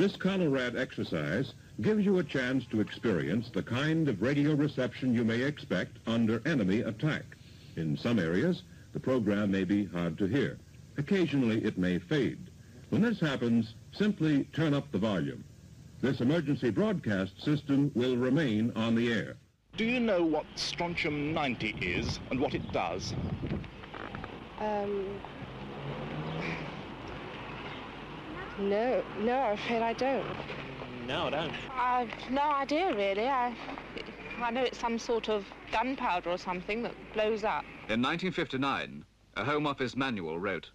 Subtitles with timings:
[0.00, 1.52] This Conelrad exercise
[1.82, 6.40] gives you a chance to experience the kind of radio reception you may expect under
[6.46, 7.36] enemy attack.
[7.76, 8.62] In some areas,
[8.94, 10.56] the program may be hard to hear.
[10.96, 12.38] Occasionally, it may fade.
[12.88, 15.44] When this happens, simply turn up the volume.
[16.00, 19.36] This emergency broadcast system will remain on the air.
[19.76, 23.12] Do you know what strontium 90 is and what it does?
[24.60, 25.20] Um,
[28.60, 30.26] no, no, I'm afraid I don't.
[31.06, 31.52] No, I don't.
[31.74, 33.26] I've no idea, really.
[33.26, 33.54] I,
[34.40, 37.64] I know it's some sort of gunpowder or something that blows up.
[37.88, 39.04] In 1959,
[39.36, 40.70] a Home Office manual wrote,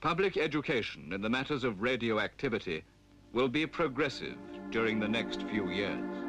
[0.00, 2.82] Public education in the matters of radioactivity
[3.32, 4.36] will be progressive
[4.70, 6.19] during the next few years.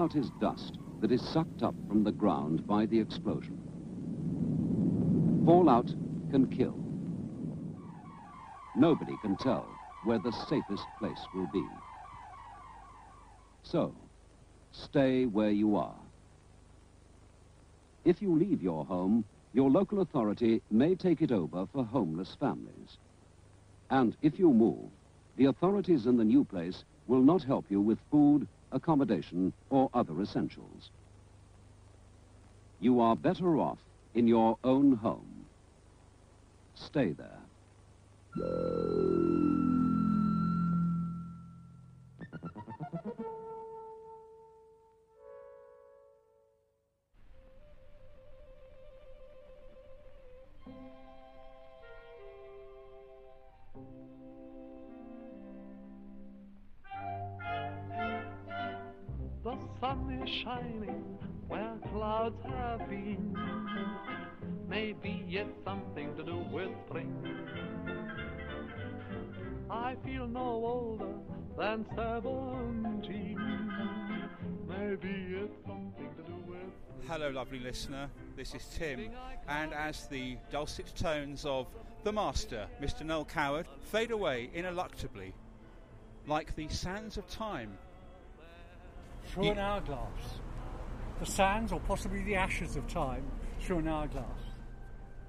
[0.00, 3.60] Fallout is dust that is sucked up from the ground by the explosion.
[5.44, 5.88] Fallout
[6.30, 6.74] can kill.
[8.74, 9.68] Nobody can tell
[10.02, 11.68] where the safest place will be.
[13.62, 13.94] So,
[14.72, 16.00] stay where you are.
[18.06, 22.96] If you leave your home, your local authority may take it over for homeless families.
[23.90, 24.88] And if you move,
[25.36, 30.20] the authorities in the new place will not help you with food, accommodation, or other
[30.20, 30.90] essentials.
[32.80, 33.78] You are better off
[34.14, 35.44] in your own home.
[36.74, 37.38] Stay there.
[60.30, 61.18] Shining
[61.48, 63.36] where clouds have been.
[64.68, 67.12] Maybe it's something to do with spring.
[69.68, 71.14] I feel no older
[71.58, 73.38] than seventeen.
[74.68, 77.08] Maybe it's something to do with.
[77.08, 78.08] Hello, lovely listener.
[78.36, 79.10] This is Tim,
[79.48, 81.66] and as the dulcet tones of
[82.04, 83.04] the master, Mr.
[83.04, 85.32] Noel Coward, fade away ineluctably,
[86.26, 87.76] like the sands of time.
[89.26, 90.40] Through an hourglass.
[91.20, 93.24] The sands, or possibly the ashes of time,
[93.60, 94.24] through an hourglass.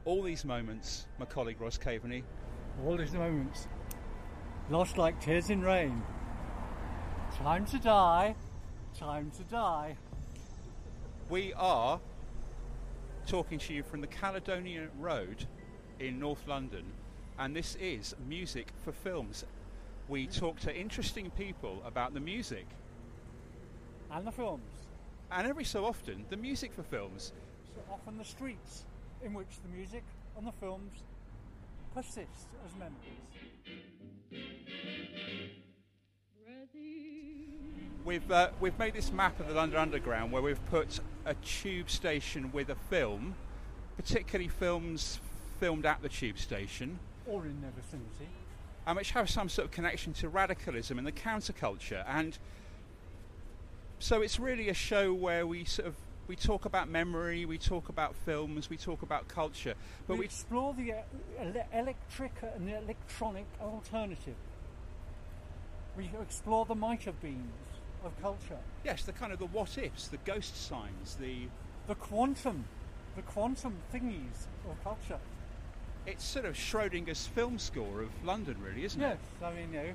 [0.05, 2.23] All these moments, my colleague Roz Kaveney,
[2.85, 3.67] All these moments,
[4.69, 6.01] lost like tears in rain.
[7.37, 8.35] Time to die,
[8.97, 9.95] time to die.
[11.29, 11.99] we are
[13.27, 15.45] talking to you from the Caledonia Road
[15.99, 16.83] in North London,
[17.37, 19.45] and this is music for films.
[20.09, 22.65] We talk to interesting people about the music,
[24.13, 24.63] And the films.
[25.31, 27.31] and every so often, the music for films.
[27.73, 28.83] So often the streets
[29.23, 30.03] in which the music
[30.37, 30.91] and the films
[31.93, 32.97] persist as memories.
[38.03, 41.89] We've uh, we've made this map of the London Underground where we've put a tube
[41.89, 43.35] station with a film,
[43.95, 45.19] particularly films
[45.59, 48.27] filmed at the tube station, Or in their vicinity.
[48.87, 52.03] and which have some sort of connection to radicalism and the counterculture.
[52.07, 52.37] And
[54.01, 55.95] so it's really a show where we sort of
[56.27, 59.73] we talk about memory, we talk about films, we talk about culture,
[60.07, 64.35] but we we explore the uh, electric and the electronic alternative.
[65.97, 67.51] We explore the might have beens
[68.03, 68.57] of culture.
[68.83, 71.47] yes, the kind of the what ifs, the ghost signs, the
[71.87, 72.65] The quantum,
[73.15, 75.19] the quantum thingies of culture.
[76.07, 79.05] it's sort of Schrodinger's film score of London, really, isn't it?
[79.05, 79.93] Yes, I mean, you know,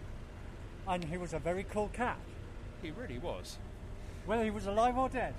[0.88, 2.18] and he was a very cool cat.
[2.82, 3.58] He really was.
[4.26, 5.34] Whether he was alive or dead.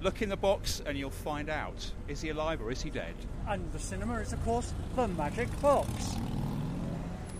[0.00, 1.90] Look in the box and you'll find out.
[2.08, 3.14] Is he alive or is he dead?
[3.48, 6.14] And the cinema is, of course, the magic box.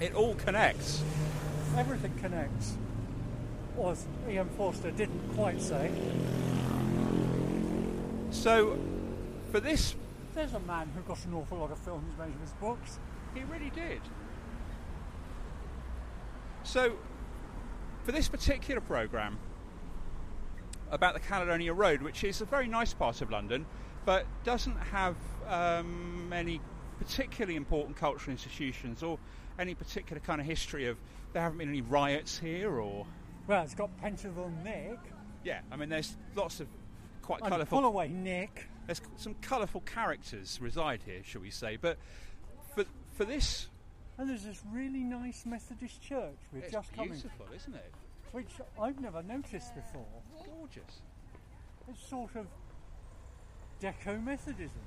[0.00, 1.02] It all connects.
[1.76, 2.76] Everything connects.
[3.76, 5.91] Or as Ian Forster didn't quite say,
[8.31, 8.79] So,
[9.52, 9.94] for this,
[10.35, 12.99] there's a man who got an awful lot of films made of his books.
[13.35, 14.00] he really did.
[16.64, 16.94] So,
[18.05, 19.38] for this particular programme
[20.94, 23.67] about the Caledonia Road, which is a very nice part of London,
[24.05, 25.17] but doesn't have
[25.49, 26.61] um, any
[26.99, 29.19] particularly important cultural institutions or
[29.58, 30.96] any particular kind of history of
[31.32, 33.06] there haven't been any riots here or
[33.46, 34.99] Well, it's got Pentonville Nick
[35.44, 36.69] yeah, I mean there's lots of
[37.23, 38.67] quite colourful Holloway Nick.
[38.87, 41.76] there's some colourful characters reside here, shall we say?
[41.76, 41.99] But
[42.75, 43.69] for for this,
[44.19, 47.93] And there's this really nice Methodist church we're it's just coming, beautiful, isn't it?
[48.35, 48.51] Which
[48.81, 50.05] I've never noticed before.
[50.45, 51.03] Gorgeous.
[51.89, 52.47] It's sort of
[53.81, 54.81] Deco Methodism.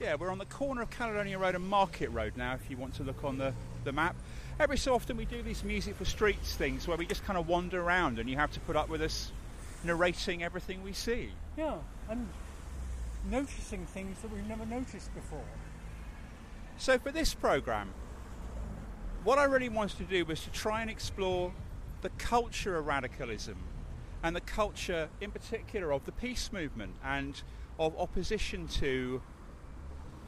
[0.00, 2.94] Yeah, we're on the corner of Caledonia Road and Market Road now, if you want
[2.94, 3.52] to look on the,
[3.84, 4.16] the map.
[4.58, 7.46] Every so often we do these music for streets things where we just kind of
[7.46, 9.30] wander around and you have to put up with us
[9.84, 11.28] narrating everything we see.
[11.58, 11.76] Yeah,
[12.08, 12.26] and
[13.30, 15.44] noticing things that we've never noticed before.
[16.78, 17.90] So for this programme,
[19.22, 21.52] what I really wanted to do was to try and explore
[22.02, 23.56] the culture of radicalism
[24.22, 27.42] and the culture in particular of the peace movement and
[27.78, 29.22] of opposition to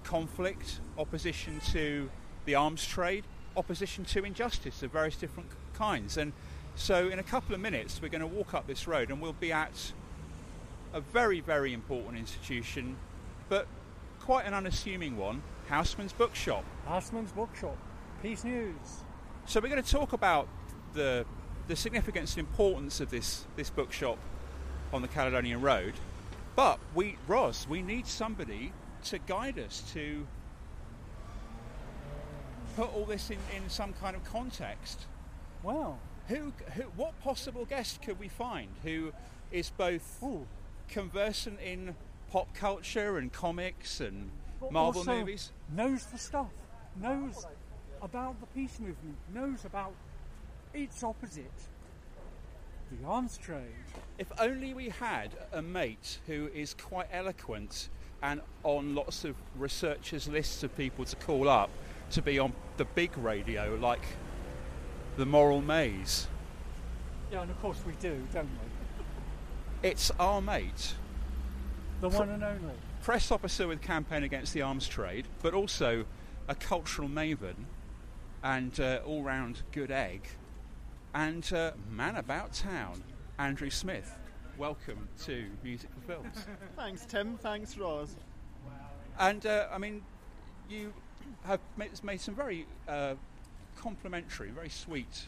[0.04, 2.10] conflict, opposition to
[2.44, 3.24] the arms trade,
[3.56, 6.16] opposition to injustice of various different kinds.
[6.16, 6.32] And
[6.74, 9.32] so in a couple of minutes we're going to walk up this road and we'll
[9.32, 9.92] be at
[10.92, 12.96] a very, very important institution,
[13.48, 13.66] but
[14.20, 16.64] quite an unassuming one, Housmans Bookshop.
[16.86, 17.76] Housmans Bookshop,
[18.22, 19.04] Peace News.
[19.46, 20.48] So we're going to talk about
[20.94, 21.24] the
[21.68, 24.18] the significance and importance of this this bookshop
[24.92, 25.94] on the Caledonian Road.
[26.56, 28.72] But we, Roz, we need somebody
[29.04, 30.26] to guide us to
[32.74, 35.06] put all this in, in some kind of context.
[35.62, 35.98] Wow.
[36.28, 39.12] Who, who, what possible guest could we find who
[39.52, 40.46] is both Ooh.
[40.88, 41.94] conversant in
[42.30, 44.30] pop culture and comics and
[44.60, 45.52] But Marvel movies?
[45.74, 46.50] Knows the stuff,
[47.00, 47.46] knows
[48.02, 49.92] about the peace movement, knows about
[50.74, 51.50] its opposite,
[52.90, 53.62] the arms trade.
[54.18, 57.88] If only we had a mate who is quite eloquent
[58.22, 61.70] and on lots of researchers' lists of people to call up
[62.10, 64.02] to be on the big radio, like
[65.16, 66.26] the Moral Maze.
[67.30, 68.44] Yeah, and of course we do, don't
[69.82, 69.88] we?
[69.88, 70.94] It's our mate,
[72.00, 72.74] The one and only.
[73.02, 76.04] press officer with Campaign Against the Arms Trade, but also
[76.48, 77.54] a cultural maven
[78.42, 80.26] and uh, all round good egg,
[81.18, 83.02] and uh, man about town,
[83.40, 84.16] Andrew Smith.
[84.56, 86.46] Welcome to Music for Films.
[86.76, 87.36] Thanks, Tim.
[87.38, 88.14] Thanks, Roz.
[89.18, 90.02] And uh, I mean,
[90.70, 90.92] you
[91.44, 93.14] have made, made some very uh,
[93.76, 95.26] complimentary, very sweet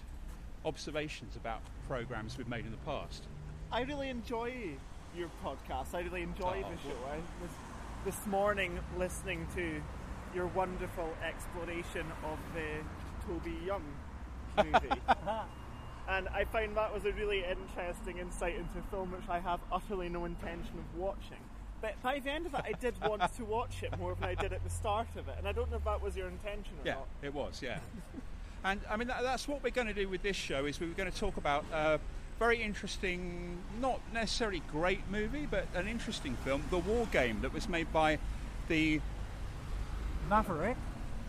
[0.65, 3.25] observations about programs we've made in the past.
[3.73, 4.53] I really enjoy
[5.17, 5.93] your podcast.
[5.93, 6.97] I really enjoy Oh, the show.
[7.11, 7.51] I was
[8.05, 9.83] this morning listening to
[10.37, 13.83] your wonderful exploration of the Toby Young
[14.57, 15.01] movie.
[16.11, 20.09] and I found that was a really interesting insight into film which I have utterly
[20.09, 21.39] no intention of watching.
[21.81, 24.35] But by the end of it, I did want to watch it more than I
[24.35, 26.73] did at the start of it, and I don't know if that was your intention
[26.83, 27.07] or Yeah, not.
[27.23, 27.63] it was.
[27.63, 27.79] Yeah,
[28.65, 30.67] and I mean that, that's what we're going to do with this show.
[30.67, 31.99] Is we were going to talk about a
[32.39, 37.69] very interesting, not necessarily great movie, but an interesting film, The War Game, that was
[37.69, 38.19] made by
[38.69, 39.01] the
[40.29, 40.77] Maverick.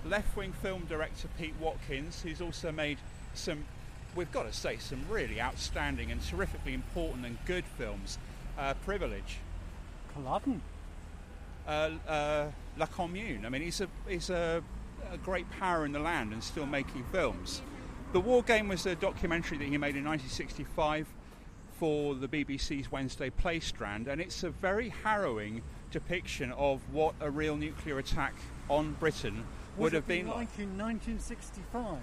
[0.06, 2.98] left-wing film director Pete Watkins, who's also made
[3.34, 3.66] some,
[4.16, 8.18] we've got to say, some really outstanding and terrifically important and good films.
[8.58, 9.38] Uh, Privilege,
[10.14, 10.62] Culloden.
[11.68, 12.46] uh, uh,
[12.78, 13.46] La Commune.
[13.46, 14.62] I mean, he's a he's a,
[15.12, 17.62] a great power in the land and still making films.
[18.14, 21.08] The War Game was a documentary that he made in 1965
[21.80, 25.62] for the BBC's Wednesday Play Strand, and it's a very harrowing
[25.92, 28.34] depiction of what a real nuclear attack
[28.70, 29.44] on Britain
[29.78, 30.36] would Would have been like.
[30.36, 31.98] like in 1965?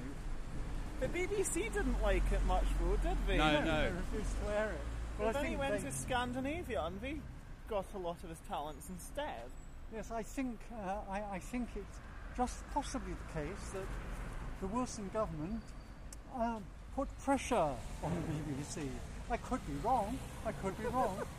[1.01, 3.39] The BBC didn't like it much, though, did they?
[3.39, 3.91] No, They no.
[4.13, 4.81] refused to air it.
[5.19, 7.21] Well, But I then he went they- to Scandinavia and they
[7.69, 9.51] got a lot of his talents instead.
[9.95, 11.99] Yes, I think uh, I, I think it's
[12.37, 13.87] just possibly the case that
[14.61, 15.63] the Wilson government
[16.37, 16.63] um,
[16.95, 17.55] put pressure
[18.03, 18.87] on the BBC.
[19.31, 20.19] I could be wrong.
[20.47, 21.17] I could be wrong.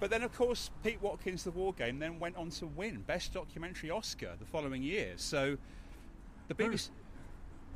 [0.00, 3.34] But then, of course, Pete Watkins' The War Game then went on to win Best
[3.34, 5.12] Documentary Oscar the following year.
[5.16, 5.58] So
[6.48, 6.88] the Who- BBC.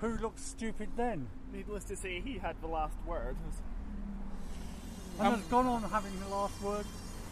[0.01, 1.29] Who looked stupid then?
[1.53, 3.37] Needless to say, he had the last word.
[5.19, 6.85] And Um, has gone on having the last word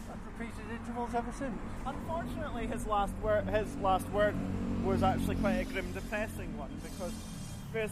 [0.09, 1.59] at repeated intervals ever since.
[1.85, 4.35] Unfortunately, his last word, his last word,
[4.83, 7.13] was actually quite a grim, depressing one because
[7.73, 7.91] there's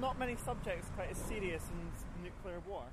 [0.00, 2.84] not many subjects quite as serious in nuclear war.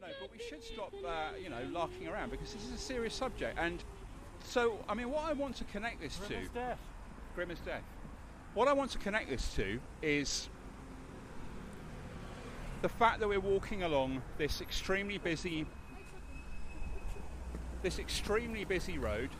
[0.00, 3.14] No, but we should stop, uh, you know, larking around because this is a serious
[3.14, 3.58] subject.
[3.58, 3.82] And
[4.48, 6.78] so, I mean, what I want to connect this Grim to, death.
[7.34, 7.82] grim as death.
[8.54, 10.48] What I want to connect this to is
[12.82, 15.66] the fact that we're walking along this extremely busy,
[17.82, 19.30] this extremely busy road,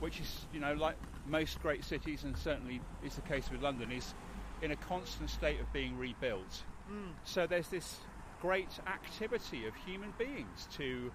[0.00, 3.92] which is, you know, like most great cities, and certainly is the case with London,
[3.92, 4.14] is
[4.62, 6.64] in a constant state of being rebuilt.
[6.88, 7.10] Hmm.
[7.24, 7.98] So there's this
[8.40, 11.10] great activity of human beings to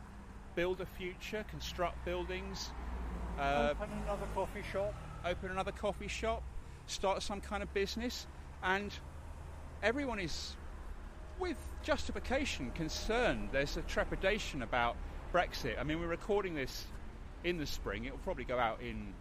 [0.56, 2.72] build a future, construct buildings,
[3.40, 4.94] uh, Open another coffee shop.
[5.26, 6.44] open another coffee shop,
[6.86, 8.28] start some kind of business,
[8.62, 8.94] and
[9.82, 10.56] everyone is,
[11.40, 13.50] with justification, concerned.
[13.52, 14.96] There's a trepidation about
[15.34, 15.80] Brexit.
[15.80, 16.86] I mean, we're recording this
[17.44, 18.06] in the spring.
[18.06, 19.14] It'll probably go out in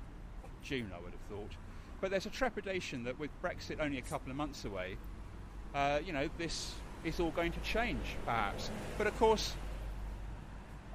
[0.63, 1.53] June, I would have thought.
[2.01, 4.97] But there's a trepidation that with Brexit only a couple of months away,
[5.75, 6.75] uh, you know, this
[7.05, 8.71] is all going to change, perhaps.
[8.99, 9.55] But of course,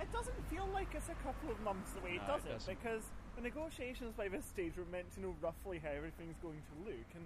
[0.07, 2.53] It doesn't feel like it's a couple of months away, No, does it it?
[2.53, 2.79] doesn't.
[2.79, 3.03] Because
[3.35, 7.09] the negotiations by this stage were meant to know roughly how everything's going to look,
[7.15, 7.25] and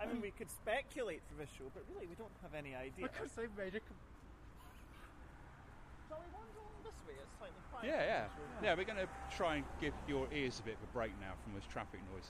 [0.00, 3.08] I mean, we could speculate for this show, but really, we don't have any idea.
[3.08, 3.80] Because they've made a.
[3.80, 3.96] com-
[6.08, 7.14] Shall we wander along this way?
[7.16, 7.86] It's slightly quieter.
[7.88, 8.64] yeah, yeah, this road.
[8.64, 8.74] yeah.
[8.74, 11.54] We're going to try and give your ears a bit of a break now from
[11.54, 12.28] this traffic noise.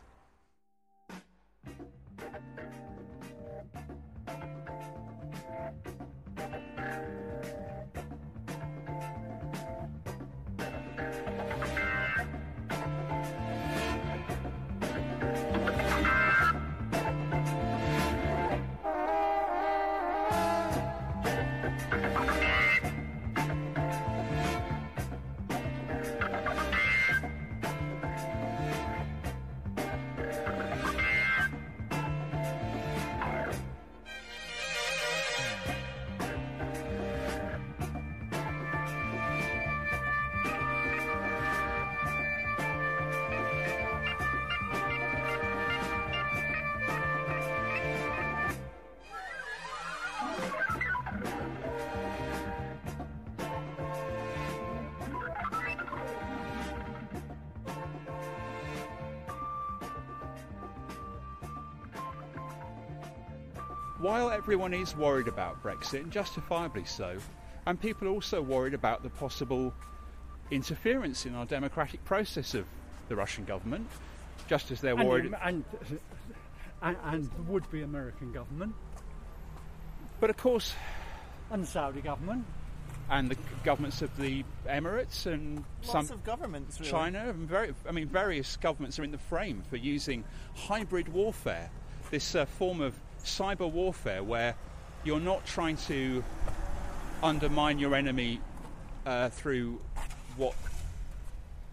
[64.12, 67.16] While everyone is worried about Brexit, and justifiably so,
[67.64, 69.73] and people are also worried about the possible
[70.50, 72.66] interference in our democratic process of
[73.09, 73.88] the Russian government,
[74.49, 75.31] just as they're and, worried.
[75.33, 75.64] the- and,
[76.83, 78.75] and, and the would be American government
[80.21, 80.75] But of course,
[81.50, 82.45] and the Saudi government.
[83.09, 86.92] and the governments of the Emirates and Lots some of governments, really.
[86.92, 90.23] China, and very, I mean, various governments are in the frame for using
[90.54, 91.71] hybrid warfare,
[92.11, 94.55] this uh, form of cyber warfare where
[95.05, 96.23] you're not trying to
[97.23, 98.41] undermine your enemy
[99.07, 99.81] uh, through
[100.37, 100.55] what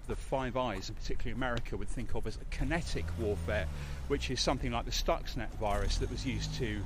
[0.08, 3.68] the Five Eyes, and particularly America, would think of as a kinetic warfare,
[4.08, 6.82] which is something like the Stuxnet virus that was used to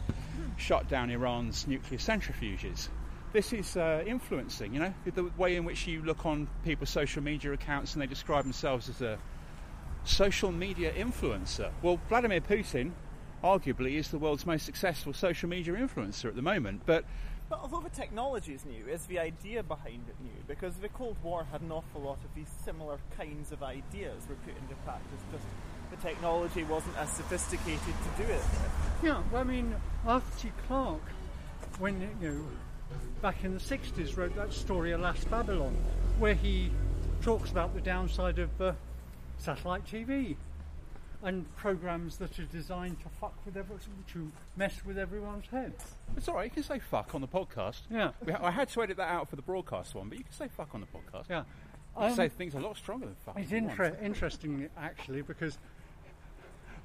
[0.58, 2.90] shut down Iran's nuclear centrifuges.
[3.32, 7.24] This is uh, influencing, you know, the way in which you look on people's social
[7.24, 9.18] media accounts and they describe themselves as a
[10.04, 11.72] social media influencer.
[11.82, 12.92] Well, Vladimir Putin,
[13.44, 17.06] arguably, is the world's most successful social media influencer at the moment, but
[17.50, 20.44] But although the technology is new, is the idea behind it new?
[20.48, 24.36] Because the Cold War had an awful lot of these similar kinds of ideas were
[24.36, 25.22] put into practice.
[25.32, 25.44] Just
[25.92, 28.42] the technology wasn't as sophisticated to do it.
[29.04, 29.76] Yeah, well, I mean,
[30.08, 30.52] Arthur C.
[30.68, 31.02] Clarke,
[31.80, 32.42] when, you know,
[33.22, 35.76] back in the 60s, wrote that story, Alas Babylon,
[36.18, 36.72] where he
[37.22, 38.74] talks about the downside of uh,
[39.38, 40.36] satellite TV
[41.24, 43.78] and programs that are designed to fuck with every,
[44.12, 45.96] to mess with everyone's heads.
[46.18, 46.46] it's all right.
[46.46, 47.82] You can say fuck on the podcast.
[47.90, 48.12] Yeah.
[48.26, 50.48] We, I had to edit that out for the broadcast one, but you can say
[50.50, 51.26] fuck on the podcast.
[51.30, 51.40] Yeah.
[51.96, 53.38] You can Um, say things a lot stronger than fuck.
[53.38, 53.72] It's if you want.
[53.80, 55.58] inter- interesting, actually, because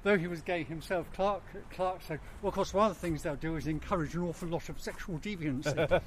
[0.03, 3.23] though he was gay himself, Clarke, Clarke said, well, of course, one of the things
[3.23, 6.01] they'll do is encourage an awful lot of sexual deviancy.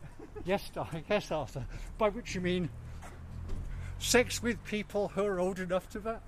[0.44, 1.64] yes, Di- yes, Arthur.
[1.96, 2.68] By which you mean
[3.98, 6.22] sex with people who are old enough to that.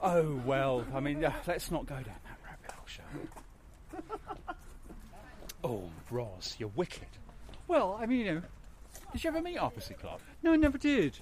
[0.00, 4.54] Oh well, I mean, uh, let's not go down that rabbit hole, shall we?
[5.64, 7.06] oh, Roz, you're wicked.
[7.68, 8.42] Well, I mean, you know,
[9.12, 9.94] Did you ever meet Arthur C.
[9.94, 10.20] Clarke?
[10.42, 11.18] no, I never did.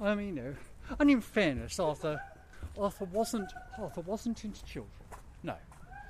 [0.00, 0.54] I mean, you know,
[0.98, 2.20] and in fairness, Arthur,
[2.78, 4.92] Arthur wasn't Arthur wasn't into children.
[5.42, 5.54] No.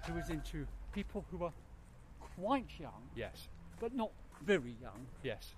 [0.07, 1.53] He was into people who were
[2.37, 3.49] quite young, Yes.
[3.81, 4.11] but not
[4.45, 5.07] very young.
[5.23, 5.53] Yes.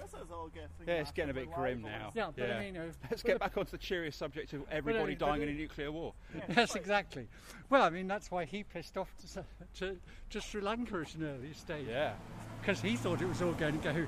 [0.00, 0.68] This is all getting.
[0.86, 2.10] Yeah, it's getting a bit grim now.
[2.14, 4.52] Yeah, but I mean, you know, Let's but get the- back onto the serious subject
[4.52, 6.14] of everybody uh, but dying in a nuclear war.
[6.56, 7.28] Yes, exactly.
[7.68, 9.44] Well, I mean, that's why he pissed off to,
[9.80, 9.96] to,
[10.30, 11.86] to Sri Lanka at an early stage.
[11.88, 12.12] Yeah.
[12.60, 14.06] Because he thought it was all going to go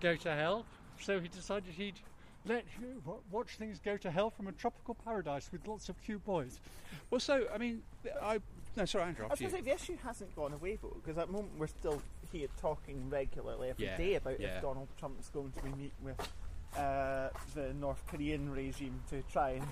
[0.00, 0.64] go to hell.
[1.00, 2.00] So he decided he'd
[2.46, 2.64] let
[3.04, 6.60] wa- watch things go to hell from a tropical paradise with lots of cute boys.
[7.10, 7.82] Well, so I mean,
[8.22, 8.40] I
[8.76, 9.26] no, sorry, Andrew.
[9.26, 9.62] I was going to you.
[9.64, 12.00] say, the issue hasn't gone away though, because at the moment we're still
[12.32, 14.56] here talking regularly every day Yeah, about yeah.
[14.56, 16.20] if Donald Trump's going to be meeting with
[16.76, 19.66] uh, the North Korean regime to try and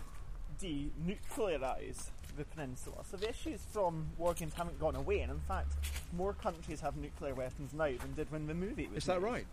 [0.61, 2.97] denuclearise the peninsula.
[3.11, 5.73] So the issues from war games haven't gone away, and in fact,
[6.17, 9.29] more countries have nuclear weapons now than did when the movie was Is that made.
[9.29, 9.47] right?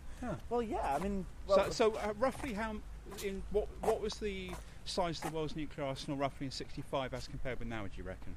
[0.50, 0.94] Well, yeah.
[0.94, 2.76] I mean, well, so, so uh, roughly how
[3.24, 4.50] in what what was the
[4.84, 7.82] size of the world's nuclear arsenal roughly in '65 as compared with now?
[7.82, 8.34] Do you reckon?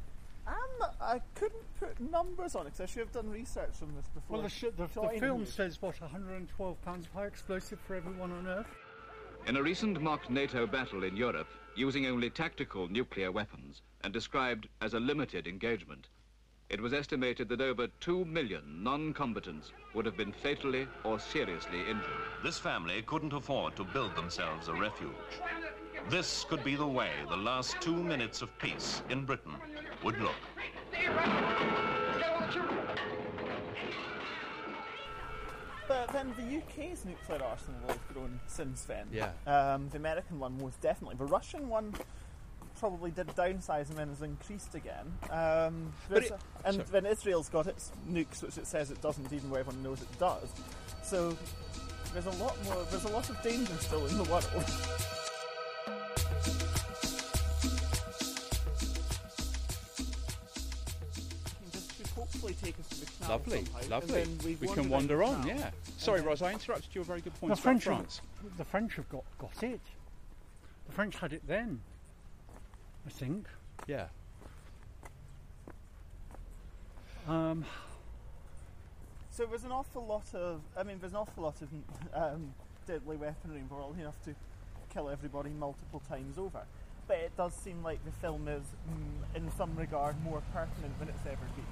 [0.49, 4.07] Um, I couldn't put numbers on it because I should have done research on this
[4.07, 4.37] before.
[4.37, 5.45] Well, the, sh- the, the film you.
[5.45, 8.67] says what 112 pounds of high explosive for everyone on Earth.
[9.47, 14.67] In a recent mock NATO battle in Europe, using only tactical nuclear weapons and described
[14.81, 16.07] as a limited engagement,
[16.69, 22.27] it was estimated that over 2 million non-combatants would have been fatally or seriously injured.
[22.43, 25.13] This family couldn't afford to build themselves a refuge.
[26.09, 29.55] This could be the way the last two minutes of peace in Britain
[30.03, 30.35] would look.
[35.87, 39.07] But then the UK's nuclear arsenal has grown since then.
[39.11, 39.31] Yeah.
[39.47, 41.15] Um, the American one most definitely.
[41.17, 41.93] The Russian one
[42.79, 45.11] probably did downsize and then has increased again.
[45.31, 46.87] Um, But it- a- and sorry.
[46.91, 50.19] then Israel's got its nukes, which it says it doesn't, even though everyone knows it
[50.19, 50.47] does.
[51.03, 51.35] So
[52.13, 52.83] there's a lot more.
[52.91, 54.47] There's a lot of danger still in the world.
[62.39, 64.23] hopefully take us to the canal Lovely, somehow, and lovely.
[64.23, 65.45] then We can wander on.
[65.47, 65.71] Yeah.
[65.97, 67.01] Sorry, then- Ros, I interrupted you.
[67.01, 68.05] A very good point about French, have,
[68.57, 69.81] the French have got, got it.
[70.87, 71.81] The French had it then,
[73.05, 73.47] I think.
[73.87, 74.07] Yeah.
[77.27, 77.65] Um,
[79.31, 81.69] So there's an awful lot of, I mean, there's an awful lot of
[82.13, 82.53] um,
[82.87, 84.35] deadly weaponry involved enough to
[84.93, 86.61] kill everybody multiple times over.
[87.07, 91.09] But it does seem like the film is, mm, in some regard, more pertinent than
[91.09, 91.65] it's ever been.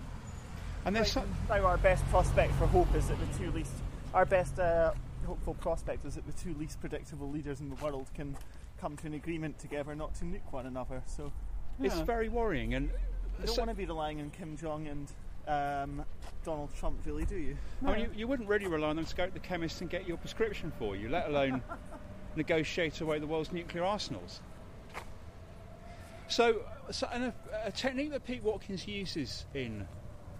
[0.87, 3.73] And there's Right, some, now our best prospect for hope is that the two least,
[4.13, 4.93] our best uh,
[5.25, 8.37] hopeful prospect is that the two least predictable leaders in the world can
[8.79, 11.03] come to an agreement together not to nuke one another.
[11.05, 11.33] So
[11.81, 15.11] it's very worrying, and you don't so- want to be relying on Kim Jong and
[15.49, 16.05] um,
[16.45, 17.57] Donald Trump, really, do you?
[17.81, 17.89] No.
[17.89, 19.89] I mean, you, you wouldn't really rely on them to go to the chemist and
[19.89, 21.61] get your prescription for you, let alone
[22.37, 24.39] negotiate away the world's nuclear arsenals.
[26.29, 27.33] So, so and a,
[27.65, 29.85] a technique that Pete Watkins uses in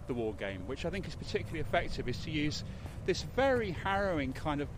[0.08, 2.64] the war game, which I think is particularly effective, is to use
[3.06, 4.68] this very harrowing kind of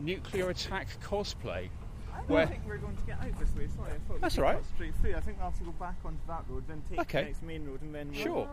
[0.00, 1.68] nuclear attack cosplay.
[2.12, 3.68] I don't Where- think we're going to get out this way.
[3.74, 4.56] Sorry, I thought we That's could all right.
[4.58, 5.14] cut straight through.
[5.16, 7.20] I think we'll have to go back onto that road, then take Okay.
[7.22, 8.48] the next main road, and then we'll Sure.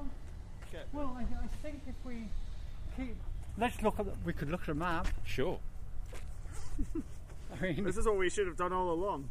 [0.71, 2.27] get- well, I, I think if we
[2.95, 3.15] keep.
[3.57, 4.05] Let's look at.
[4.05, 5.07] The, we could look at a map.
[5.25, 5.59] Sure.
[6.95, 9.29] I mean, This is what we should have done all along.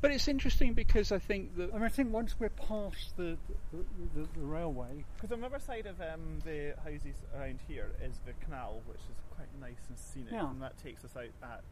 [0.00, 3.36] But it's interesting because I think that I mean, I think once we're past the
[3.72, 3.78] the,
[4.14, 8.20] the, the railway, Because on the other side of um, the houses around here is
[8.26, 10.50] the canal, which is quite nice and scenic, Yeah.
[10.50, 11.62] and that takes us out at.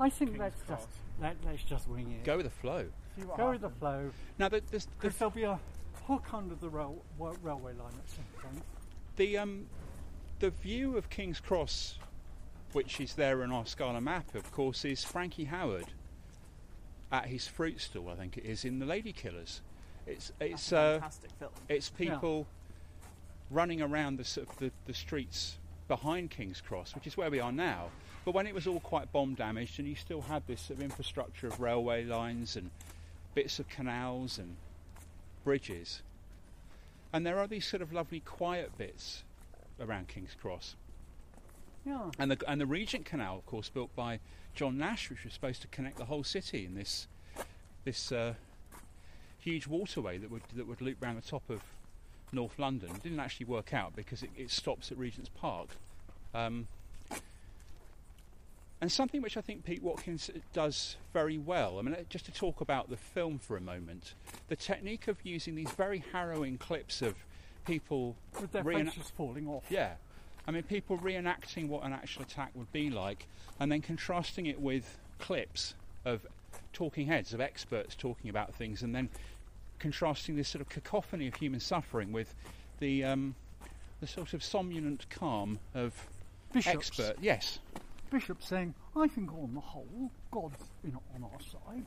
[0.00, 0.80] I think King's let's Cross.
[0.80, 0.88] just
[1.20, 2.24] let, let's just wing it.
[2.24, 2.86] go with the flow.
[3.16, 4.10] See what Go with the flow.
[4.38, 5.60] Now, the, the, the, Because there'll be a
[6.08, 8.64] hook under the rail, wa- railway line at some point.
[9.16, 9.66] the um
[10.40, 11.98] the view of King's Cross,
[12.72, 15.86] which is there on our Scala map, of course, is Frankie Howerd
[17.14, 18.08] at his fruit stall.
[18.10, 19.60] I think it is in The Lady Killers.
[20.06, 21.52] It's it's That's a uh, fantastic film.
[21.68, 22.46] it's people
[23.50, 27.38] running around the sort of the, the streets behind King's Cross, which is where we
[27.38, 27.88] are now.
[28.24, 30.84] But when it was all quite bomb damaged, and you still had this sort of
[30.84, 32.70] infrastructure of railway lines and
[33.34, 34.56] bits of canals and
[35.44, 36.02] bridges,
[37.12, 39.22] and there are these sort of lovely quiet bits
[39.78, 40.74] around King's Cross.
[41.86, 42.10] Yeah.
[42.18, 44.18] And the and the Regent Canal, of course, built by
[44.54, 47.06] John Nash, which was supposed to connect the whole city in this
[47.84, 48.34] this uh,
[49.38, 51.62] huge waterway that would that would loop round the top of
[52.32, 52.90] North London.
[52.94, 55.68] It didn't actually work out because it, it stops at Regent's Park.
[56.34, 56.66] Um,
[58.80, 61.78] and something which I think Pete Watkins does very well.
[61.78, 64.14] I mean, uh, just to talk about the film for a moment,
[64.48, 67.14] the technique of using these very harrowing clips of
[67.64, 69.64] people With their reenact- faces falling off.
[69.70, 69.94] yeah.
[70.46, 73.26] I mean, people reenacting what an actual attack would be like
[73.58, 76.26] and then contrasting it with clips of
[76.72, 79.08] talking heads, of experts talking about things, and then
[79.78, 82.34] contrasting this sort of cacophony of human suffering with
[82.80, 83.34] the, um,
[84.00, 85.94] the sort of somnolent calm of
[86.52, 86.76] Bishops.
[86.76, 87.16] expert.
[87.20, 87.58] Yes.
[88.10, 91.84] Bishop saying, I think on the whole, God's know, on our side.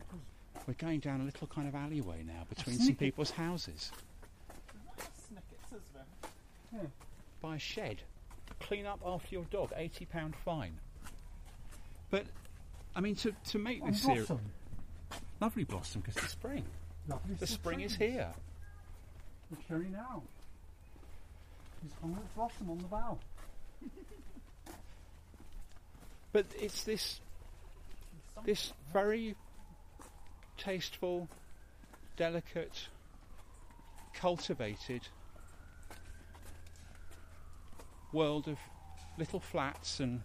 [0.65, 3.91] We're going down a little kind of alleyway now between some people's houses
[5.27, 5.85] Snickets,
[6.73, 6.79] yeah.
[7.41, 8.01] by a shed.
[8.59, 10.73] Clean up after your dog, £80 fine.
[12.09, 12.25] But,
[12.95, 14.27] I mean, to, to make this series.
[14.27, 14.45] Blossom.
[15.39, 16.65] Lovely blossom because it's spring.
[17.07, 18.31] Lovely The spring is here.
[19.51, 20.23] The cherry now.
[21.83, 23.19] He's hung with blossom on the bough.
[26.33, 27.19] But it's this
[28.45, 29.35] this very
[30.57, 31.27] tasteful,
[32.15, 32.89] delicate,
[34.13, 35.07] cultivated
[38.11, 38.57] world of
[39.17, 40.21] little flats and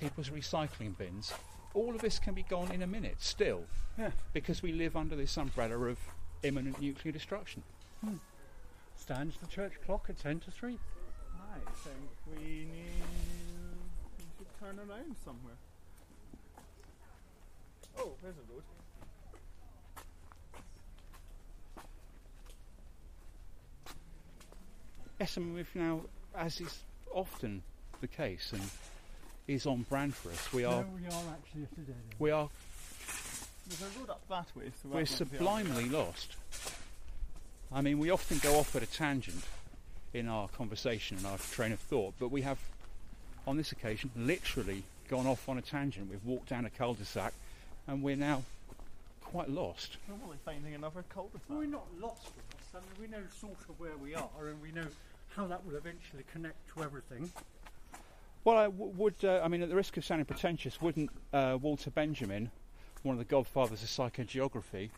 [0.00, 1.32] people's recycling bins,
[1.74, 3.64] all of this can be gone in a minute still.
[3.98, 4.10] Yeah.
[4.32, 5.98] Because we live under this umbrella of
[6.42, 7.62] imminent nuclear destruction.
[8.04, 8.16] Hmm.
[8.96, 10.78] Stands the church clock at 10 to 3.
[11.38, 13.02] I think we need.
[14.18, 15.54] We should turn around somewhere.
[17.98, 18.62] Oh, there's a road.
[25.20, 26.00] Yes, I mean, we've now,
[26.36, 27.62] as is often
[28.00, 28.62] the case and
[29.46, 32.30] is on brand for us, we are, No, we are actually at a dead we
[32.30, 32.48] are,
[33.66, 34.70] There's a road up that way.
[34.82, 36.36] So we're sublimely lost.
[37.72, 39.44] I mean, we often go off at a tangent
[40.12, 42.58] in our conversation and our train of thought, but we have,
[43.46, 46.10] on this occasion, literally gone off on a tangent.
[46.10, 47.32] We've walked down a cul-de-sac,
[47.86, 48.44] and we're now
[49.22, 49.96] quite lost.
[50.08, 51.42] Are Probably finding another cul-de-sac.
[51.48, 52.44] Well, we're not lost with.
[52.74, 54.86] I mean, we know sort of where we are and we know
[55.34, 57.32] how that will eventually connect to everything.
[58.44, 59.24] Well, I w- would.
[59.24, 62.50] Uh, I mean, at the risk of sounding pretentious, wouldn't uh, Walter Benjamin,
[63.02, 64.90] one of the godfathers of psychogeography,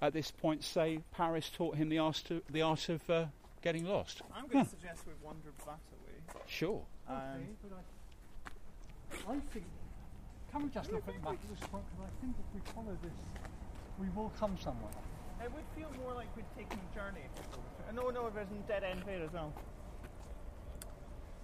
[0.00, 3.26] at this point say Paris taught him the art, to, the art of uh,
[3.62, 4.22] getting lost?
[4.34, 6.42] I'm going to suggest we wander that away.
[6.46, 6.82] Sure.
[7.10, 7.78] Okay, And but
[9.28, 9.64] I, I think.
[10.52, 11.82] Can we just look at the map at this point?
[11.90, 13.12] Because I think if we follow this,
[13.98, 14.92] we will come somewhere.
[15.44, 17.20] It would feel more like we'd taken a journey.
[17.34, 19.52] was- No, no, there's a dead end there as well.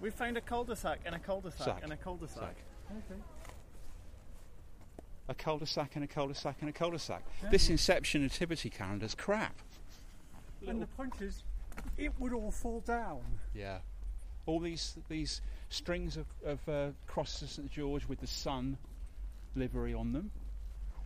[0.01, 1.83] We found a cul-de-sac and a cul-de-sac Sac.
[1.83, 2.39] and a cul-de-sac.
[2.39, 2.97] Sac.
[3.11, 3.21] Okay.
[5.27, 7.23] A cul-de-sac and a cul-de-sac and a cul-de-sac.
[7.43, 7.49] Yeah.
[7.49, 9.55] This Inception nativity calendar's crap.
[10.67, 11.43] And the point is,
[11.97, 13.21] it would all fall down.
[13.53, 13.79] Yeah.
[14.45, 18.77] All these these strings of, of uh, crosses of St George with the sun
[19.55, 20.31] livery on them.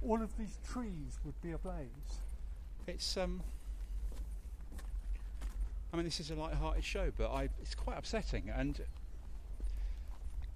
[0.01, 2.22] All of these trees would be ablaze.
[2.87, 3.41] It's um.
[5.91, 8.49] I mean, this is a light-hearted show, but I, it's quite upsetting.
[8.49, 8.81] And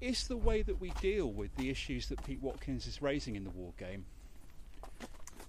[0.01, 3.43] is the way that we deal with the issues that Pete Watkins is raising in
[3.43, 4.05] the war game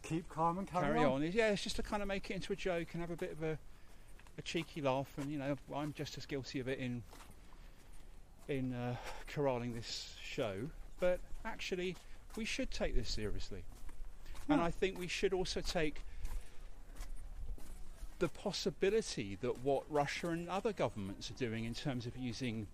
[0.02, 1.22] Keep calm and carry, carry on?
[1.22, 3.16] Is, yeah, it's just to kind of make it into a joke and have a
[3.16, 3.58] bit of a,
[4.38, 7.02] a cheeky laugh, and you know, I'm just as guilty of it in
[8.48, 8.96] in uh,
[9.30, 10.70] corralling this show.
[10.98, 11.96] But actually,
[12.36, 13.64] we should take this seriously,
[14.48, 16.00] and I think we should also take
[18.18, 22.66] the possibility that what Russia and other governments are doing in terms of using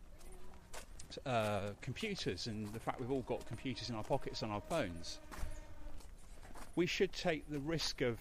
[1.26, 5.18] uh, computers and the fact we've all got computers in our pockets on our phones,
[6.76, 8.18] we should take the risk of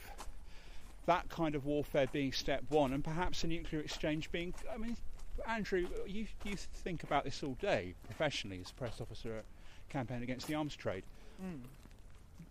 [1.06, 4.54] that kind of warfare being step one and perhaps a nuclear exchange being.
[4.74, 4.96] I mean,
[5.48, 9.46] Andrew, you, you think about this all day professionally as a press officer at
[9.90, 11.04] Campaign Against the Arms Trade.
[11.44, 11.62] Mm.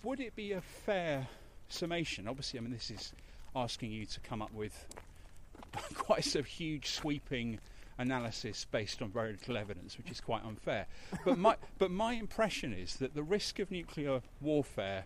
[0.02, 1.28] Would it be a fair
[1.68, 2.26] summation?
[2.26, 3.12] Obviously, I mean, this is
[3.54, 4.86] asking you to come up with
[5.94, 7.58] quite a huge, sweeping
[7.98, 10.86] analysis based on very little evidence, which is quite unfair.
[11.24, 15.04] But my, but my impression is that the risk of nuclear warfare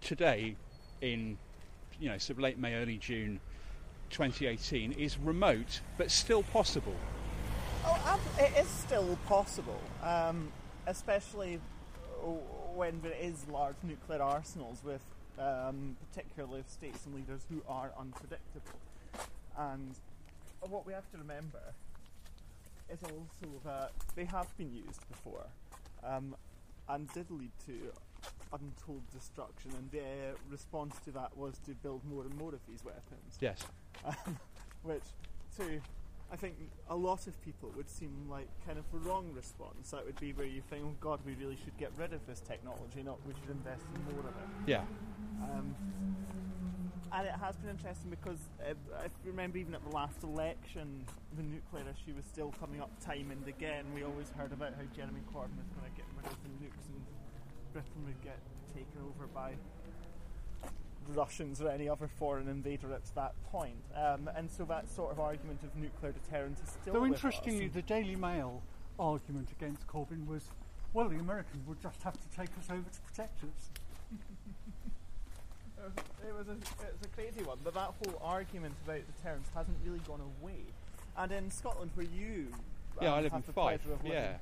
[0.00, 0.56] today,
[1.00, 1.38] in
[2.00, 3.40] you know, sort of late May, early June
[4.10, 6.96] 2018, is remote but still possible.
[7.84, 10.52] Oh, it is still possible, um,
[10.86, 11.60] especially
[12.74, 15.00] when there is large nuclear arsenals with
[15.38, 18.78] um, particularly of states and leaders who are unpredictable.
[19.58, 19.94] And
[20.60, 21.60] what we have to remember
[22.90, 25.46] is also that they have been used before
[26.04, 26.34] um,
[26.88, 27.72] and did lead to
[28.52, 32.84] untold destruction, and their response to that was to build more and more of these
[32.84, 33.64] weapons Yes.
[34.04, 34.36] um,
[34.82, 35.04] which
[35.56, 35.80] to
[36.32, 36.54] I think
[36.88, 39.90] a lot of people would seem like kind of the wrong response.
[39.90, 42.40] That would be where you think, oh God, we really should get rid of this
[42.40, 44.48] technology, not we should invest in more of it.
[44.66, 44.84] Yeah.
[45.42, 45.74] Um,
[47.12, 51.04] and it has been interesting because uh, I remember even at the last election,
[51.36, 53.84] the nuclear issue was still coming up time and again.
[53.92, 56.86] We always heard about how Jeremy Corbyn was going to get rid of the nukes
[56.86, 57.02] and
[57.72, 58.38] Britain would get
[58.70, 59.54] taken over by
[61.08, 63.76] Russians or any other foreign invader at that point.
[63.96, 67.66] Um, and so that sort of argument of nuclear deterrence is still Though with interestingly,
[67.66, 67.72] us.
[67.74, 68.62] the Daily Mail
[68.98, 70.44] argument against Corbyn was,
[70.92, 73.70] well, the Americans would just have to take us over to protect us.
[76.28, 79.78] It was, a it was a crazy one, but that whole argument about deterrence hasn't
[79.84, 80.60] really gone away.
[81.16, 82.48] And in Scotland, where you
[83.00, 84.36] Yeah, um, I live have in the Fife, pleasure of living, yeah.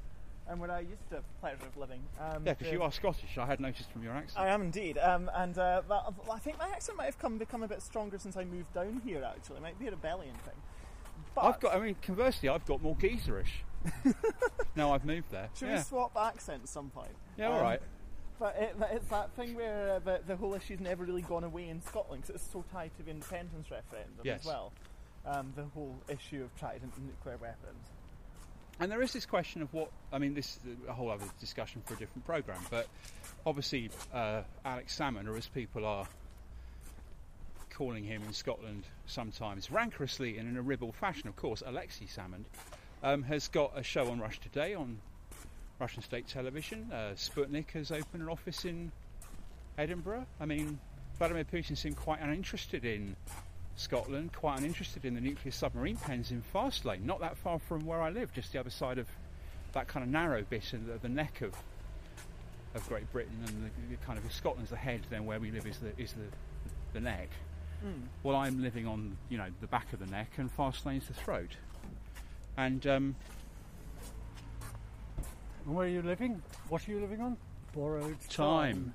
[0.49, 2.91] And where I used to have the pleasure of living, um, Yeah, because you are
[2.93, 3.37] Scottish.
[3.39, 4.39] I had noticed from your accent.
[4.45, 7.63] I am indeed, um, and uh, that, I think my accent might have come become
[7.63, 9.23] a bit stronger since I moved down here.
[9.25, 10.55] Actually, it might be a rebellion thing.
[11.35, 11.75] But I've got.
[11.75, 13.63] I mean, conversely, I've got more geezerish.
[14.77, 15.49] now I've moved there.
[15.57, 15.77] should yeah.
[15.77, 17.15] we swap accents some point?
[17.37, 17.81] Yeah, all Um, right.
[18.39, 21.69] But it, it's that thing where uh, the, the whole issue's never really gone away
[21.69, 24.41] in Scotland because it's so tied to the independence referendum Yes.
[24.41, 24.73] as well.
[25.27, 27.89] Um, the whole issue of trident and nuclear weapons.
[28.81, 30.35] And there is this question of what I mean.
[30.35, 32.87] This is a whole other discussion for a different program, but
[33.45, 36.07] obviously uh, Alex Salmond, or as people are
[37.71, 42.45] calling him in Scotland sometimes rancorously and in a ribald fashion, of course, Alexei Salmond,
[43.03, 44.99] um, has got a show on Rush today on
[45.81, 46.91] Russian state television.
[46.93, 48.93] Uh, Sputnik has opened an office in
[49.77, 50.27] Edinburgh.
[50.41, 50.79] I mean,
[51.19, 53.17] Vladimir Putin seemed quite uninterested in
[53.79, 58.03] Scotland, quite uninterested in the nuclear submarine pens in Faslane, not that far from where
[58.03, 59.07] I live, just the other side of
[59.73, 61.55] that kind of narrow bit of the, the neck of
[62.75, 65.67] of Great Britain, and the, the kind of Scotland's the head, then where we live
[65.67, 66.27] is the is the
[66.93, 67.29] the neck.
[67.85, 68.03] Mm.
[68.23, 71.57] Well, I'm living on you know the back of the neck, and Faslane's the throat,
[72.57, 73.17] and um,
[75.69, 76.43] And where are you living?
[76.71, 77.37] What are you living on?
[77.75, 78.95] Borrowed time.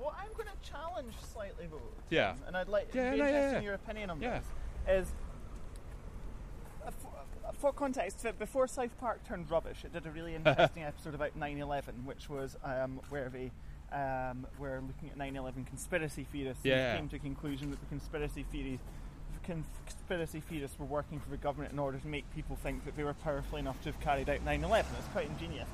[0.00, 2.34] What I'm going to challenge slightly, though, Yeah.
[2.46, 3.58] and I'd like Yeah, to be no, interested yeah.
[3.58, 4.38] in your opinion on Yeah.
[4.86, 5.12] this, is
[6.86, 7.08] uh, for,
[7.46, 11.38] uh, for context, before South Park turned rubbish, it did a really interesting episode about
[11.38, 13.50] 9/11, which was um, where they
[13.94, 16.92] um, were looking at 9/11 conspiracy theorists Yeah.
[16.92, 18.78] and came to the conclusion that the conspiracy theories.
[19.42, 23.02] Conspiracy theorists were working for the government in order to make people think that they
[23.04, 24.86] were powerful enough to have carried out 9/11.
[24.98, 25.68] It's quite ingenious.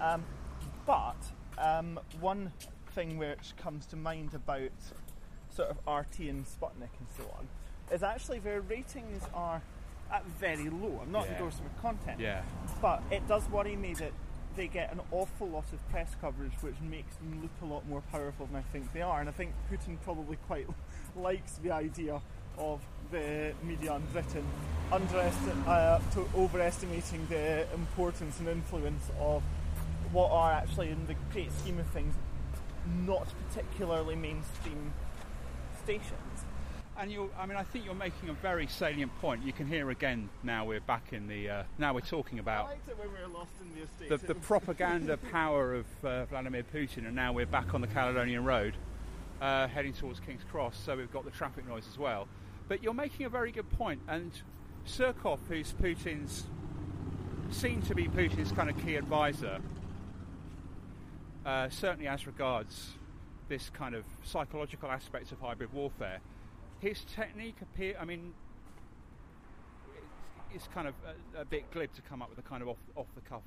[0.00, 0.24] Um,
[0.86, 1.16] but
[1.58, 2.52] um, one
[2.98, 4.72] thing which comes to mind about
[5.54, 7.46] sort of RT and Sputnik and so on
[7.94, 9.62] is actually their ratings are
[10.10, 10.98] at very low.
[11.02, 11.34] I'm not Yeah.
[11.34, 12.42] endorsing the content, Yeah.
[12.82, 14.10] but it does worry me that
[14.56, 18.00] they get an awful lot of press coverage which makes them look a lot more
[18.10, 19.20] powerful than I think they are.
[19.20, 20.66] And I think Putin probably quite
[21.16, 22.20] likes the idea
[22.58, 22.80] of
[23.12, 24.44] the media in Britain
[24.90, 29.44] underesti- uh, to overestimating the importance and influence of
[30.10, 32.14] what are actually, in the great scheme of things,
[33.06, 34.92] not particularly mainstream
[35.82, 36.44] stations.
[36.98, 39.44] And you, I mean, I think you're making a very salient point.
[39.44, 41.48] You can hear again now we're back in the.
[41.48, 44.34] Uh, now we're talking about liked it when we were lost in the the, the
[44.34, 48.74] propaganda power of uh, Vladimir Putin, and now we're back on the Caledonian Road,
[49.40, 50.76] uh, heading towards King's Cross.
[50.84, 52.26] So we've got the traffic noise as well.
[52.66, 54.32] But you're making a very good point, and
[54.84, 56.44] Surkov, who's Putin's
[57.52, 59.60] seen to be Putin's kind of key advisor,
[61.48, 62.90] uh, certainly as regards
[63.48, 66.20] this kind of psychological aspects of hybrid warfare,
[66.78, 67.96] his technique appear.
[67.98, 68.34] I mean,
[69.96, 70.94] it's, it's kind of
[71.34, 73.40] a, a bit glib to come up with a kind of off, off the cuff,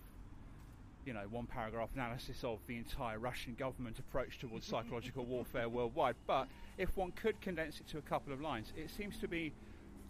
[1.05, 6.15] you know, one paragraph analysis of the entire Russian government approach towards psychological warfare worldwide.
[6.25, 6.47] But
[6.79, 9.53] if one could condense it to a couple of lines, it seems to be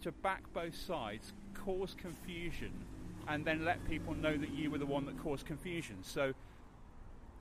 [0.00, 2.72] to back both sides, cause confusion,
[3.28, 5.96] and then let people know that you were the one that caused confusion.
[6.00, 6.32] So,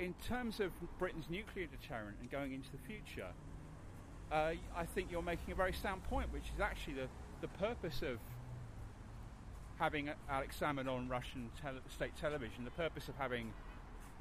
[0.01, 3.27] in terms of Britain's nuclear deterrent and going into the future,
[4.31, 7.07] uh, I think you're making a very sound point, which is actually the,
[7.41, 8.17] the purpose of
[9.77, 13.53] having Alex Salmond on Russian tele- state television, the purpose of having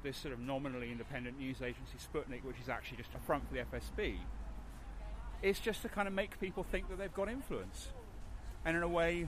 [0.03, 3.53] this sort of nominally independent news agency, Sputnik, which is actually just a front for
[3.55, 4.17] the FSB,
[5.41, 7.87] is just to kind of make people think that they've got influence.
[8.65, 9.27] And in a way,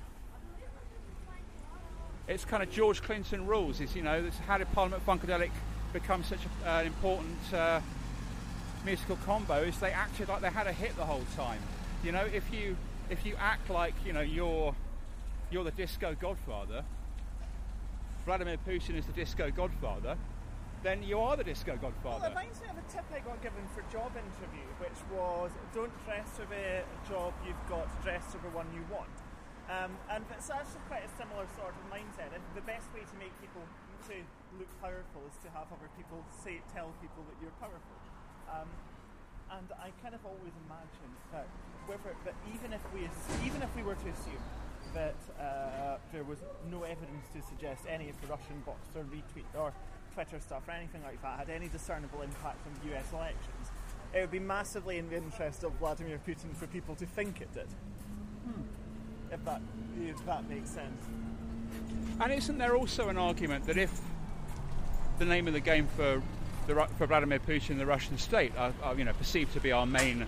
[2.28, 3.82] it's kind of George Clinton rules.
[3.82, 5.52] Is you know, how did Parliament Funkadelic
[5.94, 7.80] become such an uh, important uh,
[8.84, 9.62] musical combo?
[9.62, 11.60] Is they acted like they had a hit the whole time.
[12.04, 12.76] You know, if you
[13.10, 14.76] if you act like you know you're
[15.52, 16.84] you're the disco godfather,
[18.26, 20.18] Vladimir Putin is the disco godfather,
[20.84, 22.20] then you are the disco godfather.
[22.20, 25.52] Well, it reminds me of a tip I got given for job interview, which was
[25.74, 29.16] don't dress for the job you've got, dress for the one you want.
[29.72, 32.36] Um, and it's actually quite a similar sort of mindset.
[32.56, 33.64] The best way to make people
[34.12, 34.16] to
[34.60, 37.98] look powerful is to have other people say, tell people that you're powerful.
[38.50, 38.70] Um,
[39.52, 41.48] and I kind of always imagined that
[41.86, 43.10] whether that even if we
[43.46, 44.44] even if we were to assume
[44.94, 46.40] that uh, there was
[46.72, 49.74] no evidence to suggest any of the Russian bots or retweet or
[50.14, 53.12] Twitter stuff or anything like that had any discernible impact on U.S.
[53.12, 53.72] elections,
[54.14, 57.54] it would be massively in the interest of Vladimir Putin for people to think it
[57.54, 57.68] did.
[59.32, 59.62] If that
[60.00, 61.04] if that makes sense.
[62.20, 64.00] And isn't there also an argument that if
[65.20, 66.22] the name of the game for
[66.68, 69.86] the, for Vladimir Putin, the Russian state, are, are you know perceived to be our
[69.86, 70.26] main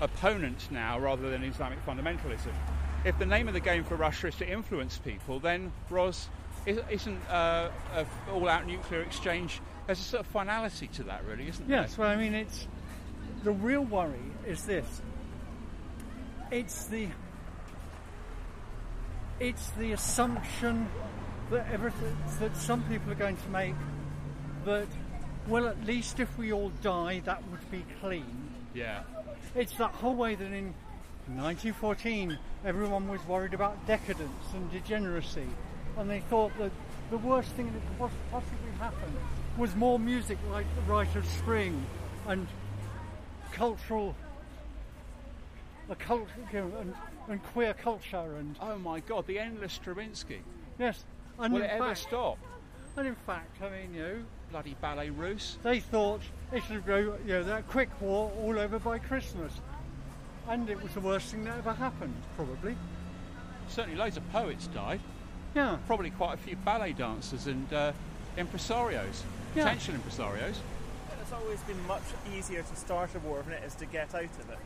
[0.00, 2.52] opponent now, rather than Islamic fundamentalism,
[3.04, 6.28] if the name of the game for Russia is to influence people, then Ros
[6.66, 7.70] is- isn't uh,
[8.32, 9.60] all-out nuclear exchange.
[9.86, 11.82] There's a sort of finality to that, really, isn't there?
[11.82, 12.66] Yes, well, I mean, it's
[13.44, 15.00] the real worry is this.
[16.50, 17.08] It's the
[19.38, 20.88] it's the assumption
[21.50, 23.74] that everything that some people are going to make
[24.66, 24.86] that
[25.48, 28.50] well, at least if we all die, that would be clean.
[28.74, 29.02] Yeah.
[29.54, 30.74] It's that whole way that in
[31.28, 35.46] 1914 everyone was worried about decadence and degeneracy,
[35.96, 36.72] and they thought that
[37.10, 39.16] the worst thing that could possibly happen
[39.56, 41.86] was more music like The Rite of Spring
[42.26, 42.46] and
[43.52, 44.14] cultural,
[45.88, 46.94] a cult, you know, and,
[47.28, 50.40] and queer culture and Oh my God, the endless Stravinsky.
[50.78, 51.04] yes.
[51.38, 52.38] And Will it ever stop?
[52.96, 55.58] And in fact, I mean, you know, Bloody ballet russe.
[55.62, 56.20] they thought
[56.52, 59.52] it should go, you know, that quick war all over by Christmas.
[60.48, 62.76] And it was the worst thing that ever happened, probably.
[63.68, 65.00] Certainly, loads of poets died.
[65.54, 65.78] Yeah.
[65.86, 67.92] Probably quite a few ballet dancers and uh,
[68.38, 69.22] impresarios,
[69.56, 69.64] Yeah.
[69.64, 70.56] potential impresarios.
[71.20, 72.04] It's always been much
[72.36, 74.58] easier to start a war than it is to get out of it.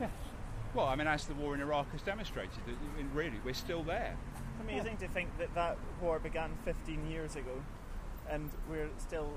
[0.00, 0.10] Yes.
[0.74, 2.76] Well, I mean, as the war in Iraq has demonstrated, that
[3.12, 4.14] really we're still there.
[4.60, 7.50] It's amazing to think that that war began 15 years ago,
[8.32, 9.30] and we're still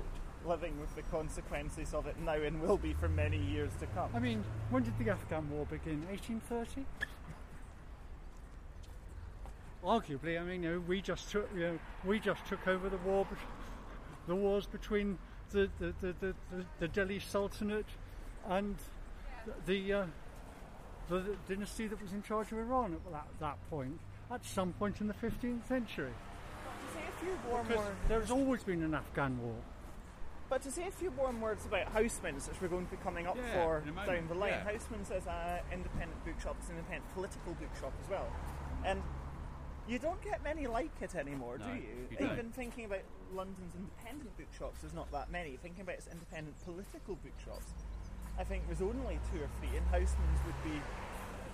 [0.46, 4.10] living with the consequences of it now and will be for many years to come.
[4.14, 6.06] I mean, when did the Afghan war begin?
[6.08, 6.86] 1830?
[9.84, 12.96] Arguably, I mean, you know, we just took, you know, we just took over the
[12.98, 13.26] war,
[14.26, 15.18] the wars between
[15.50, 16.34] the the, the, the,
[16.80, 17.86] the, Delhi Sultanate
[18.48, 18.76] and
[19.66, 20.06] the, uh,
[21.08, 24.00] the dynasty that was in charge of Iran at that, that point.
[24.28, 26.12] At some point in the 15th century,
[27.26, 29.54] few warm because words, there's always been an Afghan war.
[30.48, 33.26] but to say a few warm words about Housmans, which we're going to be coming
[33.26, 34.50] up Yeah, for in a moment, down the line.
[34.52, 34.64] yeah.
[34.72, 36.56] Housmans is uh, an independent bookshop.
[36.60, 38.28] It's an independent political bookshop as well,
[38.84, 39.02] and
[39.88, 42.08] you don't get many like it anymore, No, do you?
[42.18, 42.26] you.
[42.32, 43.02] Even thinking about
[43.34, 45.56] London's independent bookshops, there's not that many.
[45.62, 47.70] Thinking about its independent political bookshops,
[48.38, 50.80] I think there's only two or three, and Housmans would be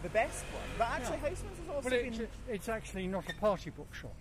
[0.02, 0.68] the best one.
[0.78, 1.28] But actually, Yeah.
[1.30, 2.28] Housmans has also Well, it's, been.
[2.48, 4.14] it's actually not a party bookshop.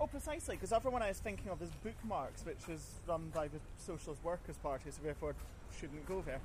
[0.00, 3.58] Oh, precisely, because everyone I was thinking of is Bookmarks, which is run by the
[3.76, 5.34] Socialist Workers' Party, so therefore
[5.78, 6.40] shouldn't go there.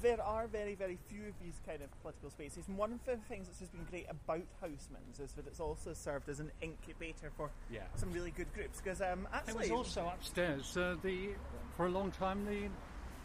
[0.00, 3.16] There are very, very few of these kind of political spaces, and one of the
[3.28, 7.32] things that's just been great about Housmans is that it's also served as an incubator
[7.36, 7.80] for Yeah.
[7.96, 8.80] some really good groups.
[8.80, 10.76] Because um, It was also upstairs.
[10.76, 11.30] Uh, the
[11.76, 12.68] for a long time the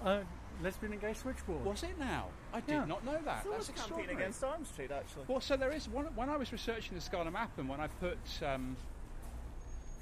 [0.07, 0.23] uh,
[0.63, 1.63] lesbian and gay switchboard.
[1.65, 2.27] Was it now?
[2.53, 2.85] I did Yeah.
[2.85, 3.43] not know that.
[3.43, 5.25] so That's a campaign against arms trade, actually.
[5.27, 6.05] Well, so there is one.
[6.15, 8.75] When I was researching the Scarlet Map and when I put um,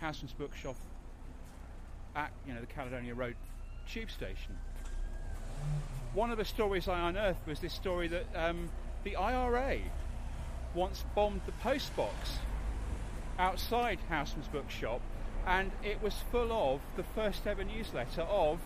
[0.02, 0.76] Housmans Bookshop
[2.16, 3.36] at you know the Caledonian Road
[3.88, 4.58] tube station,
[6.14, 8.70] one of the stories I unearthed was this story that um,
[9.04, 9.80] the IRA
[10.74, 12.40] once bombed the post box
[13.38, 15.02] outside Housmans Bookshop,
[15.46, 18.60] and it was full of the first ever newsletter of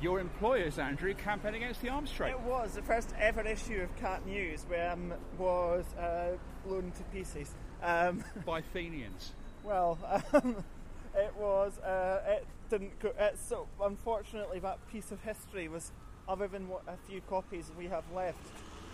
[0.00, 2.30] your employers, Andrew, campaigning against the arms trade.
[2.30, 7.02] It was the first ever issue of CAAT News, where um, was uh, blown to
[7.04, 7.54] pieces.
[7.82, 9.32] Um, by Fenians.
[9.64, 9.98] Well,
[10.32, 10.56] um,
[11.16, 11.78] it was.
[11.78, 13.12] Uh, it didn't go.
[13.18, 15.90] It, so unfortunately, that piece of history was,
[16.28, 18.38] other than what a few copies we have left,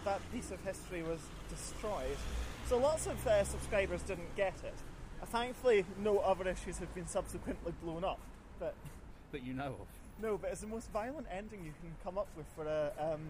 [0.04, 2.16] that piece of history was destroyed.
[2.68, 4.74] So lots of uh, subscribers didn't get it.
[5.20, 8.20] Uh, thankfully, no other issues have been subsequently blown up.
[8.60, 8.74] But
[9.32, 10.22] that you know of.
[10.22, 13.20] no, but it's the most violent ending you can come up with for a um,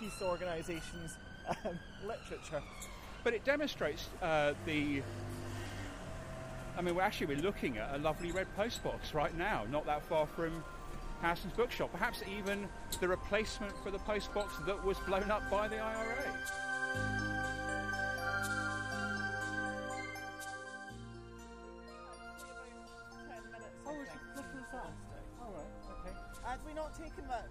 [0.00, 1.16] peace organisation's
[1.64, 2.62] um, literature.
[3.22, 5.02] But it demonstrates uh, the.
[6.78, 10.04] I mean, we're actually we're looking at a lovely red postbox right now, not that
[10.04, 10.62] far from
[11.20, 11.90] Housmans Bookshop.
[11.90, 12.68] Perhaps even
[13.00, 16.22] the replacement for the postbox that was blown up by the IRA.
[23.26, 23.74] Ten minutes.
[23.84, 24.94] Oh, is it just as?
[25.42, 25.66] All right.
[26.06, 26.14] Okay.
[26.44, 27.48] Had we not taken that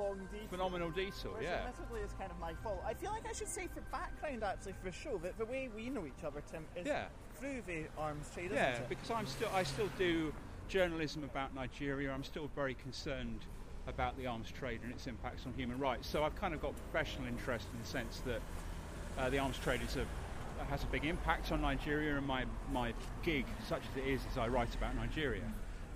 [0.00, 1.60] long detour, Phenomenal detour, which yeah.
[1.68, 4.72] admittedly is kind of my fault, I feel like I should say for background actually
[4.72, 7.04] for the show that the way we know each other, Tim, is Yeah.
[7.42, 8.88] Through the arms trade, isn't Yeah, it?
[8.88, 10.32] because I'm still I still do
[10.68, 12.12] journalism about Nigeria.
[12.12, 13.40] I'm still very concerned
[13.88, 16.06] about the arms trade and its impacts on human rights.
[16.06, 18.40] So I've kind of got professional interest in the sense that
[19.18, 20.06] uh, the arms trade is a
[20.70, 24.38] has a big impact on Nigeria, and my my gig, such as it is, is
[24.38, 25.42] I write about Nigeria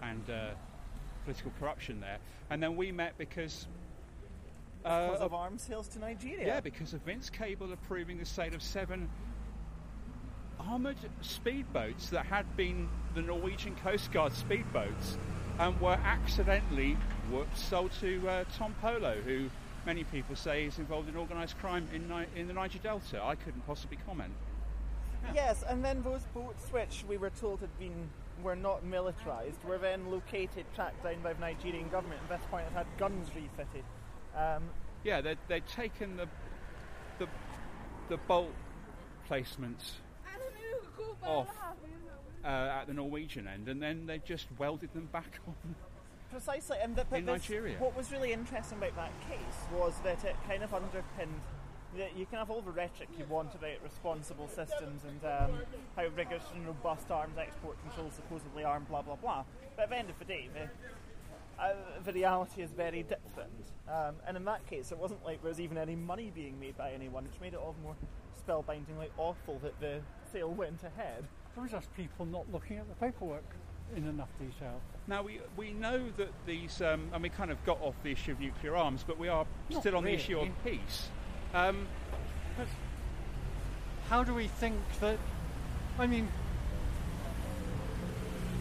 [0.02, 0.48] and uh,
[1.24, 2.18] political corruption there.
[2.50, 3.68] And then we met because.
[4.84, 6.46] Uh, because of of- arms sales to Nigeria.
[6.46, 9.08] yeah, because of Vince Cable approving the sale of seven
[10.60, 15.16] armoured speedboats that had been the Norwegian Coast Guard speedboats
[15.58, 16.96] and were accidentally
[17.30, 19.48] were sold to uh, Tompolo, who
[19.86, 23.22] many people say is involved in organised crime in, Ni- in the Niger Delta.
[23.22, 24.32] I couldn't possibly comment.
[25.34, 28.10] Yes, and then those boats, which we were told had been
[28.42, 32.20] were not militarised, were then located, tracked down by the Nigerian government.
[32.28, 33.84] At this point, had had guns refitted.
[34.36, 34.64] Um,
[35.04, 36.28] Yeah, they'd, they'd taken the,
[37.18, 37.26] the,
[38.08, 38.52] the bolt
[39.28, 39.92] placements
[41.22, 41.48] off
[42.44, 45.54] uh, at the Norwegian end, and then they just welded them back on
[46.30, 47.76] Precisely, and that, in this- Nigeria.
[47.78, 51.40] What was really interesting about that case was that it kind of underpinned.
[51.96, 55.60] that You can have all the rhetoric you want about responsible systems and um,
[55.96, 59.44] how rigorous and robust arms export controls supposedly are, and blah blah blah.
[59.76, 61.74] But at the end of the day, the, uh,
[62.04, 63.72] the reality is very different.
[63.88, 66.76] Um, and in that case, it wasn't like there was even any money being made
[66.76, 67.94] by anyone, which made it all more
[68.46, 70.00] spellbindingly awful that the
[70.36, 71.24] sale went ahead.
[71.54, 73.44] There was just people not looking at the paperwork
[73.96, 74.80] in enough detail.
[75.06, 78.32] Now we we know that these, um, and we kind of got off the issue
[78.32, 81.08] of nuclear arms, but we are Not still on the issue of peace.
[81.54, 81.86] Um,
[82.58, 82.66] But
[84.10, 85.18] how do we think that?
[85.98, 86.28] I mean,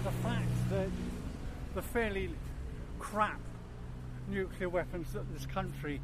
[0.04, 0.90] the fact that
[1.74, 2.30] the fairly
[3.00, 3.40] crap
[4.30, 6.00] nuclear weapons that this country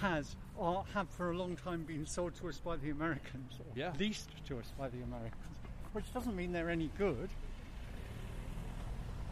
[0.00, 3.66] has are, have for a long time been sold to us by the Americans, or
[3.74, 3.92] Yeah.
[3.98, 5.56] leased to us by the Americans,
[5.92, 7.30] which doesn't mean they're any good.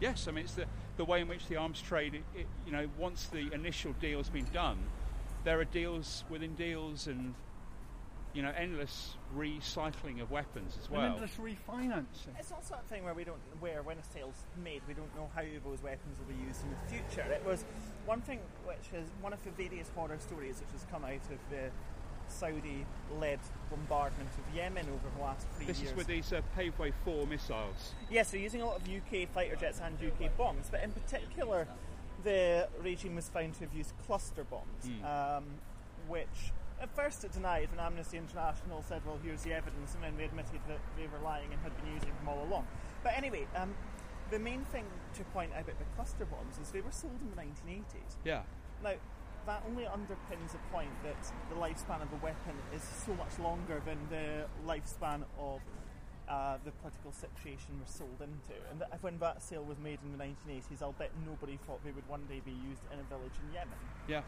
[0.00, 0.66] yes, I mean it's the
[0.96, 2.14] the way in which the arms trade.
[2.14, 4.88] It, it, you know, once the initial deal's been done,
[5.42, 7.34] there are deals within deals, and
[8.34, 11.02] you know, endless recycling of weapons as well.
[11.02, 12.34] And endless refinancing.
[12.38, 15.30] It's also a thing where we don't, where when a sale's made, we don't know
[15.34, 17.22] how those weapons will be used in the future.
[17.30, 17.64] It was
[18.06, 21.38] one thing which is one of the various horror stories which has come out of
[21.50, 21.70] the
[22.26, 23.38] Saudi-led
[23.70, 25.90] bombardment of Yemen over the last three This years.
[25.90, 27.94] This is with these uh, Paveway 4 missiles.
[28.10, 31.68] Yes, they're using a lot of UK fighter jets and UK bombs, but in particular,
[32.24, 35.04] the regime was found to have used cluster bombs, Hmm.
[35.04, 35.44] um,
[36.08, 40.16] which at first it denied, and Amnesty International said, well, here's the evidence, and then
[40.16, 42.66] they admitted that they were lying and had been using them all along.
[43.02, 43.74] But anyway, um,
[44.30, 47.30] the main thing to point out about the cluster bombs is they were sold in
[47.30, 48.16] the 1980s.
[48.24, 48.42] Yeah.
[48.82, 48.94] Now,
[49.46, 51.20] that only underpins the point that
[51.50, 55.60] the lifespan of a weapon is so much longer than the lifespan of
[56.28, 58.56] uh, the political situation we're sold into.
[58.70, 61.92] And that when that sale was made in the 1980s, I'll bet nobody thought they
[61.92, 63.78] would one day be used in a village in Yemen.
[64.08, 64.22] Yeah.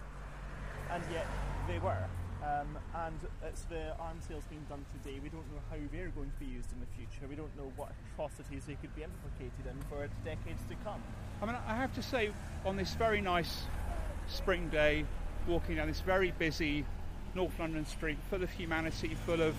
[0.90, 1.26] And yet
[1.66, 2.07] they were.
[2.43, 5.18] Um, and it's the arms sales being done today.
[5.22, 7.26] We don't know how they're going to be used in the future.
[7.28, 11.03] We don't know what atrocities they could be implicated in for decades to come.
[11.43, 12.30] I mean, I have to say,
[12.64, 13.62] on this very nice
[14.28, 15.05] spring day,
[15.49, 16.84] walking down this very busy
[17.34, 19.55] North London street, full of humanity, full of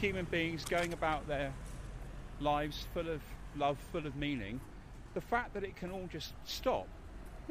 [0.00, 1.52] human beings going about their
[2.40, 3.20] lives, full of
[3.56, 4.60] love, full of meaning,
[5.14, 6.86] the fact that it can all just stop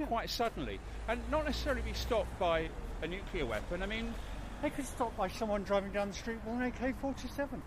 [0.08, 2.70] quite suddenly, and not necessarily be stopped by
[3.02, 3.84] a nuclear weapon.
[3.84, 4.14] I mean,
[4.62, 7.62] They could stop by someone driving down the street with an AK-47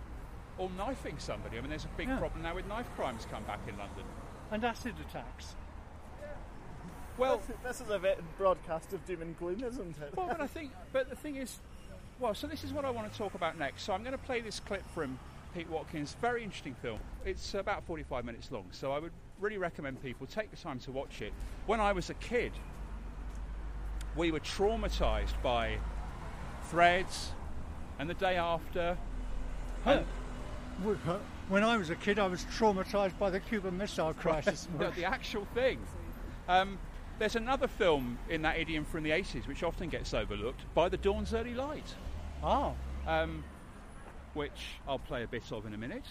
[0.58, 1.56] or knifing somebody.
[1.56, 2.18] I mean, there's a big Yeah.
[2.18, 4.04] problem now with knife crimes come back in London.
[4.52, 5.54] and acid attacks.
[7.18, 10.16] Well, this, this is a bit broadcast of doom and gloom, isn't it?
[10.16, 11.58] Well, but I think, but the thing is,
[12.18, 13.82] well, so this is what I want to talk about next.
[13.84, 15.18] So I'm going to play this clip from
[15.54, 16.16] Pete Watkins.
[16.20, 16.98] Very interesting film.
[17.24, 20.92] It's about 45 minutes long, so I would really recommend people take the time to
[20.92, 21.32] watch it.
[21.66, 22.52] When I was a kid,
[24.16, 25.78] we were traumatized by
[26.64, 27.32] Threads
[27.98, 28.96] and the day after.
[29.84, 30.02] Huh.
[31.48, 34.68] When I was a kid, I was traumatized by the Cuban Missile Crisis.
[34.78, 35.78] the, the actual thing.
[36.48, 36.78] Um,
[37.18, 40.96] there's another film in that idiom from the 80s which often gets overlooked, By the
[40.96, 41.94] Dawn's Early Light.
[42.42, 42.72] Ah.
[43.06, 43.44] Um,
[44.34, 46.06] which I'll play a bit of in a minute,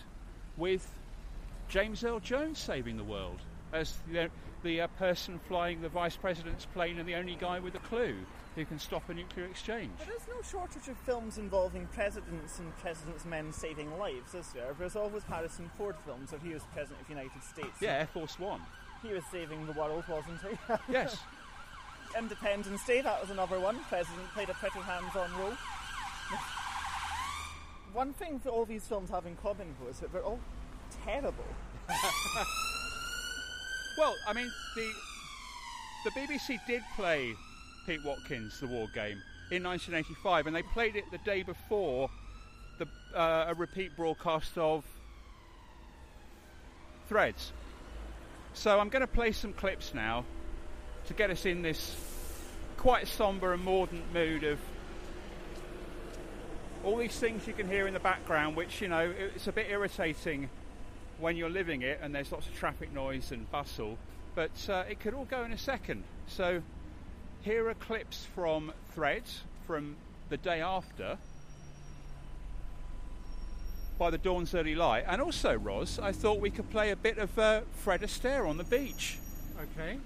[0.57, 0.87] with
[1.67, 3.39] James Earl Jones saving the world
[3.73, 4.29] as the,
[4.63, 8.15] the uh, person flying the vice president's plane and the only guy with a clue
[8.55, 9.91] who can stop a nuclear exchange.
[9.99, 14.75] There is no shortage of films involving presidents and presidents' men saving lives, is there?
[14.77, 17.77] There's always Harrison Ford films where he was president of the United States.
[17.79, 18.61] Yeah, Air Force One.
[19.01, 20.73] He was saving the world, wasn't he?
[20.91, 21.17] Yes.
[22.17, 23.79] Independence Day, that was another one.
[23.87, 25.53] President played a pretty hands-on role.
[27.93, 30.39] One thing that all these films have in common, though, is that they're all
[31.05, 31.45] terrible.
[33.99, 34.93] Well, I mean, the
[36.05, 37.35] the BBC did play
[37.85, 39.21] Pete Watkins, the War Game,
[39.51, 42.09] in 1985, and they played it the day before
[42.77, 44.85] the uh, a repeat broadcast of
[47.09, 47.51] Threads.
[48.53, 50.23] So I'm going to play some clips now
[51.07, 51.97] to get us in this
[52.77, 54.59] quite somber and mordant mood of
[56.85, 59.67] all these things you can hear in the background, which you know it's a bit
[59.69, 60.49] irritating
[61.19, 63.97] when you're living it and there's lots of traffic noise and bustle,
[64.35, 66.03] but uh, it could all go in a second.
[66.27, 66.61] So
[67.41, 69.95] here are clips from Threads from
[70.29, 71.17] the day after
[73.97, 77.17] by the dawn's early light, and also Roz, I thought we could play a bit
[77.17, 79.17] of uh, Fred Astaire on the beach.
[79.59, 79.99] Okay.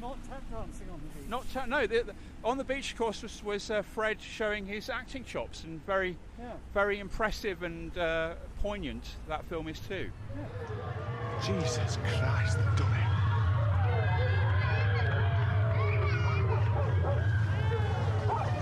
[0.00, 1.28] Not tap dancing on the beach.
[1.28, 2.14] Not ta- no, the, the,
[2.44, 6.16] on the beach, of course, was, was uh, Fred showing his acting chops, and very,
[6.38, 6.52] yeah.
[6.72, 10.10] very impressive and uh, poignant that film is too.
[10.36, 10.44] Yeah.
[11.44, 13.08] Jesus Christ, they've done it.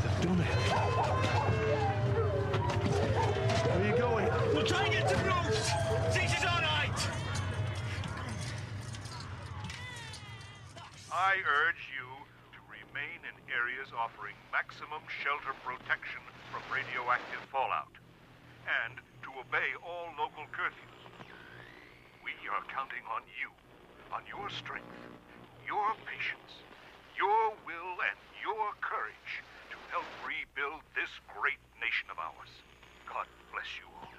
[0.03, 0.47] They've done it.
[3.66, 4.29] Where are you going?
[4.55, 5.70] We'll try and get to Bruce.
[6.12, 7.09] Teacher's all right.
[11.12, 11.86] I urge
[13.57, 16.20] areas offering maximum shelter protection
[16.52, 17.88] from radioactive fallout
[18.68, 21.00] and to obey all local curfews.
[22.20, 23.48] We are counting on you,
[24.12, 24.92] on your strength,
[25.64, 26.52] your patience,
[27.16, 29.32] your will, and your courage
[29.72, 31.09] to help rebuild this
[31.40, 32.52] great nation of ours.
[33.09, 34.12] God bless you all.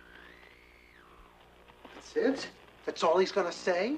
[1.93, 2.49] That's it?
[2.89, 3.93] That's all he's gonna say?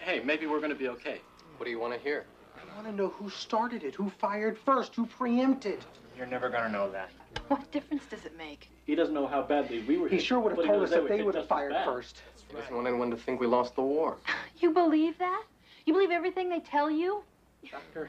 [0.00, 1.20] Hey, maybe we're gonna be okay.
[1.60, 2.24] What do you want to hear?
[2.72, 5.84] I wanna know who started it, who fired first, who preempted.
[6.16, 7.10] You're never gonna know that.
[7.48, 8.68] What difference does it make?
[8.86, 11.02] He doesn't know how badly we were He hit, sure would have told us if
[11.02, 11.84] would they hit would have fired bad.
[11.84, 12.22] first.
[12.48, 14.16] He doesn't want anyone to think we lost the war.
[14.60, 15.44] You believe that?
[15.86, 17.24] You believe everything they tell you?
[17.68, 18.08] Doctor,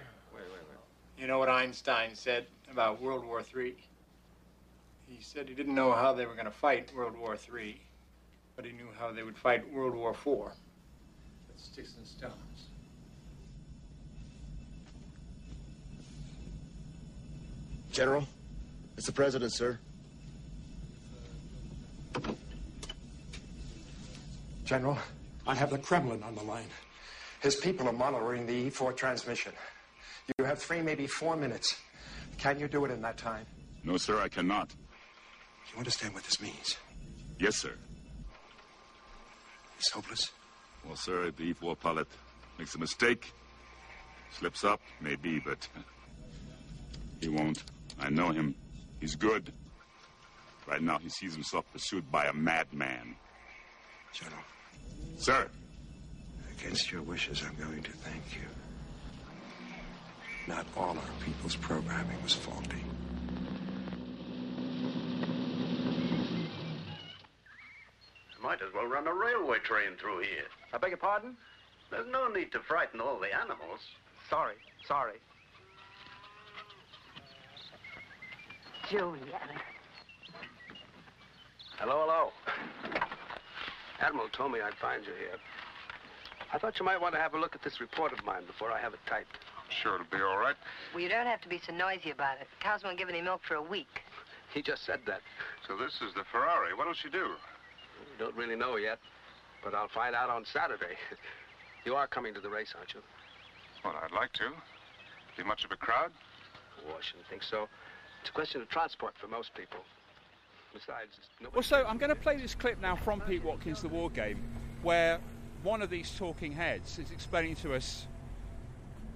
[1.18, 3.76] You know what Einstein said about World War III?
[5.08, 7.82] He said he didn't know how they were going to fight World War III,
[8.56, 10.26] but he knew how they would fight World War IV.
[10.28, 10.54] With
[11.58, 12.68] sticks and stones.
[17.94, 18.28] General,
[18.98, 19.78] it's the president, sir.
[24.66, 24.98] General,
[25.46, 26.66] I have the Kremlin on the line.
[27.42, 29.52] His people are monitoring the E4 transmission.
[30.40, 31.76] You have three, maybe four minutes.
[32.40, 33.46] Can you do it in that time?
[33.84, 34.74] No, sir, I cannot.
[35.72, 36.78] You understand what this means?
[37.40, 37.76] Yes, sir.
[39.78, 40.32] It's hopeless.
[40.84, 42.08] Well, sir, if the E4 pilot
[42.58, 43.32] makes a mistake,
[44.32, 45.68] slips up, maybe, but
[47.22, 47.64] he won't.
[48.04, 48.54] I know him.
[49.00, 49.52] He's good.
[50.68, 53.16] Right now, he sees himself pursued by a madman.
[54.14, 54.44] General.
[55.18, 55.48] Sir,
[56.64, 58.48] Against your wishes, I'm going to thank you.
[60.48, 62.84] Not all our people's programming was faulty.
[68.42, 70.46] Might as well run a railway train through here.
[70.74, 71.36] I beg your pardon?
[71.90, 73.80] There's no need to frighten all the animals.
[74.30, 74.56] Sorry,
[74.88, 75.20] sorry.
[78.94, 79.26] Julian.
[81.80, 82.30] Hello, hello.
[84.00, 85.40] Admiral told me I'd find you here.
[86.54, 88.72] I thought you might want to have a look at this report of mine before
[88.72, 89.40] I have it typed.
[89.82, 90.54] Sure, it'll be all right.
[90.94, 92.46] Well, you don't have to be so noisy about it.
[92.60, 94.04] The cows won't give any milk for a week.
[94.54, 95.22] He just said that.
[95.68, 96.76] So this is the Ferrari.
[96.76, 97.34] What'll she do?
[98.20, 99.00] Don't really know yet,
[99.64, 100.98] but I'll find out on Saturday.
[101.86, 103.02] You are coming to the race, aren't you?
[103.84, 104.52] Well, I'd like to.
[105.36, 106.12] Be much of a crowd?
[106.88, 107.68] Oh, I shouldn't think so.
[108.24, 109.82] It's a question of transport for most people.
[110.74, 111.56] Besides, nobody...
[111.56, 114.42] Well, so I'm going to play this clip now from Pete Watkins, The War Game,
[114.82, 115.20] where
[115.62, 118.08] one of these talking heads is explaining to us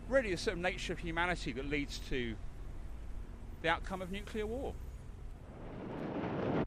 [0.10, 2.36] really the sort of nature of humanity that leads to
[3.62, 4.74] the outcome of nuclear war.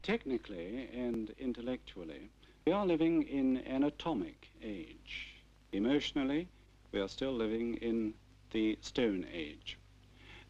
[0.01, 2.31] Technically and intellectually,
[2.65, 5.35] we are living in an atomic age.
[5.73, 6.47] Emotionally,
[6.91, 8.15] we are still living in
[8.49, 9.77] the Stone Age.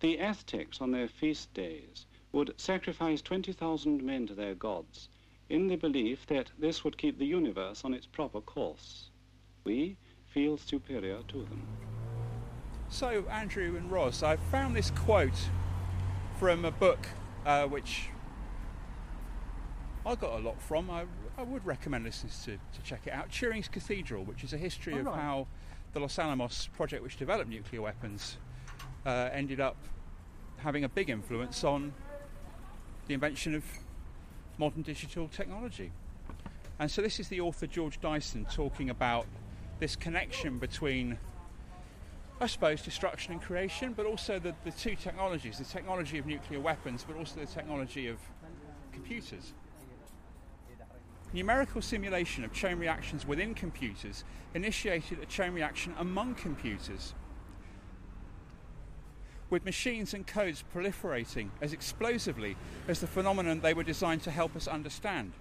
[0.02, 5.10] The Aztecs, on their feast days, would sacrifice 20,000 men to their gods
[5.50, 9.10] in the belief that this would keep the universe on its proper course.
[9.64, 11.68] We feel superior to them.
[12.90, 15.38] So, Andrew and Roz, I found this quote
[16.40, 17.08] from a book
[17.46, 18.10] uh, which
[20.06, 20.90] I got a lot from.
[20.90, 21.06] I,
[21.38, 23.30] I would recommend listeners to, to check it out.
[23.30, 25.16] Turing's Cathedral, which is a history Oh, of right.
[25.20, 25.48] how
[25.94, 28.38] the Los Alamos project, which developed nuclear weapons,
[29.06, 29.78] uh, ended up
[30.64, 31.94] having a big influence on
[33.08, 33.64] the invention of
[34.58, 35.92] modern digital technology.
[36.80, 39.26] And so, this is the author George Dyson talking about
[39.80, 41.18] this connection between
[42.42, 46.60] I suppose, destruction and creation, but also the, the two technologies the technology of nuclear
[46.60, 48.18] weapons, but also the technology of
[48.92, 49.54] computers.
[51.34, 54.24] Numerical simulation of chain reactions within computers
[54.56, 57.14] initiated a chain reaction among computers,
[59.52, 62.56] with machines and codes proliferating as explosively
[62.88, 65.34] as the phenomenon they were designed to help us understand.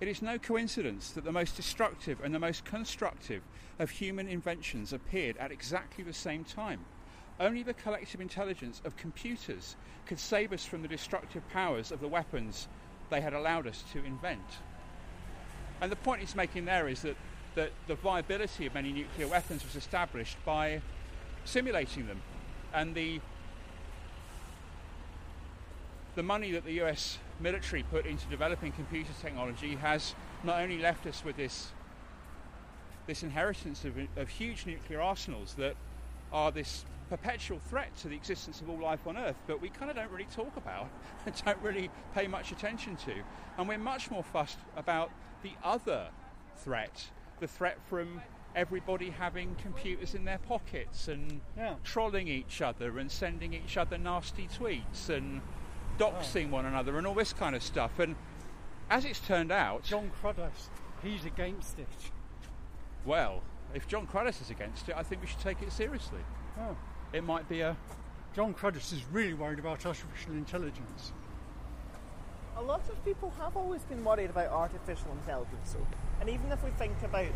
[0.00, 3.42] It is no coincidence that the most destructive and the most constructive
[3.78, 6.84] of human inventions appeared at exactly the same time.
[7.38, 9.76] Only the collective intelligence of computers
[10.06, 12.68] could save us from the destructive powers of the weapons
[13.10, 14.40] they had allowed us to invent.
[15.80, 17.16] And the point he's making there is that,
[17.54, 20.80] that the viability of many nuclear weapons was established by
[21.44, 22.20] simulating them.
[22.74, 23.20] And the
[26.16, 31.06] the money that the US military put into developing computer technology has not only left
[31.06, 31.72] us with this
[33.06, 35.76] this inheritance of, of huge nuclear arsenals that
[36.32, 39.88] are this perpetual threat to the existence of all life on Earth, but we kind
[39.88, 40.88] of don't really talk about
[41.24, 43.12] and don't really pay much attention to.
[43.58, 45.12] And we're much more fussed about
[45.42, 46.08] the other
[46.56, 47.06] threat,
[47.38, 48.20] the threat from
[48.56, 51.74] everybody having computers in their pockets and Yeah.
[51.84, 55.42] trolling each other and sending each other nasty tweets and
[55.98, 57.98] doxing one another and all this kind of stuff.
[57.98, 58.16] And
[58.90, 60.68] as it's turned out, Jon Cruddas,
[61.02, 61.88] he's against it.
[63.04, 63.42] well,
[63.74, 66.20] if Jon Cruddas is against it, I think we should take it seriously.
[66.58, 66.76] Oh.
[67.12, 67.76] It might be a
[68.34, 71.12] Jon Cruddas is really worried about artificial intelligence.
[72.58, 75.86] A lot of people have always been worried about artificial intelligence, though.
[76.20, 77.26] And even if we think about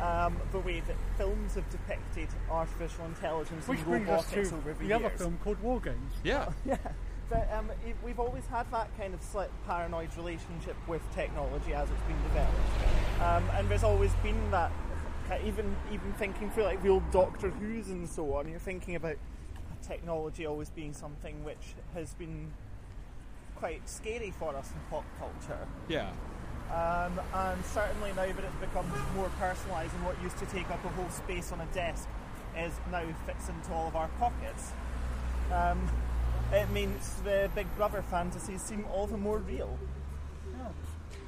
[0.00, 4.56] um, the way that films have depicted artificial intelligence Which and brings us robotics to
[4.56, 6.12] over the the other film called War Games.
[6.24, 6.48] Yeah.
[6.66, 6.76] yeah.
[7.28, 7.70] But um,
[8.04, 13.20] we've always had that kind of slight paranoid relationship with technology as it's been developed,
[13.20, 14.70] um, and there's always been that.
[15.44, 19.16] Even even thinking through like the old Doctor Who's and so on, you're thinking about
[19.82, 22.52] technology always being something which has been
[23.56, 25.66] quite scary for us in pop culture.
[25.88, 26.10] yeah.
[26.72, 30.84] Um, and certainly now that it's become more personalised and what used to take up
[30.84, 32.08] a whole space on a desk
[32.56, 34.72] is now fits into all of our pockets,
[35.52, 35.88] um,
[36.52, 39.78] it means the Big Brother fantasies seem all the more real.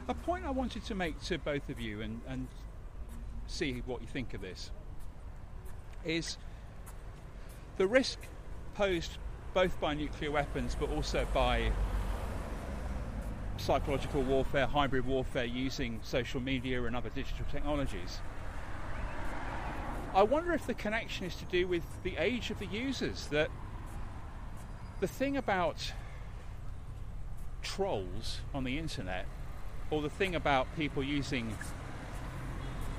[0.09, 2.49] A point I wanted to make to both of you and, and
[3.47, 4.71] see what you think of this
[6.05, 6.39] is
[7.77, 8.19] the risk
[8.75, 9.19] posed
[9.53, 11.71] both by nuclear weapons but also by
[13.59, 18.21] psychological warfare, hybrid warfare using social media and other digital technologies.
[20.15, 23.27] I wonder if the connection is to do with the age of the users.
[23.27, 23.51] That
[25.01, 25.93] the thing about
[27.63, 29.27] trolls on the internet,
[29.91, 31.57] or the thing about people using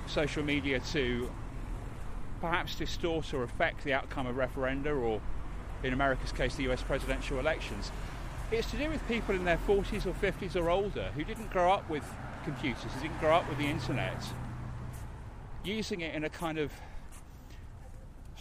[0.08, 1.30] social media to
[2.42, 5.22] perhaps distort or affect the outcome of referenda, or
[5.84, 7.92] in America's case, the US presidential elections,
[8.52, 11.72] it's to do with people in their 40s or 50s or older who didn't grow
[11.72, 12.04] up with
[12.44, 14.24] computers, who didn't grow up with the internet,
[15.64, 16.72] using it in a kind of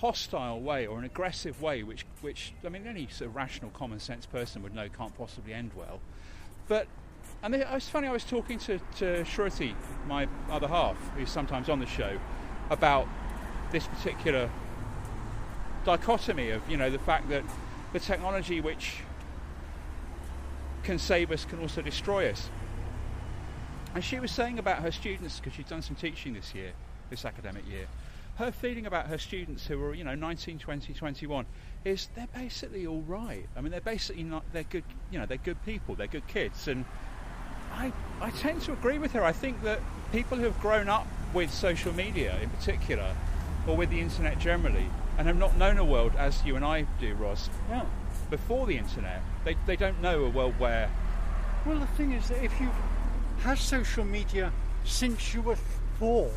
[0.01, 4.01] hostile way or an aggressive way, which, which I mean, any sort of rational, common
[4.01, 6.01] sense person would know can't possibly end well.
[6.69, 6.87] But
[7.43, 8.09] and it was funny.
[8.09, 9.75] I was talking to to Shruti,
[10.07, 12.19] my other half, who's sometimes on the show,
[12.71, 13.07] about
[13.71, 14.51] this particular
[15.85, 17.45] dichotomy of you know the fact that
[17.93, 18.97] the technology which
[20.83, 22.49] can save us can also destroy us.
[23.95, 26.73] And she was saying about her students because she's done some teaching this year,
[27.11, 27.87] this academic year.
[28.39, 31.45] Her feeling about her students who are, you know, 19, 20, 21
[31.85, 33.45] is they're basically all right.
[33.57, 36.69] I mean, they're basically not, they're good, you know, they're good people, they're good kids.
[36.69, 36.85] And
[37.73, 39.25] I, I tend to agree with her.
[39.25, 39.81] I think that
[40.13, 43.13] people who have grown up with social media in particular,
[43.67, 44.87] or with the internet generally,
[45.19, 47.87] and have not known a world as you and I do, Roz, Yeah.
[48.31, 50.89] before the internet, they, they don't know a world where
[51.67, 52.71] Well, the thing is that if you've
[53.41, 54.53] had social media
[54.85, 55.59] since you were
[55.99, 56.31] four,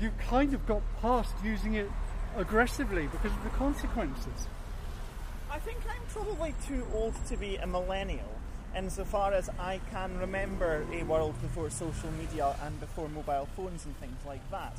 [0.00, 1.90] you kind of got past using it
[2.36, 4.46] aggressively because of the consequences.
[5.50, 8.38] I think I'm probably too old to be a millennial
[8.76, 13.96] insofar as I can remember a world before social media and before mobile phones and
[13.96, 14.76] things like that.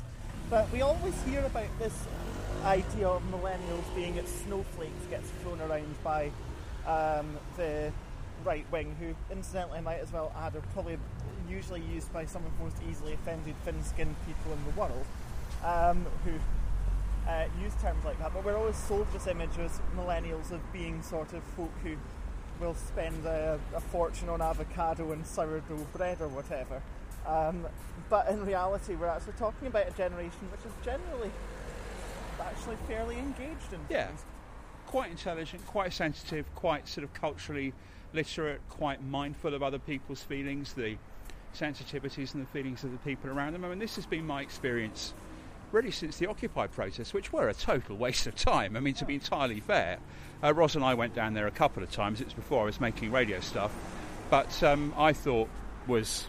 [0.48, 2.06] But we always hear about this
[2.64, 6.30] idea of millennials being at snowflakes gets thrown around by
[6.86, 7.92] um, the
[8.44, 10.98] right wing, who incidentally I might as well add are probably
[11.48, 15.06] usually used by some of the most easily offended thin-skinned people in the world,
[15.64, 16.32] um, who
[17.28, 21.02] uh, use terms like that, but we're always sold this image as millennials of being
[21.02, 21.96] sort of folk who
[22.60, 26.82] will spend a, a fortune on avocado and sourdough bread or whatever.
[27.26, 27.66] Um,
[28.08, 31.30] but in reality, we're actually talking about a generation which is generally
[32.40, 34.08] actually fairly engaged in Yeah.
[34.86, 37.72] quite intelligent, quite sensitive, quite sort of culturally
[38.12, 40.96] literate, quite mindful of other people's feelings, the
[41.54, 43.64] sensitivities and the feelings of the people around them.
[43.64, 45.14] I mean, this has been my experience
[45.72, 48.76] really since the Occupy protests, which were a total waste of time.
[48.76, 49.98] I mean, to be entirely fair,
[50.42, 52.20] uh, Ross and I went down there a couple of times.
[52.20, 53.72] It was before I was making radio stuff,
[54.30, 55.48] but um, I thought
[55.86, 56.26] was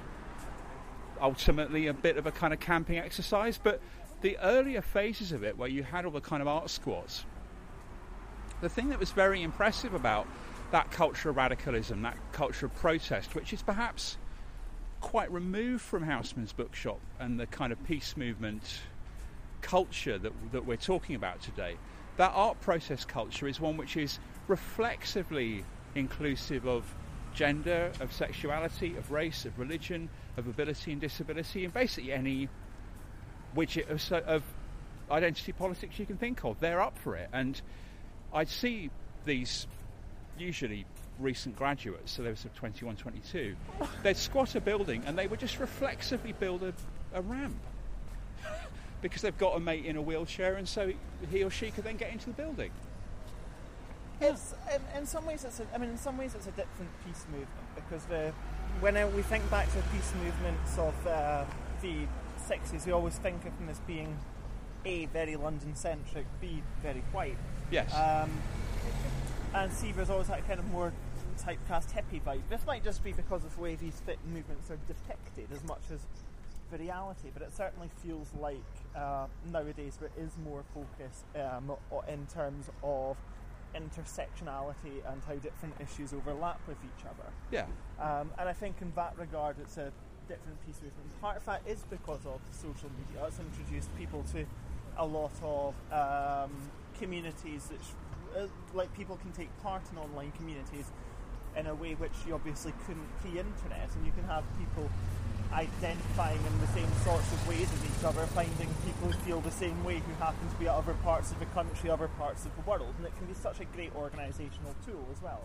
[1.19, 3.59] ultimately a bit of a kind of camping exercise.
[3.61, 3.81] But
[4.21, 7.25] the earlier phases of it, where you had all the kind of art squats,
[8.61, 10.27] the thing that was very impressive about
[10.71, 14.17] that culture of radicalism, that culture of protest, which is perhaps
[15.01, 18.81] quite removed from Housmans Bookshop and the kind of peace movement
[19.61, 21.75] culture that, that we're talking about today,
[22.17, 25.63] that art protest culture is one which is reflexively
[25.95, 26.83] inclusive of
[27.33, 32.49] gender, of sexuality, of race, of religion, of ability and disability, and basically any
[33.55, 34.43] widget of, of
[35.09, 36.59] identity politics you can think of.
[36.59, 37.59] They're up for it, and
[38.33, 38.89] I'd see
[39.25, 39.67] these
[40.37, 40.85] usually
[41.19, 43.55] recent graduates, so they were sort of 21, 22.
[44.03, 46.73] They'd squat a building and they would just reflexively build a,
[47.13, 47.59] a ramp
[49.01, 50.91] because they've got a mate in a wheelchair, and so
[51.29, 52.71] he or she could then get into the building.
[54.19, 56.91] It's in, in some ways it's a, I mean in some ways it's a different
[57.05, 58.31] peace movement because the
[58.79, 61.43] when we think back to peace movements of uh,
[61.81, 61.95] the
[62.47, 64.15] 60s we always think of them as being
[64.85, 67.37] a very London centric b very white
[67.71, 67.91] Yes.
[67.95, 68.29] um,
[69.53, 70.93] and C there's always that kind of more
[71.37, 74.77] typecast hippie vibe this might just be because of the way these fit movements are
[74.87, 75.99] depicted as much as
[76.71, 78.55] the reality but it certainly feels like
[78.95, 81.71] uh, nowadays there is more focus um,
[82.07, 83.17] in terms of
[83.75, 87.29] intersectionality and how different issues overlap with each other.
[87.51, 87.65] Yeah.
[87.99, 89.91] Um, and I think in that regard, it's a
[90.27, 91.21] different piece of movement.
[91.21, 93.25] Part of that is because of social media.
[93.27, 94.45] It's introduced people to
[94.97, 96.51] a lot of um,
[96.99, 97.79] communities that,
[98.37, 100.85] uh, like people can take part in online communities
[101.55, 104.89] in a way which you obviously couldn't pre-internet, and you can have people
[105.51, 109.51] identifying in the same sorts of ways as each other, finding people who feel the
[109.51, 112.55] same way who happen to be at other parts of the country, other parts of
[112.55, 115.41] the world, and it can be such a great organisational tool as well.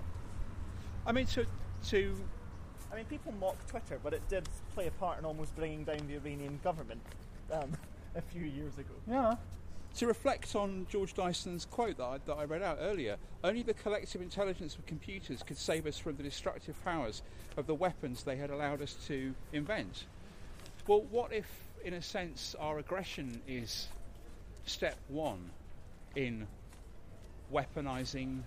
[1.05, 1.47] I mean, to
[1.89, 2.17] to
[2.93, 5.99] I mean, people mock Twitter, but it did play a part in almost bringing down
[6.07, 7.01] the Iranian government
[7.53, 7.73] um,
[8.15, 8.95] a few years ago.
[9.09, 9.35] Yeah.
[9.97, 13.73] To reflect on George Dyson's quote that I, that I read out earlier, only the
[13.73, 17.23] collective intelligence of computers could save us from the destructive powers
[17.57, 20.05] of the weapons they had allowed us to invent.
[20.87, 21.47] Well, what if,
[21.83, 23.89] in a sense, our aggression is
[24.67, 25.49] step one
[26.15, 26.47] in
[27.51, 28.43] weaponizing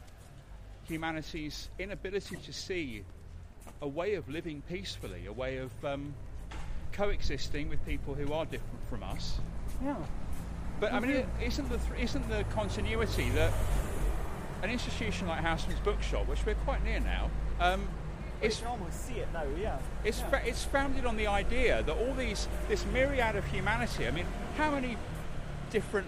[0.84, 3.04] humanity's inability to see
[3.82, 6.14] a way of living peacefully, a way of um,
[6.92, 9.40] coexisting with people who are different from us?
[9.84, 9.96] Yeah.
[10.80, 13.52] But I mean, isn't the isn't the continuity that
[14.64, 17.88] an institution like Housmans Bookshop, which we're quite near now, um,
[18.42, 19.78] You is can almost see it now, yeah.
[20.04, 20.30] it's yeah.
[20.30, 24.08] fa- it's founded on the idea that all these this myriad of humanity.
[24.08, 24.26] I mean,
[24.58, 24.98] how many
[25.70, 26.08] different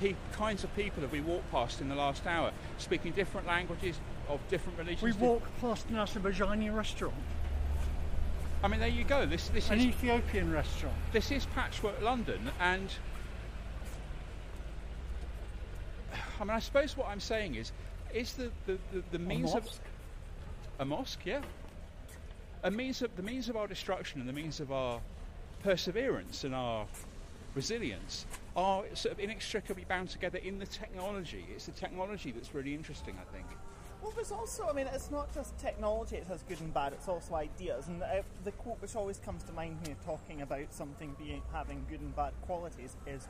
[0.00, 3.96] pe- kinds of people have we walked past in the last hour, speaking different languages
[4.28, 5.02] of different religions?
[5.02, 7.14] We di- walked past an Azerbaijani restaurant,
[8.62, 9.26] I mean, there you go.
[9.26, 10.96] This this an is Ethiopian restaurant.
[11.12, 12.88] this is patchwork London, and
[16.40, 17.72] I mean, I suppose what I'm saying is,
[18.14, 19.68] is the the, the, the means of
[20.78, 21.42] a mosque, yeah,
[22.62, 25.00] a means of the means of our destruction and the means of our
[25.62, 26.86] perseverance and our
[27.54, 28.26] resilience
[28.56, 31.44] are sort of inextricably bound together in the technology.
[31.54, 33.46] It's the technology that's really interesting, I think.
[34.02, 37.06] Well, there's also, I mean, it's not just technology, it has good and bad, it's
[37.06, 37.88] also ideas.
[37.88, 41.42] And uh, the quote which always comes to mind when you're talking about something being
[41.52, 43.28] having good and bad qualities is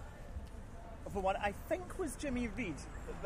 [1.14, 2.74] the one I think was Jimmy Reid.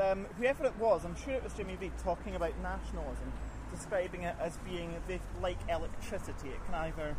[0.01, 3.33] Um, whoever it was, I'm sure it was Jimmy Reid talking about nationalism,
[3.73, 4.95] describing it as being
[5.43, 6.49] like electricity.
[6.49, 7.17] It can either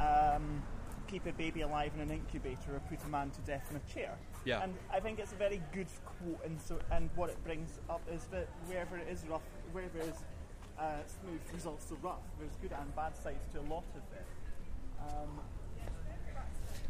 [0.00, 0.62] um,
[1.06, 3.92] keep a baby alive in an incubator or put a man to death in a
[3.92, 4.16] chair.
[4.44, 4.62] Yeah.
[4.62, 8.02] And I think it's a very good quote, and so and what it brings up
[8.10, 9.42] is that wherever it is rough,
[9.72, 10.24] wherever it is
[10.78, 12.22] uh, smooth, there's also rough.
[12.38, 14.26] There's good and bad sides to a lot of it.
[15.00, 15.40] Um,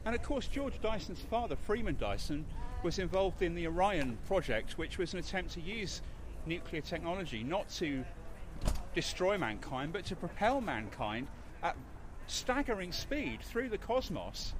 [0.04, 2.46] And of course, George Dyson's father, Freeman Dyson,
[2.86, 6.02] was involved in the Orion project, which was an attempt to use
[6.46, 8.04] nuclear technology not to
[8.94, 11.26] destroy mankind, but to propel mankind
[11.64, 11.74] at
[12.28, 14.54] staggering speed through the cosmos.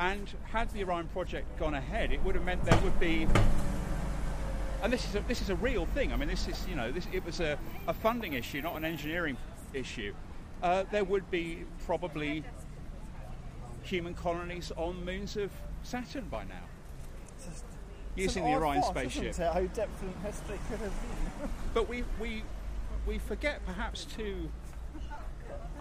[0.00, 3.28] And had the Orion project gone ahead, it would have meant there would be.
[4.82, 6.12] And this is a, this is a real thing.
[6.12, 7.56] I mean, this is you know this it was a,
[7.86, 9.36] a funding issue, not an engineering
[9.74, 10.12] issue.
[10.60, 12.42] Uh, there would be probably
[13.84, 15.52] human colonies on moons of
[15.84, 16.69] Saturn by now.
[18.22, 19.36] Using the Orion thought, spaceship.
[19.36, 21.48] How history could have been.
[21.74, 22.42] But we, we,
[23.06, 24.50] we forget perhaps too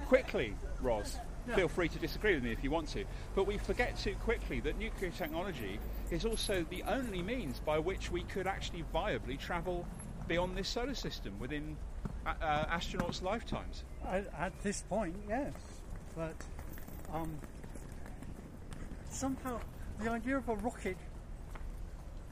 [0.06, 1.18] quickly, Roz.
[1.48, 1.56] Yeah.
[1.56, 3.06] Feel free to disagree with me if you want to.
[3.34, 5.80] But we forget too quickly that nuclear technology
[6.12, 9.86] is also the only means by which we could actually viably travel
[10.28, 11.76] beyond this solar system within
[12.26, 13.84] uh, uh, astronauts' lifetimes.
[14.08, 15.54] At, at this point, yes,
[16.16, 16.36] but
[17.14, 17.32] um,
[19.10, 19.60] somehow
[20.00, 20.98] the idea of a rocket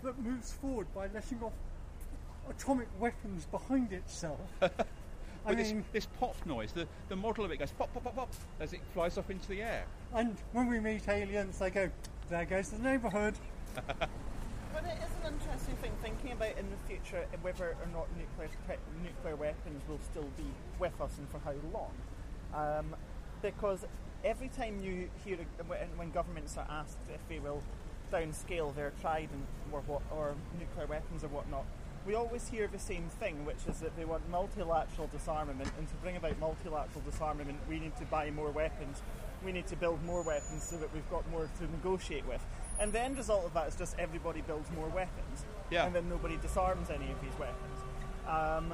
[0.03, 1.53] that moves forward by letting off
[2.49, 4.39] atomic weapons behind itself.
[4.61, 8.03] I With this, mean, this pop noise, the, the model of it goes pop, pop,
[8.03, 9.85] pop, pop as it flies off into the air.
[10.13, 11.89] and when we meet aliens, they go,
[12.29, 13.35] "There goes the neighbourhood."
[14.73, 18.49] But it is an interesting thing thinking about in the future whether or not nuclear
[19.03, 20.45] nuclear weapons will still be
[20.77, 21.91] with us and for how long.
[22.53, 22.95] Um,
[23.41, 23.85] because
[24.23, 27.63] every time you hear when, when governments are asked if they will
[28.11, 31.65] downscale their trident or, what, or nuclear weapons or whatnot,
[32.05, 35.95] we always hear the same thing, which is that they want multilateral disarmament, and to
[35.95, 39.01] bring about multilateral disarmament, we need to buy more weapons,
[39.43, 42.41] we need to build more weapons so that we've got more to negotiate with.
[42.79, 45.85] And the end result of that is just everybody builds more weapons, Yeah.
[45.85, 47.79] and then nobody disarms any of these weapons.
[48.25, 48.73] Um,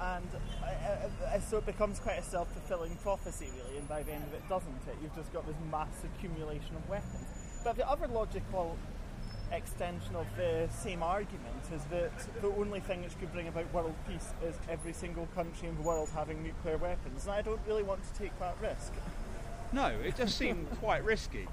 [0.00, 0.28] and
[0.62, 3.78] uh, uh, uh, so it becomes quite a self-fulfilling prophecy, really.
[3.78, 4.96] And by the end of it, doesn't it?
[5.02, 7.24] You've just got this mass accumulation of weapons.
[7.66, 8.76] But the other logical
[9.50, 13.96] extension of the same argument is that the only thing which could bring about world
[14.06, 17.24] peace is every single country in the world having nuclear weapons.
[17.24, 18.92] And I don't really want to take that risk.
[19.72, 21.48] No, it does seem quite risky.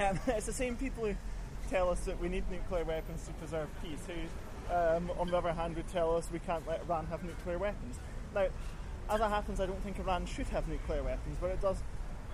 [0.00, 1.14] Um, it's the same people who
[1.70, 5.52] tell us that we need nuclear weapons to preserve peace, who, um, on the other
[5.52, 8.00] hand, would tell us we can't let Iran have nuclear weapons.
[8.34, 8.48] Now,
[9.08, 11.80] as it happens, I don't think Iran should have nuclear weapons, but it does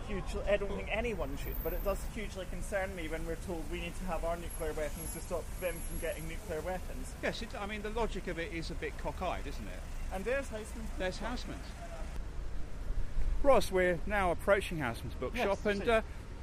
[0.09, 0.43] hugely.
[0.49, 3.81] I don't think anyone should, but it does hugely concern me when we're told we
[3.81, 7.13] need to have our nuclear weapons to stop them from getting nuclear weapons.
[7.23, 9.81] Yes, it, I mean, the logic of it is a bit cockeyed, isn't it?
[10.13, 10.85] And there's Housman.
[10.99, 11.67] There's Housmans.
[13.43, 16.01] Roz, we're now approaching Housmans bookshop, Yes, and uh,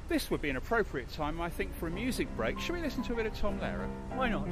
[0.08, 2.60] this would be an appropriate time, I think, for a music break.
[2.60, 3.88] Should we listen to a bit of Tom Lehrer?
[4.14, 4.46] Why not?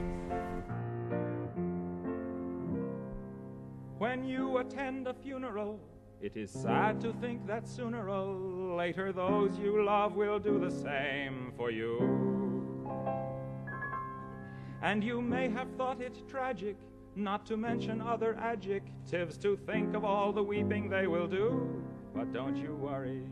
[3.99, 5.79] When you attend a funeral,
[6.23, 10.71] it is sad to think that sooner or later those you love will do the
[10.71, 11.99] same for you.
[14.83, 16.77] And you may have thought it tragic,
[17.17, 21.83] not to mention other adjectives, to think of all the weeping they will do.
[22.15, 23.23] But don't you worry,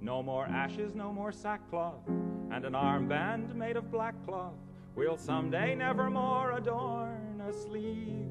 [0.00, 2.06] no more ashes, no more sackcloth,
[2.50, 4.54] and an armband made of black cloth
[4.94, 8.28] will someday nevermore adorn a sleeve.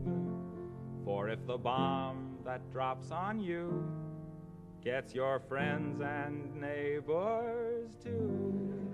[1.04, 3.84] For if the bomb that drops on you
[4.84, 8.86] gets your friends and neighbors too,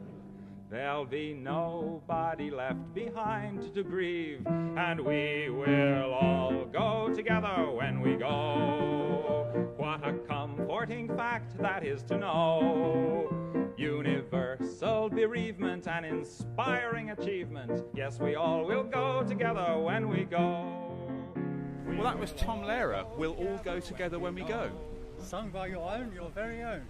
[0.69, 8.15] there'll be nobody left behind to grieve, and we will all go together when we
[8.15, 9.73] go.
[9.77, 13.73] What a comforting fact that is to know.
[13.75, 17.83] Universal bereavement and inspiring achievement.
[17.95, 20.98] Yes, we all will go together when we go.
[21.95, 23.05] Well, that was Tom Lehrer.
[23.17, 24.69] We'll all go together when we go.
[25.21, 26.81] Sung by your own, your very own.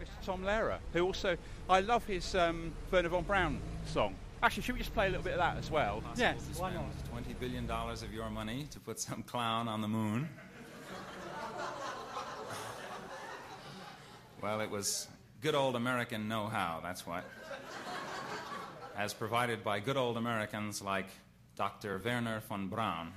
[0.00, 0.24] Mr.
[0.24, 1.36] Tom Lehrer, who also,
[1.68, 4.14] I love his um, Wernher von Braun song.
[4.42, 6.02] Actually, should we just play a little bit of that as well?
[6.16, 6.84] Yes, to why not?
[7.10, 10.28] Twenty billion dollars of your money to put some clown on the moon.
[14.42, 15.08] Well, it was
[15.40, 16.80] good old American know-how.
[16.82, 17.24] That's what,
[18.94, 21.06] as provided by good old Americans like
[21.56, 21.98] Dr.
[22.04, 23.10] Wernher von Braun.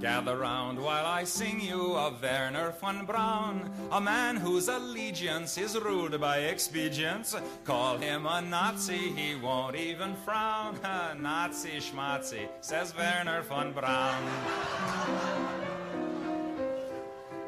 [0.00, 5.78] Gather round while I sing you of Wernher von Braun, a man whose allegiance is
[5.78, 7.36] ruled by expedience.
[7.64, 10.76] Call him a Nazi, he won't even frown.
[10.82, 14.22] A Nazi schmatzi, says Wernher von Braun.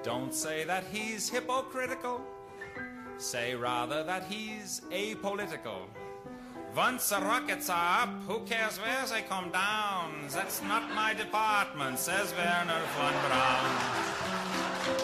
[0.03, 2.21] Don't say that he's hypocritical,
[3.19, 5.87] say rather that he's apolitical.
[6.77, 10.13] Once the rockets are up, who cares where they come down?
[10.31, 14.97] That's not my department, says Wernher von Braun.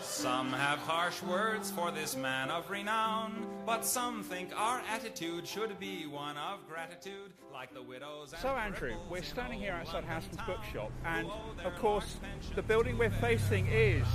[0.00, 5.78] Some have harsh words for this man of renown, but some think our attitude should
[5.78, 10.44] be one of gratitude, like the widows and So, Andrew, we're standing here outside Housmans
[10.46, 11.28] bookshop, and
[11.64, 12.16] of course,
[12.54, 14.06] the building we're facing is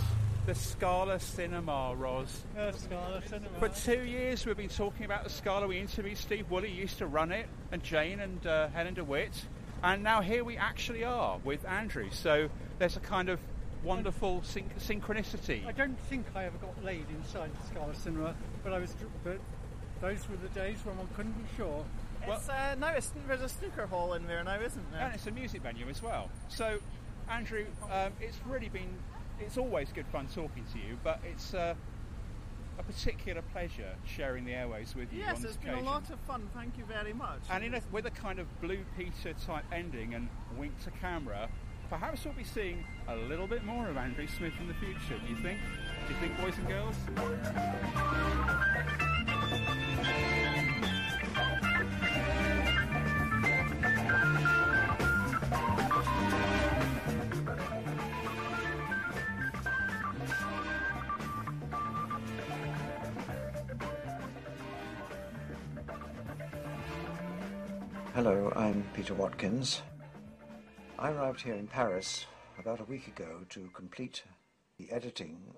[0.50, 2.44] the Scala Cinema, Roz.
[2.58, 3.60] Uh, Scala Cinema.
[3.60, 5.68] For two years, we've been talking about the Scala.
[5.68, 9.46] We interviewed Steve Woolley, used to run it, and Jane and uh, Helen DeWitt.
[9.84, 12.08] And now here we actually are with Andrew.
[12.12, 13.40] So there's a kind of
[13.84, 15.68] wonderful syn- synchronicity.
[15.68, 18.34] I don't think I ever got laid inside the Scala Cinema,
[18.64, 18.96] but I was.
[19.24, 19.38] But
[20.02, 21.86] those were the days when one couldn't be sure.
[22.28, 25.02] It's, uh, now it's, there's a snooker hall in there now, isn't there?
[25.02, 26.32] And it's a music venue as well.
[26.48, 26.80] So,
[27.30, 28.90] Andrew, um, it's really been,
[29.40, 31.74] it's always good fun talking to you, but it's uh,
[32.78, 36.50] a particular pleasure sharing the airways with you Yes, it's been a lot of fun.
[36.54, 37.42] Thank you very much.
[37.50, 41.50] And in a, with a kind of Blue Peter type ending and wink to camera,
[41.90, 45.30] perhaps we'll be seeing a little bit more of Andrew Smith in the future, do
[45.30, 45.60] you think?
[46.08, 46.96] Do you think, boys and girls?
[68.16, 69.84] Hello, I'm Peter Watkins.
[70.98, 72.26] I arrived here in Paris
[72.58, 74.24] about a week ago to complete
[74.80, 75.54] the editing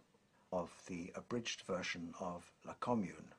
[0.51, 3.33] of the abridged version of La Commune.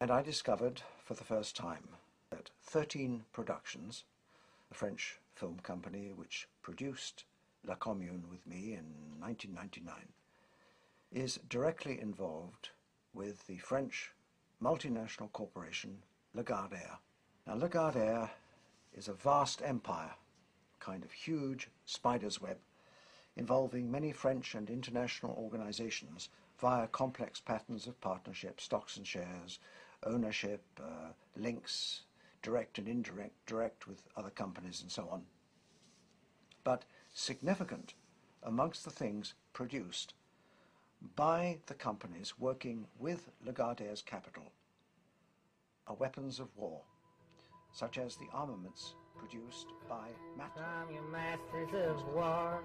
[0.00, 1.88] And I discovered for the first time
[2.30, 4.04] that 13 Productions,
[4.70, 7.24] a French film company which produced
[7.66, 9.94] La Commune with me in 1999,
[11.12, 12.68] is directly involved
[13.12, 14.12] with the French
[14.62, 15.98] multinational corporation
[16.36, 16.98] Lagardère.
[17.46, 18.30] Now, Lagardère
[18.94, 20.14] is a vast empire,
[20.80, 22.56] a kind of huge spider's web,
[23.36, 29.58] involving many French and international organizations via complex patterns of partnership, stocks and shares,
[30.04, 32.02] ownership, uh, links,
[32.40, 35.24] direct and indirect, direct with other companies, and so on.
[36.62, 37.92] But significant
[38.42, 40.14] amongst the things produced
[41.16, 44.52] by the companies working with Lagardère's capital
[45.86, 46.82] are weapons of war,
[47.74, 50.08] such as the armaments produced by
[50.38, 50.64] Matra.
[50.80, 52.62] I'm your masters of war.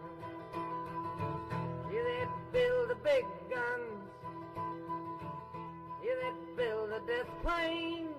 [1.91, 4.11] You that build the big guns.
[6.03, 8.15] You that build the death planes.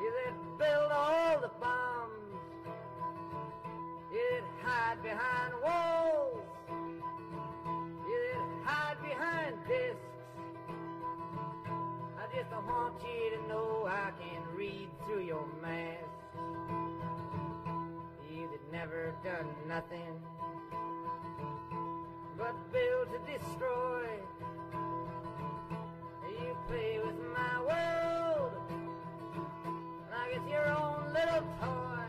[0.00, 2.38] You that build all the bombs.
[4.12, 6.39] You that hide behind walls.
[12.60, 16.04] I want you to know I can read through your mask.
[18.30, 20.20] You that never done nothing
[22.36, 24.08] but build to destroy.
[26.28, 28.52] You play with my world
[30.10, 32.08] like it's your own little toy.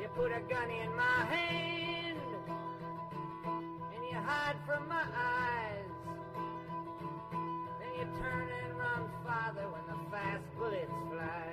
[0.00, 2.18] You put a gun in my hand
[3.94, 5.63] and you hide from my eyes.
[8.20, 11.46] Turn and run farther when the fast bullets fly.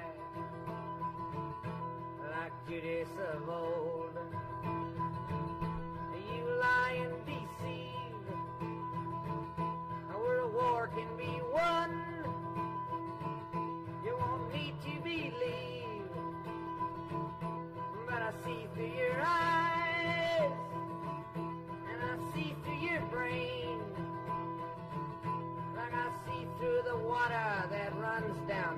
[2.31, 3.90] Like Judas of old,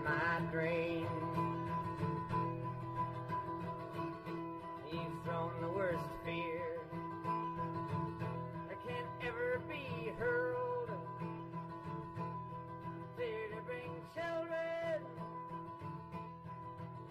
[0.04, 1.08] my dream.
[4.92, 6.62] You've thrown the worst fear
[8.68, 10.90] that can ever be hurled.
[13.18, 15.02] Fear to bring children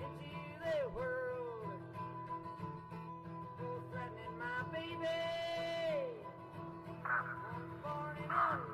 [0.00, 1.80] into the world.
[3.62, 5.06] Oh, threatening my baby.
[7.04, 7.56] Ah.
[7.56, 8.71] Unborn.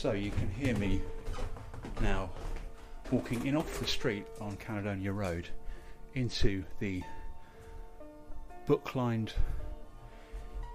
[0.00, 1.02] So you can hear me
[2.00, 2.30] now
[3.10, 5.46] walking in off the street on Caledonian Road
[6.14, 7.02] into the
[8.66, 9.34] book-lined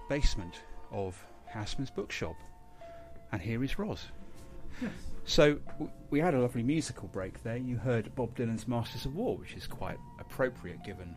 [0.08, 0.60] basement
[0.92, 1.20] of
[1.52, 2.36] Housmans Bookshop.
[3.32, 4.04] And here is Roz.
[5.24, 7.56] So w- we had a lovely musical break there.
[7.56, 11.16] You heard Bob Dylan's Masters of War, which is quite appropriate given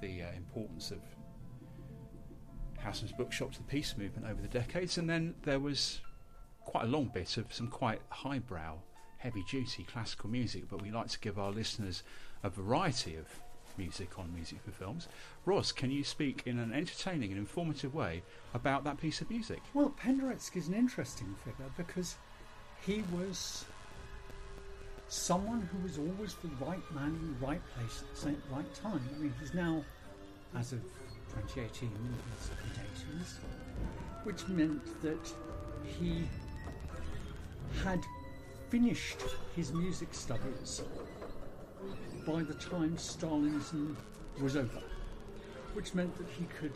[0.00, 0.98] the uh, importance of
[2.84, 4.98] Housmans Bookshop to the peace movement over the decades.
[4.98, 6.00] And then there was
[6.72, 8.78] quite a long bit of some quite highbrow,
[9.18, 12.02] heavy duty classical music, but we like to give our listeners
[12.42, 13.26] a variety of
[13.76, 15.06] music on Music for Films.
[15.44, 18.22] Roz, can you speak in an entertaining and informative way
[18.54, 19.60] about that piece of music?
[19.74, 22.16] Well, Penderecki is an interesting figure because
[22.86, 23.66] he was
[25.08, 29.06] someone who was always the right man in the right place at the right time.
[29.14, 29.84] I mean, he's now,
[30.56, 30.80] as of
[31.44, 32.50] 2018, in his
[33.20, 35.34] 80s, which meant that
[35.84, 36.24] he
[37.84, 38.04] had
[38.68, 39.20] finished
[39.54, 40.82] his music studies
[42.26, 43.96] by the time Stalinism
[44.40, 44.82] was over,
[45.74, 46.72] which meant that he could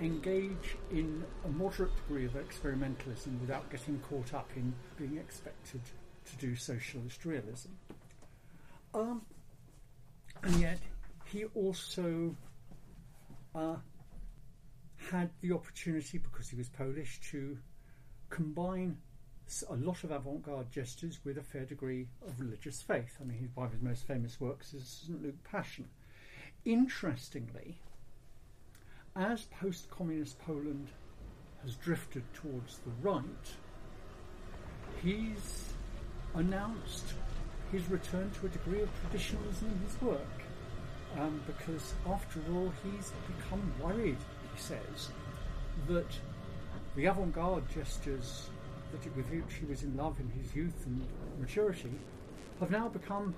[0.00, 5.80] engage in a moderate degree of experimentalism without getting caught up in being expected
[6.24, 7.70] to do socialist realism.
[8.94, 9.22] Um,
[10.42, 10.80] and yet,
[11.26, 12.34] he also
[13.54, 13.76] uh,
[15.10, 17.56] had the opportunity, because he was Polish, to
[18.28, 18.96] combine
[19.68, 23.18] a lot of avant garde gestures with a fair degree of religious faith.
[23.20, 25.22] I mean, one of his most famous works is St.
[25.22, 25.88] Luke Passion.
[26.64, 27.78] Interestingly,
[29.14, 30.88] as post communist Poland
[31.62, 33.26] has drifted towards the right,
[35.02, 35.74] he's
[36.34, 37.12] announced
[37.70, 40.20] his return to a degree of traditionalism in his work.
[41.18, 45.10] Um, because, after all, he's become worried, he says,
[45.88, 46.10] that
[46.96, 48.48] the avant garde gestures
[48.92, 51.06] that with which he was in love in his youth and
[51.40, 51.92] maturity
[52.60, 53.34] have now become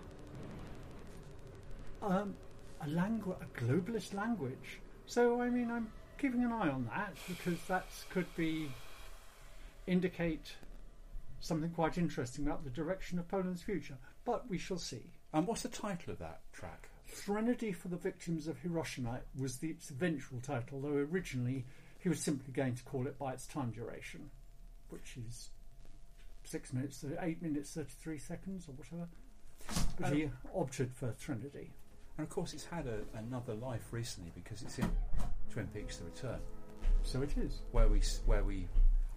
[2.02, 2.34] um,
[2.82, 4.80] a language, a globalist language.
[5.06, 8.70] So, I mean, I'm keeping an eye on that because that could be
[9.86, 10.52] indicate
[11.40, 13.96] something quite interesting about the direction of Poland's future.
[14.24, 15.02] But we shall see.
[15.32, 16.88] And what's the title of that track?
[17.06, 21.64] Threnody for the Victims of Hiroshima was the, its eventual title, though originally
[21.98, 24.30] he was simply going to call it by its time duration,
[24.94, 25.50] which is
[26.44, 29.08] six minutes, eight minutes, 33 seconds, or whatever.
[29.98, 31.72] But he opted for Threnody.
[32.16, 34.88] And of course, it's had a, another life recently because it's in
[35.50, 36.38] Twin Peaks: The Return.
[37.02, 37.62] So it is.
[37.72, 38.68] Where we, where we,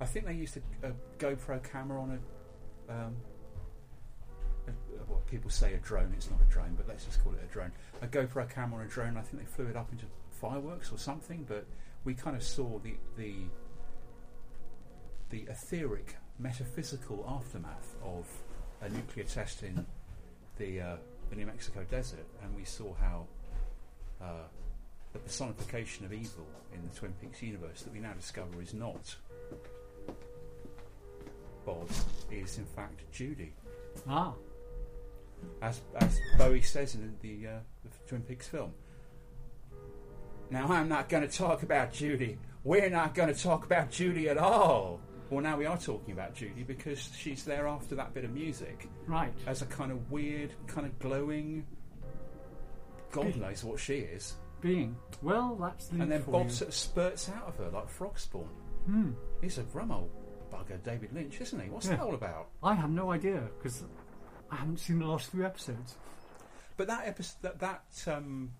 [0.01, 2.19] I think they used a, a GoPro camera on
[2.89, 3.15] a, um,
[4.67, 4.71] a,
[5.07, 6.11] well, people say a drone.
[6.15, 7.71] It's not a drone, but let's just call it a drone.
[8.01, 9.15] A GoPro camera on a drone.
[9.15, 11.45] I think they flew it up into fireworks or something.
[11.47, 11.67] But
[12.03, 13.35] we kind of saw the the
[15.29, 18.27] the etheric, metaphysical aftermath of
[18.81, 19.85] a nuclear test in
[20.57, 20.95] the, uh,
[21.29, 23.25] the New Mexico desert, and we saw how
[24.21, 24.47] uh,
[25.13, 29.15] the personification of evil in the Twin Peaks universe that we now discover is not
[31.65, 31.89] Bob,
[32.31, 33.53] is in fact Judy.
[34.07, 34.33] Ah.
[35.61, 38.71] As, as Bowie says in the, uh, the Twin Peaks film.
[40.49, 42.37] Now, I'm not going to talk about Judy.
[42.63, 45.01] We're not going to talk about Judy at all.
[45.29, 48.87] Well, now we are talking about Judy because she's there after that bit of music.
[49.07, 49.33] Right.
[49.45, 51.65] As a kind of weird, kind of glowing.
[53.11, 54.35] God Be- knows what she is.
[54.61, 54.95] Being.
[55.21, 56.49] Well, that's the And then Bob you.
[56.51, 58.49] sort of spurts out of her like frog spawn.
[58.85, 59.11] Hmm.
[59.41, 60.09] He's a rum old
[60.51, 61.69] bugger, David Lynch, isn't he?
[61.69, 61.97] What's Yeah.
[61.97, 62.49] that all about?
[62.63, 63.83] I have no idea because
[64.49, 65.95] I haven't seen the last few episodes.
[66.77, 68.51] But that episode, that that um,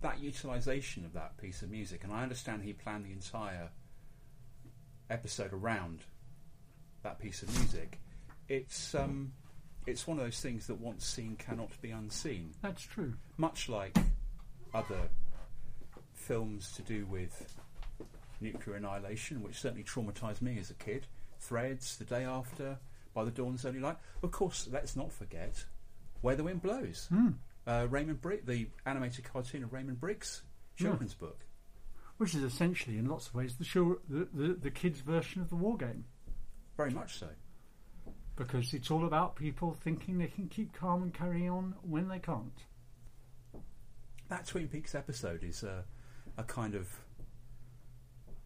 [0.00, 3.68] that utilization of that piece of music, and I understand he planned the entire
[5.10, 6.00] episode around
[7.02, 8.00] that piece of music.
[8.48, 9.32] It's um,
[9.86, 12.52] it's one of those things that once seen cannot be unseen.
[12.62, 13.14] That's true.
[13.36, 13.96] Much like
[14.72, 15.08] other
[16.12, 17.54] films to do with
[18.40, 21.06] nuclear annihilation, which certainly traumatised me as a kid.
[21.40, 22.78] Threads, The Day After,
[23.12, 23.96] By the Dawn's Early Light.
[24.22, 25.64] Of course, let's not forget
[26.22, 27.06] Where the Wind Blows.
[27.10, 27.30] Hmm.
[27.66, 30.42] Uh, Raymond Briggs, the animated cartoon of Raymond Briggs,
[30.78, 30.88] Yeah.
[30.88, 31.43] children's book.
[32.24, 35.50] Which is essentially, in lots of ways, the, show, the, the, the kids' version of
[35.50, 36.06] the war game.
[36.74, 37.28] Very much so.
[38.34, 42.18] Because it's all about people thinking they can keep calm and carry on when they
[42.18, 42.64] can't.
[44.30, 45.84] That Twin Peaks episode is a,
[46.38, 46.88] a kind of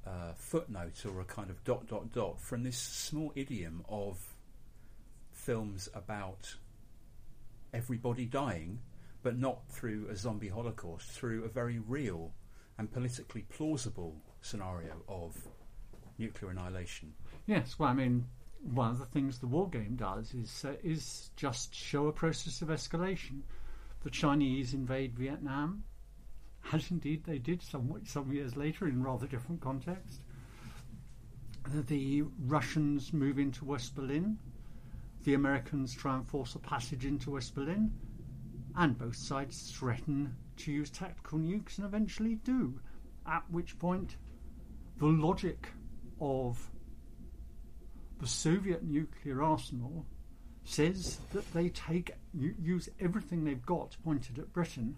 [0.04, 4.18] uh, footnote or a kind of dot dot dot from this small idiom of
[5.30, 6.52] films about
[7.72, 8.80] everybody dying,
[9.22, 12.32] but not through a zombie holocaust, through a very real
[12.78, 15.36] and politically plausible scenario of
[16.16, 17.12] nuclear annihilation.
[17.46, 18.26] Yes, well, I mean,
[18.62, 22.62] one of the things the war game does is uh, is just show a process
[22.62, 23.42] of escalation.
[24.02, 25.84] The Chinese invade Vietnam,
[26.72, 30.22] as indeed they did some some years later in rather different context.
[31.86, 34.38] The Russians move into West Berlin.
[35.24, 37.92] The Americans try and force a passage into West Berlin,
[38.76, 42.80] and both sides threaten to use tactical nukes and eventually do.
[43.26, 44.16] At which point,
[44.98, 45.68] the logic
[46.20, 46.70] of
[48.20, 50.06] the Soviet nuclear arsenal
[50.64, 54.96] says that they take use everything they've got pointed at Britain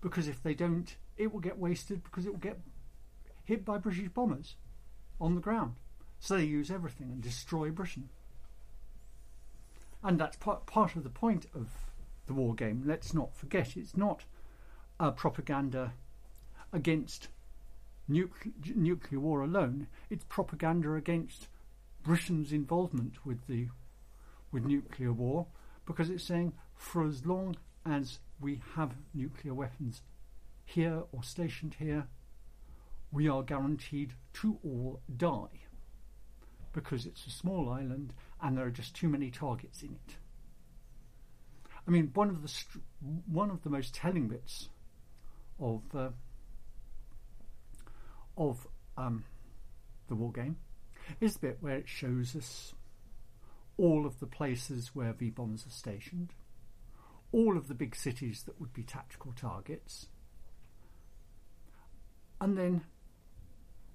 [0.00, 2.58] because if they don't, it will get wasted because it will get
[3.44, 4.56] hit by British bombers
[5.20, 5.74] on the ground.
[6.20, 8.08] So they use everything and destroy Britain.
[10.02, 11.68] And that's part, part of the point of
[12.26, 12.82] the war game.
[12.86, 14.24] Let's not forget it's not
[15.00, 15.92] a propaganda
[16.72, 17.28] against
[18.10, 21.48] nucle- nuclear war alone, it's propaganda against
[22.02, 23.68] Britain's involvement with the
[24.50, 25.46] with nuclear war
[25.84, 30.02] because it's saying for as long as we have nuclear weapons
[30.64, 32.06] here or stationed here,
[33.10, 35.66] we are guaranteed to all die
[36.72, 38.12] because it's a small island
[38.42, 40.16] and there are just too many targets in it.
[41.86, 42.52] I mean, one of the
[43.26, 44.68] one of the most telling bits
[45.60, 46.10] of uh,
[48.36, 48.66] of
[48.96, 49.24] um,
[50.08, 50.56] the war game
[51.20, 52.74] is the bit where it shows us
[53.76, 56.34] all of the places where V bombs are stationed,
[57.32, 60.06] all of the big cities that would be tactical targets,
[62.40, 62.82] and then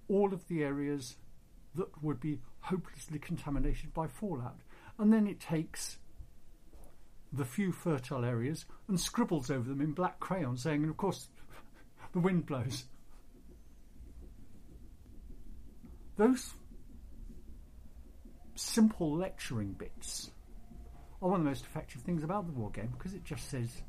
[0.08, 1.18] all of the areas
[1.76, 4.60] that would be hopelessly contaminated by fallout.
[5.00, 5.98] And then it takes
[7.32, 11.30] the few fertile areas and scribbles over them in black crayon, saying, and of course,
[12.14, 12.86] the wind blows.
[16.16, 16.54] Those
[18.56, 20.30] simple lecturing bits
[21.22, 23.82] are one of the most effective things about the war game because it just says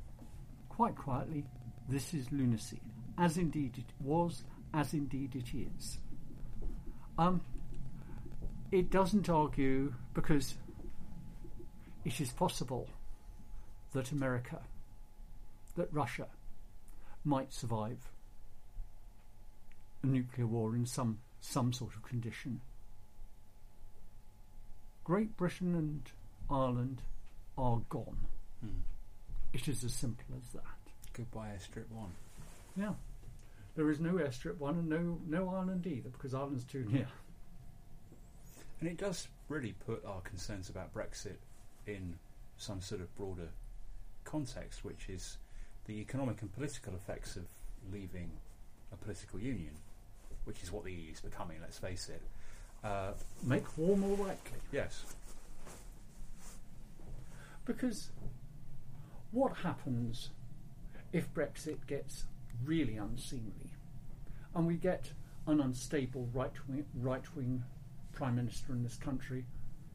[0.69, 1.45] quite quietly,
[1.89, 2.81] this is lunacy,
[3.19, 4.43] as indeed it was,
[4.73, 5.99] as indeed it is.
[7.19, 7.43] Um,
[8.73, 10.55] it doesn't argue because
[12.05, 12.89] it is possible
[13.93, 14.61] that America,
[15.77, 16.27] that Russia
[17.25, 17.99] might survive
[20.05, 22.61] a nuclear war in some some sort of condition.
[25.03, 26.03] Great Britain and
[26.49, 27.03] Ireland
[27.59, 28.27] are gone.
[28.61, 28.81] Hmm.
[29.53, 30.63] It is as simple as that.
[31.13, 32.13] Goodbye, Airstrip One.
[32.77, 32.95] Yeah.
[33.77, 37.09] There is no airstrip one and no no Ireland either because Ireland's too near.
[38.81, 41.39] And it does really put our concerns about Brexit
[41.87, 42.19] in
[42.57, 43.49] some sort of broader
[44.25, 45.39] context, which is
[45.87, 47.45] the economic and political effects of
[47.93, 48.31] leaving
[48.93, 49.75] a political union,
[50.45, 52.23] which is what the EU is becoming, let's face it.
[52.83, 53.13] Uh,
[53.43, 54.59] Make war more likely.
[54.73, 55.05] yes.
[57.65, 58.11] Because
[59.31, 60.31] what happens
[61.13, 62.25] if Brexit gets
[62.65, 63.71] really unseemly
[64.55, 65.11] and we get
[65.47, 67.65] an unstable right wing, right wing
[68.13, 69.45] prime minister in this country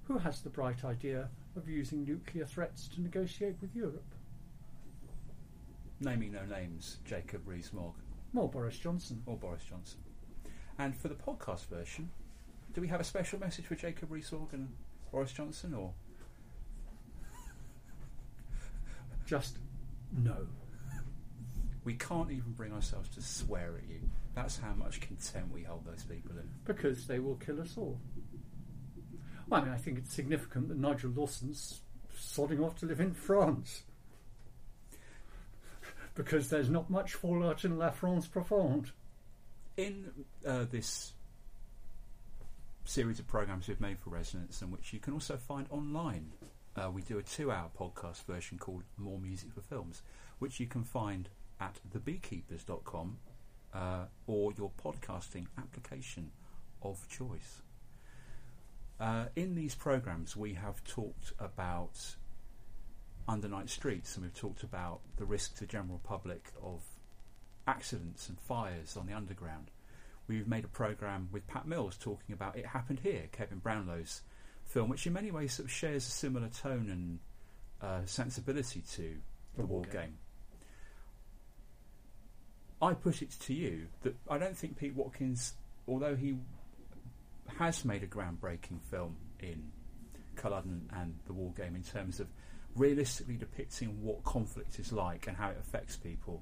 [0.04, 4.16] who has the bright idea of using nuclear threats to negotiate with Europe?
[6.00, 7.94] Naming no names, Jacob Rees-Mogg.
[8.34, 9.22] More Boris Johnson.
[9.26, 10.00] Or Boris Johnson.
[10.80, 12.10] And for the podcast version,
[12.74, 14.70] do we have a special message for Jacob Rees-Mogg and
[15.12, 15.94] Boris Johnson, or
[19.26, 19.58] just
[20.18, 20.48] no?
[21.84, 24.00] We can't even bring ourselves to swear at you.
[24.36, 26.50] That's how much contempt we hold those people in.
[26.64, 28.00] Because they will kill us all.
[29.48, 31.82] Well, I mean, I think it's significant that Nigel Lawson's
[32.18, 33.84] sodding off to live in France.
[36.20, 38.92] because there's not much fallout in La France Profonde.
[39.80, 40.12] In
[40.46, 41.14] uh, this
[42.84, 46.34] series of programs we've made for Resonance, and which you can also find online,
[46.76, 50.02] uh, we do a two-hour podcast version called More Music for Films,
[50.40, 51.30] which you can find
[51.62, 53.20] at thebeekeepers.com
[53.74, 56.32] uh, or your podcasting application
[56.82, 57.62] of choice.
[59.00, 62.18] Uh, in these programs, we have talked about
[63.30, 66.82] undernight streets, and we've talked about the risk to the general public of
[67.70, 69.70] accidents and fires on the underground.
[70.28, 74.22] We've made a program with Pat Mills talking about It Happened Here, Kevin Brownlow's
[74.66, 77.20] film, which in many ways sort of shares a similar tone and
[77.82, 79.16] uh, sensibility to
[79.58, 80.18] the, war game.
[82.82, 85.54] I put it to you that I don't think Pete Watkins,
[85.88, 86.38] although he
[87.58, 89.72] has made a groundbreaking film in
[90.36, 92.28] Culloden and the war game in terms of
[92.76, 96.42] realistically depicting what conflict is like and how it affects people.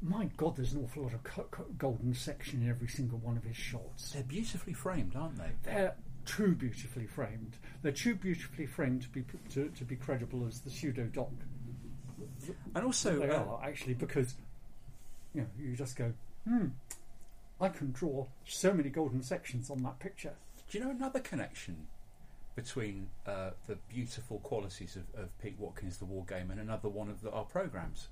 [0.00, 3.56] My God, there's an awful lot of golden section in every single one of his
[3.56, 4.12] shots.
[4.12, 5.50] They're beautifully framed, aren't they?
[5.64, 5.94] They're
[6.24, 7.56] too beautifully framed.
[7.82, 11.30] They're too beautifully framed to be to, to be credible as the pseudo doc.
[12.74, 14.34] And also, they uh, are actually because
[15.34, 16.12] you know you just go,
[16.46, 16.66] hmm,
[17.60, 20.34] I can draw so many golden sections on that picture.
[20.70, 21.88] Do you know another connection
[22.54, 27.08] between uh, the beautiful qualities of, of Pete Watkins, the War Game, and another one
[27.08, 28.08] of the, our programs?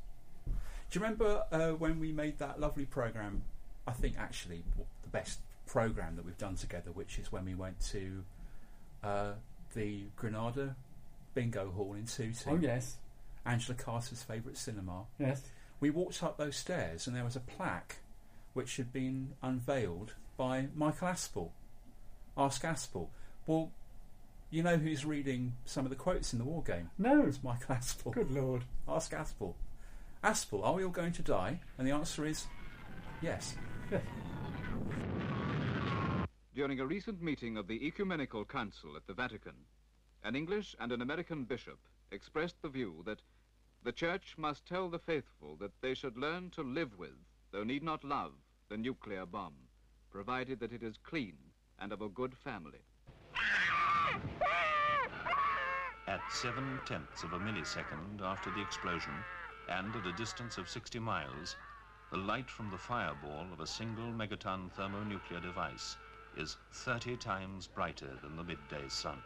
[0.90, 3.42] Do you remember uh, when we made that lovely program?
[3.86, 4.62] I think actually
[5.02, 8.24] the best program that we've done together, which is when we went to
[9.02, 9.32] uh,
[9.74, 10.76] the Granada
[11.34, 12.34] Bingo Hall in Tooting.
[12.52, 12.96] Oh yes,
[13.44, 15.04] Angela Carter's favourite cinema.
[15.18, 15.42] Yes.
[15.80, 17.96] We walked up those stairs and there was a plaque
[18.54, 21.50] which had been unveiled by Michael Aspel.
[22.36, 23.08] Ask Aspel.
[23.46, 23.70] Well,
[24.50, 26.90] you know who's reading some of the quotes in the war game?
[26.98, 27.26] No.
[27.26, 28.12] It's Michael Aspel.
[28.12, 28.64] Good lord.
[28.88, 29.54] Ask Aspel.
[30.26, 31.60] Aspel, are we all going to die?
[31.78, 32.48] And the answer is
[33.22, 33.54] yes.
[36.52, 39.54] During a recent meeting of the Ecumenical Council at the Vatican,
[40.24, 41.78] an English and an American bishop
[42.10, 43.22] expressed the view that
[43.84, 47.14] the Church must tell the faithful that they should learn to live with,
[47.52, 48.32] though need not love,
[48.68, 49.54] the nuclear bomb,
[50.10, 51.36] provided that it is clean
[51.78, 52.82] and of a good family.
[56.08, 59.12] At seven tenths of a millisecond after the explosion,
[59.68, 61.56] and at a distance of 60 miles,
[62.10, 65.96] the light from the fireball of a single megaton thermonuclear device
[66.36, 69.18] is 30 times brighter than the midday sun.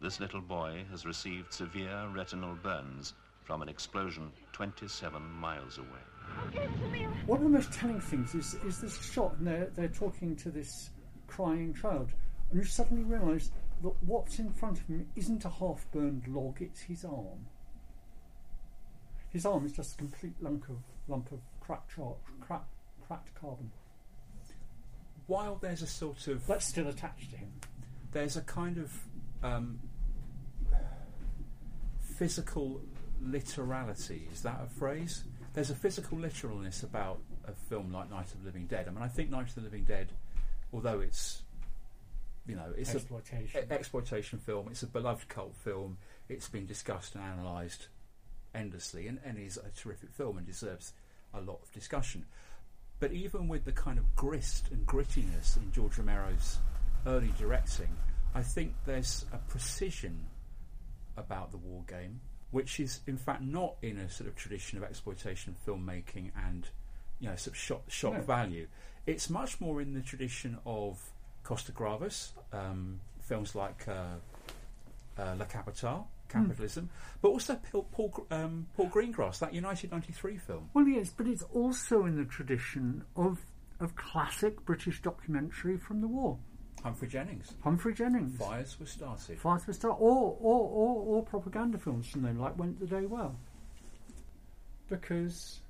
[0.00, 3.14] This little boy has received severe retinal burns
[3.44, 6.66] from an explosion 27 miles away.
[7.26, 10.50] One of the most telling things is is this shot, and they're they're talking to
[10.50, 10.90] this
[11.28, 12.12] crying child,
[12.50, 13.52] and you suddenly realise
[13.82, 17.46] that what's in front of him isn't a half-burned log; it's his arm.
[19.36, 22.62] His arm is just a complete lump of lump of cracked char- crack,
[23.06, 23.70] cracked carbon.
[25.26, 27.52] While there's a sort of that's still attached to him.
[28.12, 28.90] There's a kind of
[29.42, 29.78] um,
[32.16, 32.80] physical
[33.20, 34.26] literality.
[34.32, 35.24] Is that a phrase?
[35.52, 38.86] There's a physical literalness about a film like Night of the Living Dead.
[38.88, 40.12] I mean, I think Night of the Living Dead,
[40.72, 41.42] although it's
[42.46, 43.66] you know it's Exploitation.
[43.68, 45.98] a exploitation film, it's a beloved cult film.
[46.30, 47.88] It's been discussed and analysed
[48.56, 50.92] endlessly, and, and is a terrific film and deserves
[51.34, 52.24] a lot of discussion.
[52.98, 56.58] But even with the kind of grist and grittiness in George Romero's
[57.06, 57.94] early directing,
[58.34, 60.26] I think there's a precision
[61.16, 62.20] about the war game,
[62.50, 66.68] which is in fact not in a sort of tradition of exploitation filmmaking and
[67.20, 68.20] you know sort of shock, shock No.
[68.22, 68.66] value.
[69.06, 70.98] It's much more in the tradition of
[71.44, 74.16] Costa-Gavras, um, films like uh,
[75.18, 76.08] uh, La Capitale,
[76.42, 76.90] Capitalism,
[77.22, 80.70] but also Paul, Paul, um, Paul Greengrass, that United 93 film.
[80.74, 83.40] Well, yes, but it's also in the tradition of
[83.80, 86.38] of classic British documentary from the war.
[86.82, 87.52] Humphrey Jennings.
[87.62, 88.38] Humphrey Jennings.
[88.38, 89.38] Fires were started.
[89.38, 89.96] Fires were started.
[89.96, 93.36] or, or, or, or propaganda films from them, like Went the Day Well.
[94.88, 95.60] Because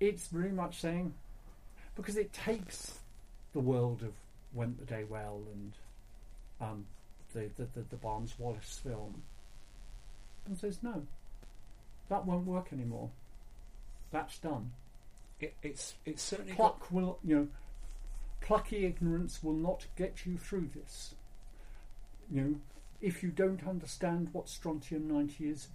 [0.00, 1.14] it's very much saying,
[1.94, 2.98] because it takes
[3.52, 4.12] the world of
[4.54, 5.72] Went the Day Well and
[6.60, 6.86] um,
[7.34, 9.22] the, the, the, the Barnes Wallis film
[10.46, 11.02] and says, no,
[12.08, 13.10] that won't work anymore.
[14.10, 14.72] That's done.
[15.40, 17.48] It, it's it's certainly pluck will you know
[18.40, 21.14] plucky ignorance will not get you through this.
[22.30, 22.54] You know,
[23.00, 25.68] if you don't understand what strontium ninety is,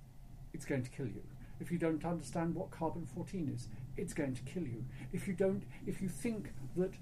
[0.53, 1.23] it's going to kill you.
[1.59, 3.67] If you don't understand what carbon fourteen is,
[3.97, 4.85] it's going to kill you.
[5.11, 6.93] If you don't, if you think that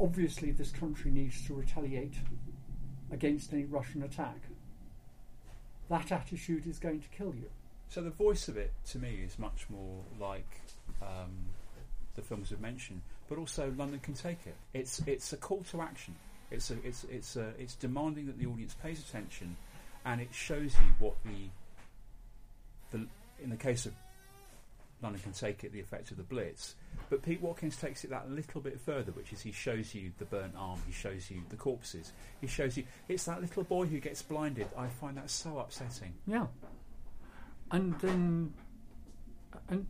[0.00, 2.16] obviously this country needs to retaliate
[3.12, 4.40] against any Russian attack,
[5.92, 7.50] that attitude is going to kill you.
[7.88, 10.48] So the voice of it, to me, is much more like
[11.02, 11.50] um,
[12.14, 14.56] the films we've mentioned, but also London Can Take It.
[14.72, 16.14] It's it's a call to action.
[16.50, 19.56] It's a, it's it's a, it's demanding that the audience pays attention,
[20.06, 23.06] and it shows you what the the
[23.42, 23.92] in the case of
[25.02, 26.74] London Can Take It, the effect of the Blitz.
[27.10, 30.24] But Pete Watkins takes it that little bit further, which is he shows you the
[30.24, 33.98] burnt arm, he shows you the corpses, he shows you it's that little boy who
[34.00, 34.68] gets blinded.
[34.76, 36.14] I find that so upsetting.
[36.26, 36.46] Yeah.
[37.70, 38.52] And then,
[39.68, 39.86] and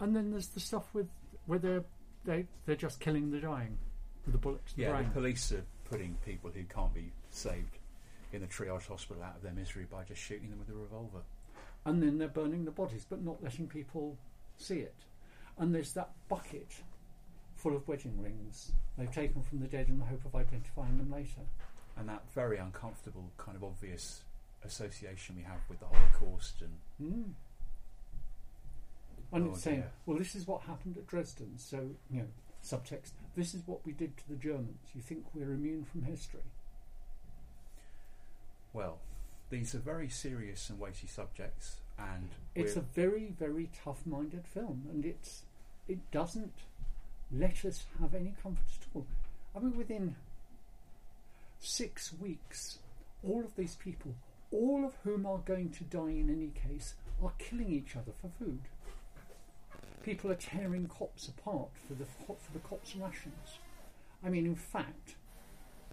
[0.00, 1.08] and then there's the stuff with
[1.46, 1.84] where they're
[2.24, 3.78] they they're just killing the dying
[4.24, 4.72] with the bullets.
[4.74, 5.04] the Yeah, brain.
[5.04, 7.78] the police are putting people who can't be saved
[8.32, 11.20] in the triage hospital out of their misery by just shooting them with a revolver.
[11.86, 14.18] And then they're burning the bodies, but not letting people
[14.58, 14.96] see it.
[15.56, 16.68] And there's that bucket
[17.54, 21.10] full of wedding rings they've taken from the dead in the hope of identifying them
[21.10, 21.40] later.
[21.96, 24.22] And that very uncomfortable, kind of obvious
[24.64, 27.32] association we have with the Holocaust and Mm.
[29.32, 29.90] And Oh, it's saying, dear.
[30.06, 31.56] well, this is what happened at Dresden.
[31.58, 31.78] So,
[32.10, 32.28] you know,
[32.62, 34.78] subtext, this is what we did to the Germans.
[34.94, 36.42] You think we're immune from history?
[38.72, 38.98] Well,
[39.50, 45.04] these are very serious and weighty subjects, and It's a very, very tough-minded film, and
[45.04, 45.42] it's
[45.88, 46.54] it doesn't
[47.32, 49.06] let us have any comfort at all.
[49.54, 50.16] I mean, within
[51.60, 52.78] six weeks,
[53.26, 54.14] all of these people,
[54.52, 58.30] all of whom are going to die in any case, are killing each other for
[58.38, 58.60] food.
[60.02, 63.58] People are tearing cops apart for the for the cops' rations.
[64.24, 65.14] I mean, in fact,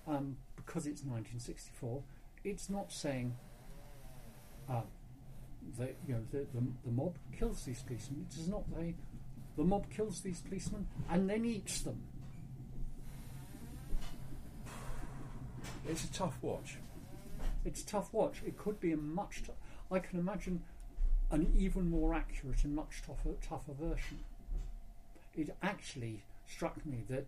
[0.07, 2.03] um, because it's 1964,
[2.43, 3.35] it's not saying
[4.69, 4.81] uh,
[5.77, 8.25] that you know the, the, the mob kills these policemen.
[8.29, 8.95] It does not say
[9.57, 12.01] the mob kills these policemen and then eats them.
[15.87, 16.77] It's a tough watch.
[17.65, 18.41] It's a tough watch.
[18.45, 19.43] It could be a much.
[19.43, 19.51] T-
[19.91, 20.63] I can imagine
[21.31, 24.19] an even more accurate and much tougher, tougher version.
[25.35, 27.25] It actually struck me that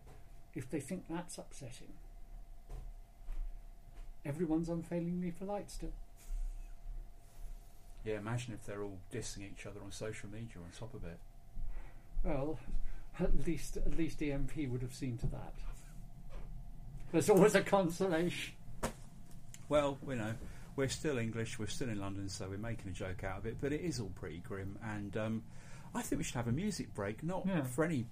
[0.53, 1.93] if they think that's upsetting,
[4.25, 5.91] everyone's unfailingly polite still.
[8.03, 11.17] Yeah, imagine if they're all dissing each other on social media on top of it.
[12.23, 12.59] Well,
[13.19, 15.53] at least at least EMP would have seen to that.
[17.11, 18.53] There's always a consolation.
[19.69, 20.33] Well, you know,
[20.75, 23.57] we're still English, we're still in London, so we're making a joke out of it,
[23.61, 25.43] but it is all pretty grim, and um,
[25.95, 27.63] I think we should have a music break, not Yeah.
[27.63, 28.05] for any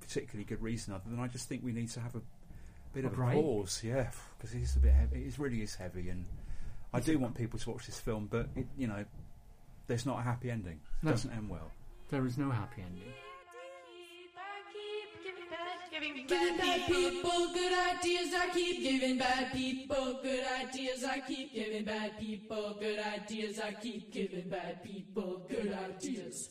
[0.00, 2.20] particularly good reason other than I just think we need to have a
[2.94, 3.36] bit of break?
[3.38, 5.24] a pause, yeah, because it is a bit heavy.
[5.24, 6.24] It really is heavy, and
[6.92, 9.04] I do want people to watch this film, but it, you know,
[9.86, 10.80] there's not a happy ending.
[11.02, 11.10] It No.
[11.10, 11.70] doesn't end well.
[12.10, 13.12] There is no happy ending.
[16.26, 21.84] Giving bad people good ideas, I keep giving bad people good ideas, I keep giving
[21.84, 26.50] bad people good ideas, I keep giving bad people good ideas.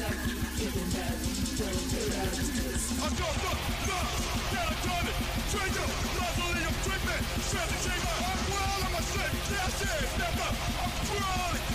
[7.51, 11.70] Strategy, my heart, world, I'm a safe, yes, never, I'm crawling.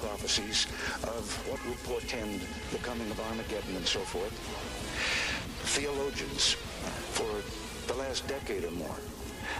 [0.00, 0.66] Prophecies
[1.04, 2.40] of what will portend
[2.72, 4.32] the coming of Armageddon and so forth.
[5.76, 6.56] Theologians
[7.12, 7.30] for
[7.92, 8.96] the last decade or more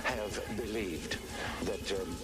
[0.05, 1.19] have believed
[1.65, 2.17] that um,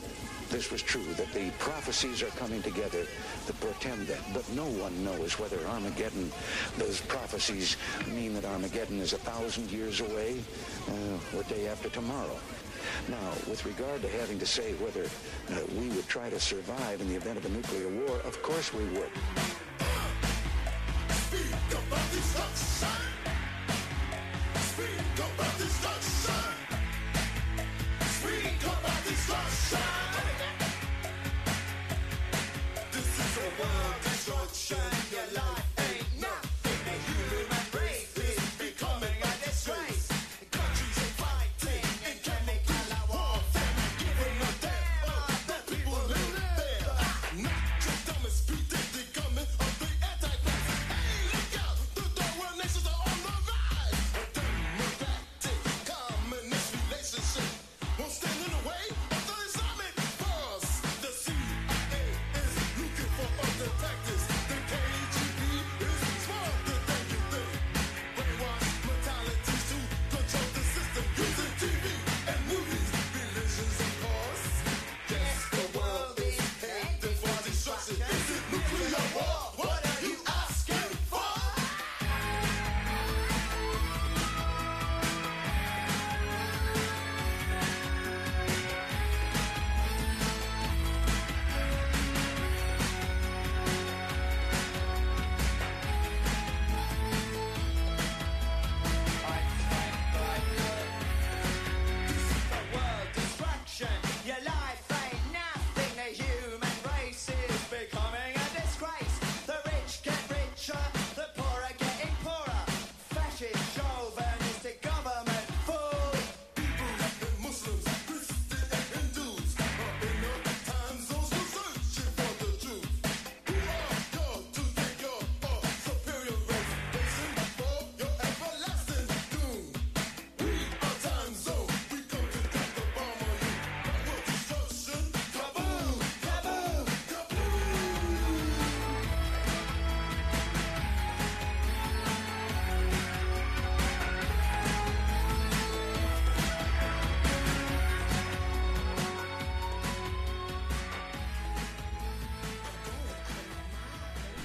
[0.48, 3.06] this was true, that the prophecies are coming together
[3.46, 4.22] that portend that.
[4.32, 6.30] But no one knows whether Armageddon,
[6.78, 7.76] those prophecies
[8.06, 10.36] mean that Armageddon is a thousand years away
[10.88, 12.38] uh, or day after tomorrow.
[13.08, 17.08] Now, with regard to having to say whether uh, we would try to survive in
[17.08, 19.10] the event of a nuclear war, of course we would.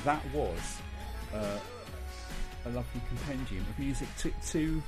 [0.03, 0.78] That was
[1.34, 1.60] uh,
[2.65, 4.84] a lovely compendium of music to, to.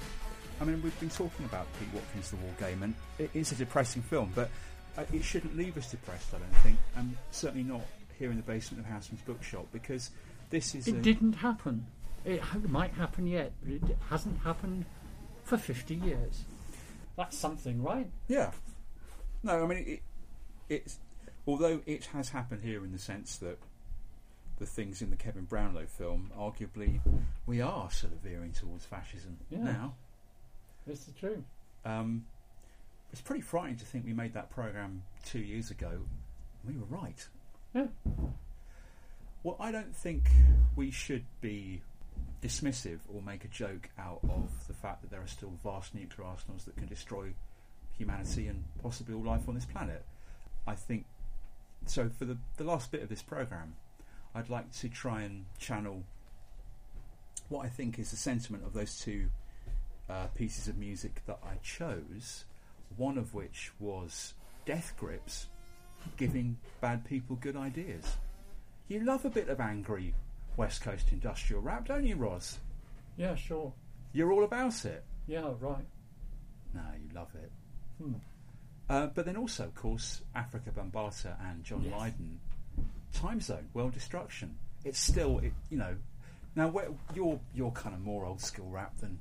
[0.62, 3.56] I mean, we've been talking about Pete Watkins' The War Game, and it is a
[3.56, 4.50] depressing film, but
[4.98, 7.82] uh, it shouldn't leave us depressed, I don't think, and certainly not
[8.18, 10.12] here in the basement of Housmans Bookshop, because
[10.50, 10.88] this is.
[10.88, 11.86] It a, didn't happen.
[12.26, 14.86] It might happen yet, but it hasn't happened
[15.44, 16.46] for 50 years.
[17.18, 18.10] That's something, right?
[18.28, 18.52] Yeah.
[19.44, 20.02] No, I mean it,
[20.70, 21.00] it's
[21.46, 23.60] although it has happened here in the sense that
[24.60, 27.00] the things in the Kevin Brownlow film, arguably,
[27.46, 29.60] we are sort of veering towards fascism Yeah.
[29.64, 29.96] now.
[30.86, 31.44] This is true.
[31.86, 32.26] Um,
[33.12, 36.02] it's pretty frightening to think we made that program two years ago.
[36.68, 37.28] We were right.
[37.74, 37.88] Yeah.
[39.44, 40.30] Well, I don't think
[40.76, 41.82] we should be
[42.42, 46.28] dismissive or make a joke out of the fact that there are still vast nuclear
[46.28, 47.34] arsenals that can destroy
[47.98, 50.04] humanity and possibly all life on this planet.
[50.68, 51.06] I think
[51.86, 52.10] so.
[52.10, 53.76] For the the last bit of this program,
[54.36, 56.04] I'd like to try and channel
[57.50, 59.28] what I think is the sentiment of those two
[60.10, 62.46] uh, pieces of music that I chose.
[62.98, 64.34] One of which was
[64.66, 65.48] Death Grips,
[66.18, 68.18] giving bad people good ideas.
[68.88, 70.14] You love a bit of angry
[70.58, 72.60] West Coast industrial rap, don't you, Roz?
[73.18, 73.74] Yeah, sure.
[74.14, 75.04] You're all about it.
[75.28, 75.86] Yeah, right.
[76.74, 77.52] No, you love it.
[78.02, 78.14] Hmm.
[78.90, 81.94] Uh, but then also, of course, Afrika Bambaataa and John Yes.
[82.00, 82.40] Lydon,
[83.14, 84.56] Time Zone, World Destruction.
[84.84, 85.96] It's still, it, you know.
[86.56, 89.20] Now, where, you're you're kind of more old school rap than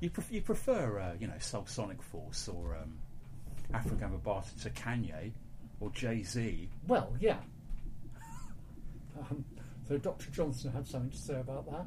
[0.00, 0.10] you.
[0.10, 2.98] Pref- you prefer, uh, you know, Soul Sonic Force or um,
[3.72, 5.32] Afrika Bambaataa to Kanye
[5.80, 6.68] or Jay Z.
[6.86, 7.36] Well, yeah.
[9.16, 9.44] Um,
[9.86, 10.28] so Dr.
[10.32, 11.86] Johnson had something to say about that.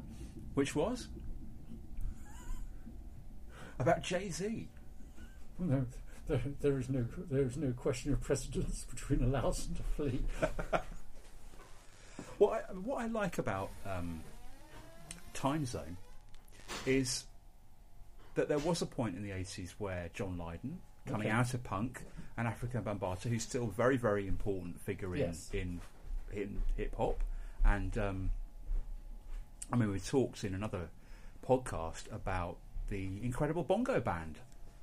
[0.54, 1.08] Which was
[3.78, 4.66] about Jay Z.
[5.58, 5.84] No,
[6.28, 9.82] there, there is no there is no question of precedence between a louse and a
[9.96, 10.20] flea.
[12.38, 14.20] What I, what I like about um,
[15.34, 15.96] Time Zone
[16.86, 17.24] is
[18.34, 21.34] that there was a point in the 80s where John Lydon, coming Okay.
[21.36, 22.02] out of punk,
[22.36, 25.50] and Afrika Bambaataa, who's still a very, very important figure in, Yes.
[25.52, 25.80] in,
[26.32, 27.24] in hip hop,
[27.64, 28.30] and um,
[29.72, 30.90] I mean, we talked in another
[31.44, 34.38] podcast about the incredible bongo band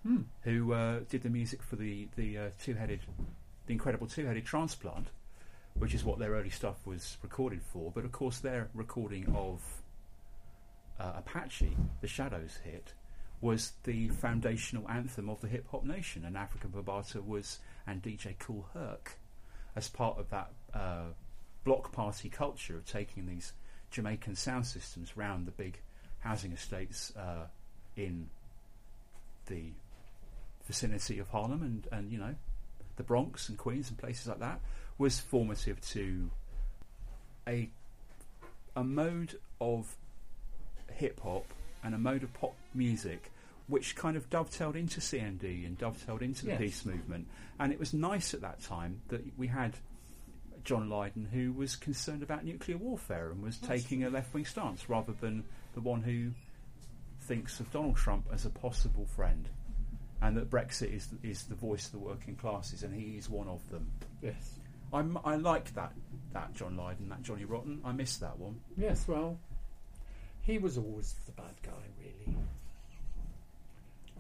[0.06, 0.22] Hmm.
[0.44, 3.00] who uh, did the music for the the uh, two headed,
[3.66, 5.08] the incredible two headed transplant,
[5.74, 7.92] which is what their early stuff was recorded for.
[7.92, 9.64] But of course, their recording of
[11.00, 12.94] uh, Apache, the Shadows hit,
[13.42, 17.58] was the foundational anthem of the hip hop nation, and Afrika Bambaataa was
[17.88, 19.18] and DJ Kool Herc
[19.76, 21.06] as part of that uh,
[21.64, 23.54] block party culture of taking these
[23.90, 25.80] Jamaican sound systems round the big
[26.20, 27.48] housing estates uh,
[27.96, 28.30] in
[29.48, 29.72] the
[30.66, 32.36] vicinity of Harlem and, and you know
[32.98, 34.60] the Bronx and Queens and places like that
[34.98, 36.30] was formative to
[37.48, 37.70] a
[38.76, 39.96] a mode of
[40.92, 41.46] hip hop
[41.84, 43.32] and a mode of pop music
[43.68, 46.60] which kind of dovetailed into CND and dovetailed into the Yes.
[46.62, 47.28] peace movement.
[47.60, 49.74] And it was nice at that time that we had
[50.64, 54.88] John Lydon who was concerned about nuclear warfare and was taking a left wing stance
[54.88, 56.32] rather than the one who
[57.22, 59.50] thinks of Donald Trump as a possible friend
[60.22, 63.48] and that Brexit is is the voice of the working classes, and he is one
[63.48, 63.92] of them.
[64.22, 64.60] Yes.
[64.94, 65.94] I'm, I like that
[66.34, 67.82] that John Lydon, that Johnny Rotten.
[67.84, 68.60] I miss that one.
[68.78, 69.38] Yes, well,
[70.42, 72.38] he was always the bad guy, really.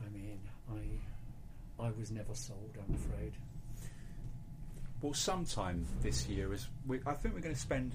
[0.05, 0.39] I mean,
[0.71, 2.77] I I was never sold.
[2.77, 3.33] I'm afraid.
[5.01, 7.91] Well, sometime this year, as we, I think we're going to spend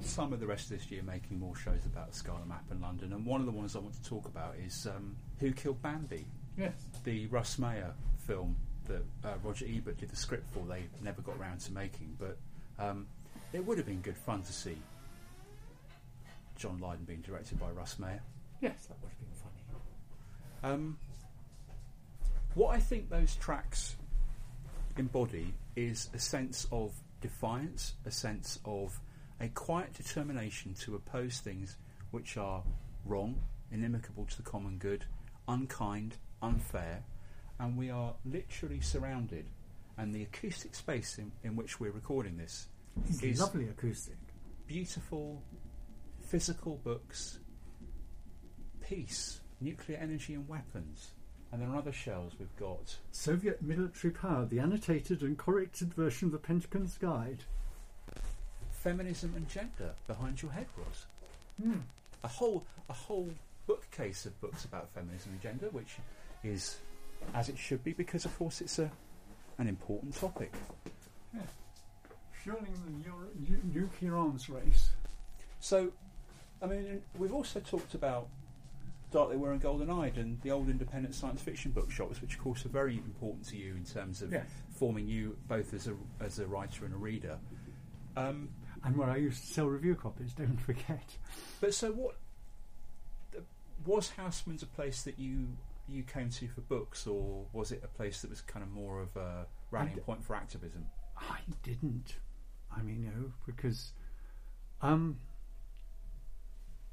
[0.00, 2.80] some of the rest of this year making more shows about the Scala Map in
[2.80, 5.82] London, and one of the ones I want to talk about is um, Who Killed
[5.82, 6.24] Bambi?
[6.56, 6.72] Yes.
[7.04, 7.92] the Russ Meyer
[8.26, 8.56] film
[8.86, 10.64] that uh, Roger Ebert did the script for.
[10.66, 12.38] They never got around to making, but
[12.78, 13.06] um,
[13.52, 14.76] it would have been good fun to see
[16.56, 18.22] John Lydon being directed by Russ Meyer.
[18.60, 20.74] Yes, that would have been funny.
[20.74, 20.98] Um,
[22.54, 23.96] what I think those tracks
[24.96, 28.98] embody is a sense of defiance, a sense of
[29.40, 31.76] a quiet determination to oppose things
[32.12, 32.62] which are
[33.04, 33.38] wrong,
[33.70, 35.04] inimical to the common good,
[35.48, 36.16] unkind,
[36.46, 37.02] unfair,
[37.58, 39.46] and we are literally surrounded.
[39.98, 42.68] And the acoustic space in, in which we're recording this
[43.08, 44.16] It's is lovely acoustic.
[44.66, 45.42] beautiful
[46.20, 47.38] physical books,
[48.80, 51.12] peace, nuclear energy and weapons.
[51.52, 56.26] And then on other shelves we've got Soviet military power, the annotated and corrected version
[56.26, 57.44] of the Pentagon's Guide.
[58.70, 61.06] feminism and gender behind your head, Roz.
[61.62, 61.80] Hmm.
[62.22, 63.30] A whole a whole
[63.66, 65.96] bookcase of books about feminism and gender, which
[66.48, 66.78] is
[67.34, 68.90] as it should be because of course it's a
[69.58, 70.52] an important topic.
[71.34, 71.40] Yeah.
[72.42, 74.90] Fueling the Euro- nu- nuclear arms race.
[75.60, 75.90] So,
[76.62, 78.28] I mean, we've also talked about
[79.10, 82.40] Dark They Were and Golden Eyed and the old independent science fiction bookshops, which of
[82.40, 84.34] course are very important to you in terms of
[84.74, 87.38] forming you both as a as a writer and a reader.
[88.16, 88.50] Um,
[88.84, 91.16] And where I used to sell review copies, don't forget.
[91.60, 92.16] but so what
[93.84, 95.48] was Housmans a place that you
[95.88, 99.00] you came to for books, or was it a place that was kind of more
[99.00, 100.86] of a rallying d- point for activism?
[101.18, 102.16] I didn't.
[102.76, 103.92] I mean, you know, because
[104.82, 105.18] um,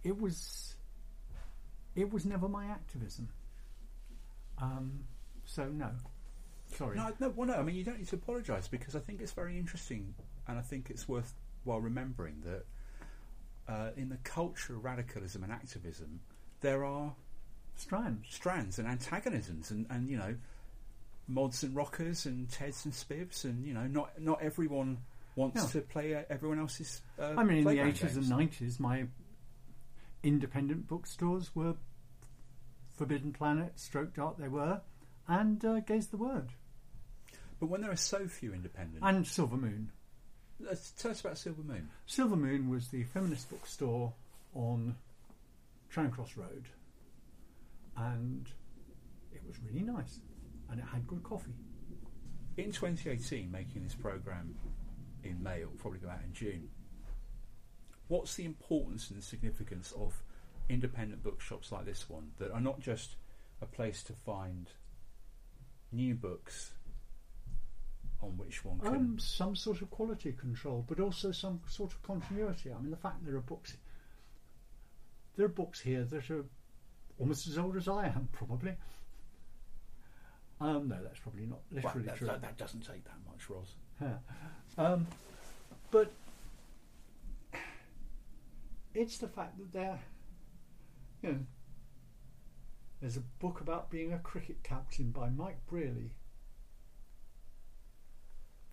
[0.03, 0.76] it was
[1.95, 3.30] it was never my activism.
[4.60, 5.06] Um,
[5.45, 5.90] so no,
[6.76, 6.98] sorry.
[6.98, 7.56] No, no, well, no.
[7.56, 10.14] I mean, you don't need to apologise because I think it's very interesting,
[10.48, 12.65] and I think it's worthwhile remembering that
[13.68, 16.20] uh, in the culture of radicalism and activism,
[16.61, 17.14] there are
[17.76, 20.36] strands, strands, and antagonisms, and, and you know,
[21.28, 24.98] mods and rockers, and Teds and Spivs, and you know, not not everyone
[25.36, 25.80] wants No.
[25.80, 27.02] to play uh, everyone else's.
[27.20, 29.06] Uh, I mean, in the eighties and nineties, my
[30.24, 31.76] independent bookstores were
[32.98, 34.38] Forbidden Planet, Stroke Dark.
[34.38, 34.82] They were,
[35.28, 36.50] and uh, Gay's the Word,
[37.60, 39.91] But when there are so few independent, and Silver Moon.
[40.60, 41.90] Let's tell us about Silver Moon.
[42.06, 44.14] Silver Moon was the feminist bookstore
[44.54, 44.95] on
[45.94, 46.66] Charing Cross Road,
[47.98, 48.49] and
[49.32, 50.20] it was really nice,
[50.70, 51.56] and it had good coffee.
[52.57, 54.56] In 2018, making this program
[55.24, 56.70] in May, it'll probably go out in June.
[58.07, 60.22] What's the importance and significance of
[60.70, 63.15] independent bookshops like this one that are not just
[63.61, 64.70] a place to find
[65.91, 66.72] new books
[68.22, 72.02] on which one can Um, some sort of quality control, but also some sort of
[72.03, 72.72] continuity.
[72.72, 73.78] I mean, the fact there are books,
[75.36, 76.45] there are books here that are
[77.19, 78.73] almost as old as I am, probably.
[80.61, 82.27] Um, no, that's probably not Well, literally that, true.
[82.27, 83.76] that, that doesn't take that much, Roz.
[84.02, 84.18] Yeah.
[84.77, 85.07] Um,
[85.91, 86.11] but
[88.94, 89.99] it's the fact that they're,
[91.22, 91.40] you know,
[93.02, 96.11] there's a book about being a cricket captain by Mike Brearley.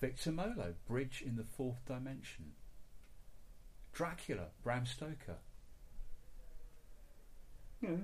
[0.00, 2.52] Victor Mollo, Bridge in the Fourth Dimension.
[3.92, 5.38] Dracula, Bram Stoker.
[7.82, 8.00] You know,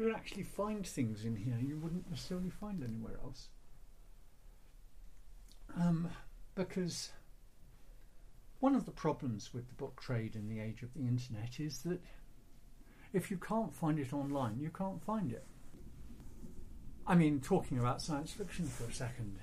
[0.00, 3.50] you would actually find things in here you wouldn't necessarily find anywhere else.
[5.78, 6.08] Um,
[6.54, 7.10] because
[8.60, 11.82] one of the problems with the book trade in the age of the internet is
[11.82, 12.00] that
[13.12, 15.44] if you can't find it online, you can't find it.
[17.06, 19.38] I mean, talking about science fiction for a second,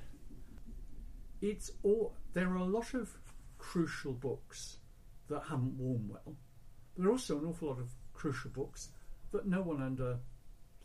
[1.39, 3.15] it's all there are a lot of
[3.59, 4.77] crucial books
[5.29, 6.35] that haven't worn well.
[6.97, 8.89] There are also an awful lot of crucial books
[9.31, 10.17] that no one under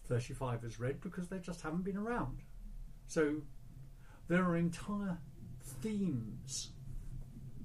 [0.09, 2.39] 35 has read because they just haven't been around.
[3.07, 3.37] So
[4.29, 5.19] there are entire
[5.81, 6.73] themes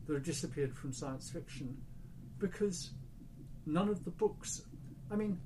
[0.06, 1.78] that have disappeared from science fiction
[2.40, 2.92] because
[3.66, 4.62] none of the books.
[5.12, 5.40] I mean,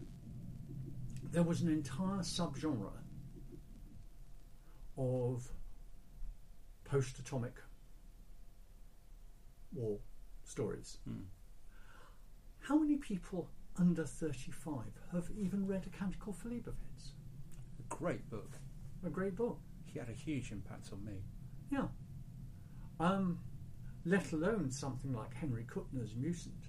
[1.32, 2.92] there was an entire subgenre
[4.98, 5.48] of
[6.84, 7.54] post atomic
[9.74, 9.98] war
[10.44, 10.98] stories.
[11.06, 11.24] Hmm.
[12.60, 13.50] How many people
[13.82, 14.76] under 35
[15.12, 17.14] have even read A Canticle for Leibowitz?
[17.80, 18.60] A great book.
[19.03, 19.60] A great book.
[19.86, 21.24] He had a huge impact on me.
[21.72, 21.88] Yeah.
[22.99, 23.40] Um,
[24.06, 26.64] let alone something like Henry Kuttner's Mutant.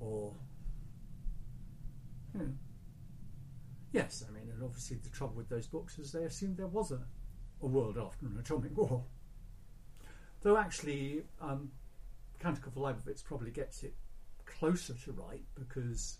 [0.00, 0.32] Or,
[2.32, 2.52] you know.
[3.92, 6.90] Yes, I mean, and obviously the trouble with those books is they assumed there was
[6.90, 7.00] a,
[7.60, 9.04] a world after an atomic war.
[10.40, 11.70] Though actually, um,
[12.40, 13.94] Canticle for Leibowitz probably gets it
[14.58, 16.18] closer to right because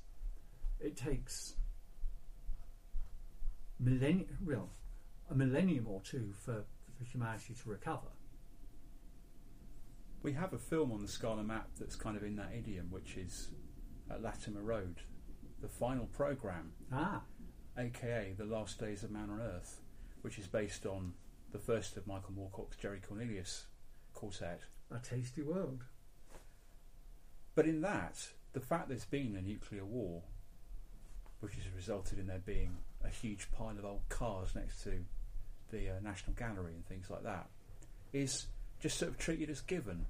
[0.81, 1.55] it takes
[3.79, 4.71] millennium, well,
[5.31, 6.65] a millennium or two for,
[6.97, 8.09] for humanity to recover.
[10.23, 13.17] We have a film on the Scala map that's kind of in that idiom, which
[13.17, 13.49] is
[14.11, 14.97] at Latimer Road,
[15.61, 17.23] the final program, Ah,
[17.79, 19.81] aka The Last Days of Man on Earth,
[20.23, 21.13] which is based on
[21.53, 23.67] the first of Michael Moorcock's Jerry Cornelius
[24.15, 24.61] quartet.
[24.91, 25.85] a tasty world.
[27.57, 30.23] But in that, the fact there's been a nuclear war,
[31.41, 35.05] which has resulted in there being a huge pile of old cars next to
[35.73, 37.49] the uh, National Gallery and things like that,
[38.13, 38.47] is
[38.79, 40.07] just sort of treated as given.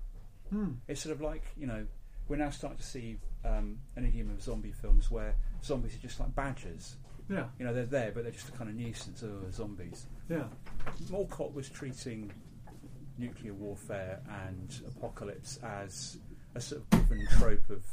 [0.51, 0.73] Hmm.
[0.89, 1.87] It's sort of like, you know,
[2.29, 6.19] we're now starting to see um, an idiom of zombie films where zombies are just
[6.19, 6.97] like badgers.
[7.31, 7.47] Yeah.
[7.59, 9.23] You know, they're there, but they're just a kind of nuisance.
[9.25, 10.07] Oh, zombies.
[10.29, 10.45] Yeah.
[11.11, 12.33] Moorcock was treating
[13.19, 16.19] nuclear warfare and apocalypse as
[16.57, 17.85] a sort of given trope of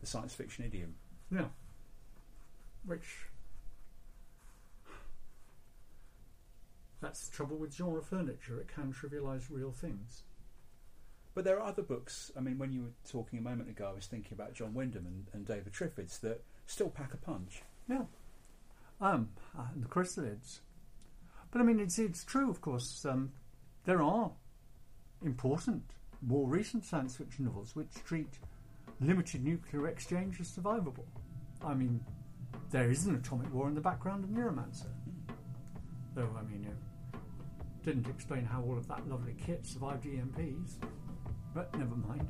[0.00, 0.94] the science fiction idiom.
[1.30, 1.46] Yeah.
[2.84, 3.28] Which.
[7.00, 10.24] That's the trouble with genre furniture, it can trivialise real things.
[11.34, 12.32] But there are other books.
[12.36, 15.06] I mean, when you were talking a moment ago, I was thinking about John Wyndham
[15.06, 17.62] and, and Day of the Triffids that still pack a punch.
[17.88, 18.02] Yeah.
[19.00, 20.58] Um, uh, the chrysalids.
[21.52, 23.06] But I mean, it's it's true, of course.
[23.06, 23.30] Um,
[23.84, 24.32] there are
[25.24, 25.84] important,
[26.26, 28.38] more recent science fiction novels which treat
[29.00, 31.06] limited nuclear exchange as survivable.
[31.64, 32.00] I mean,
[32.70, 34.90] there is an atomic war in the background of Neuromancer.
[36.14, 37.18] Though, I mean, it
[37.84, 40.76] didn't explain how all of that lovely kit survived EMPs.
[41.54, 42.28] But never mind.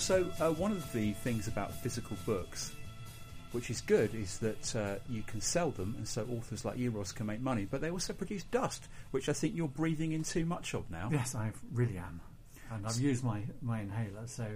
[0.00, 2.72] Also, uh, one of the things about physical books,
[3.52, 6.90] which is good, is that uh, you can sell them, and so authors like you,
[6.90, 7.66] Roz, can make money.
[7.70, 11.10] But they also produce dust, which I think you're breathing in too much of now.
[11.12, 12.22] Yes, I really am.
[12.70, 14.46] And I've used my, my inhaler, so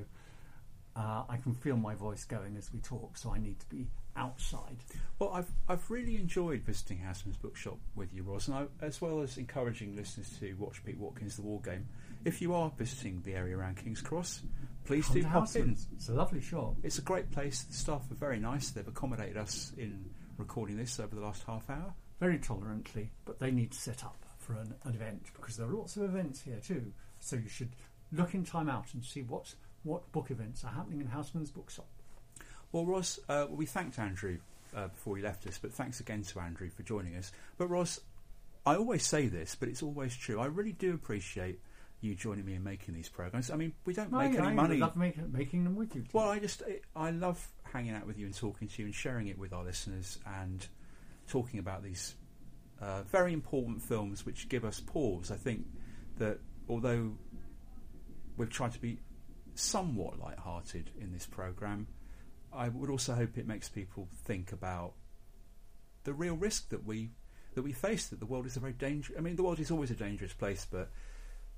[0.97, 3.87] uh, I can feel my voice going as we talk, so I need to be
[4.17, 4.79] outside.
[5.19, 9.21] Well, I've I've really enjoyed visiting Housmans bookshop with you, Roz, and I, as well
[9.21, 11.87] as encouraging listeners to watch Pete Watkins' The War Game.
[12.25, 14.41] If you are visiting the area around King's Cross,
[14.85, 15.77] please Come do pop in.
[15.95, 16.77] It's a lovely shop.
[16.83, 17.63] It's a great place.
[17.63, 18.71] The staff are very nice.
[18.71, 21.95] They've accommodated us in recording this over the last half hour.
[22.21, 25.73] Very tolerantly, but they need to set up for an, an event because there are
[25.73, 26.93] lots of events here too.
[27.21, 27.73] So you should
[28.13, 31.87] look in time out and see what what book events are happening in Housmans bookshop.
[32.73, 34.39] Well, Roz, uh, we thanked Andrew
[34.75, 37.33] uh, before he left us, but thanks again to Andrew for joining us.
[37.59, 38.01] But Roz,
[38.67, 40.41] I always say this, but it's always true.
[40.41, 41.61] I really do appreciate
[42.05, 43.51] you joining me in making these programs.
[43.51, 44.77] I mean, we don't I- make any money.
[44.77, 46.05] I love make, making them with you.
[46.13, 46.63] Well, I just
[46.95, 49.65] I love hanging out with you and talking to you and sharing it with our
[49.65, 50.67] listeners and
[51.27, 52.15] talking about these
[52.81, 55.31] uh, very important films which give us pause.
[55.31, 55.67] I think
[56.19, 57.13] that although
[58.37, 58.99] we've tried to be
[59.55, 61.87] somewhat light-hearted in this program,
[62.53, 64.93] I would also hope it makes people think about
[66.05, 67.11] the real risk that we
[67.55, 68.09] that we face.
[68.09, 69.19] That the world is a very dangerous.
[69.19, 70.91] I mean, the world is always a dangerous place, but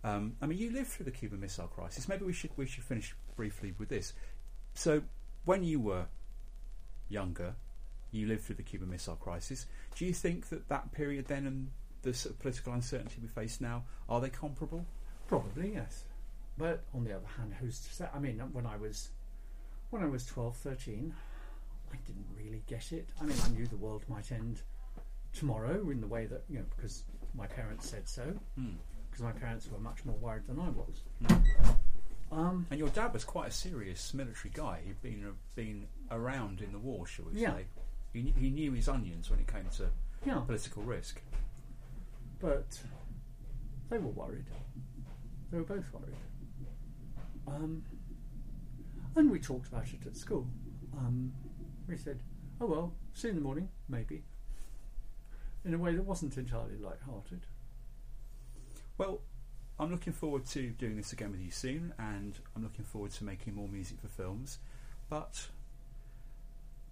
[0.06, 2.08] um, I mean, you lived through the Cuban Missile Crisis.
[2.08, 4.12] Maybe we should we should finish briefly with this.
[4.74, 5.02] So,
[5.44, 6.06] when you were
[7.08, 7.56] younger,
[8.12, 9.66] you lived through the Cuban Missile Crisis.
[9.96, 11.70] Do you think that that period then and
[12.02, 14.86] the sort of political uncertainty we face now are they comparable?
[15.26, 16.04] Probably yes,
[16.56, 18.06] but on the other hand, who's to say?
[18.14, 19.08] I mean, when I was
[19.90, 21.14] when I was 12, 13,
[21.92, 23.08] I didn't really get it.
[23.20, 24.62] I mean, I knew the world might end
[25.32, 27.02] tomorrow in the way that you know because
[27.34, 28.22] my parents said so.
[28.56, 28.76] Hmm.
[29.16, 31.02] Because my parents were much more worried than I was.
[32.30, 34.80] Um, and your dad was quite a serious military guy.
[34.84, 37.54] He'd been uh, been around in the war, shall we Yeah.
[37.54, 37.64] say?
[38.12, 39.88] He, he knew his onions when it came to
[40.26, 40.40] Yeah.
[40.40, 41.22] political risk.
[42.40, 42.78] but
[43.88, 44.44] they were worried.
[45.50, 46.14] They were both worried.
[47.46, 47.84] Um,
[49.14, 50.46] and we talked about it at school.
[50.94, 51.32] Um,
[51.88, 52.20] we said,
[52.60, 54.24] "Oh well, see you in the morning, maybe."
[55.64, 57.46] In a way that wasn't entirely light-hearted.
[58.98, 59.20] Well,
[59.78, 63.24] I'm looking forward to doing this again with you soon, and I'm looking forward to
[63.24, 64.58] making more music for films.
[65.10, 65.48] But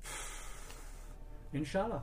[1.52, 2.02] Inshallah.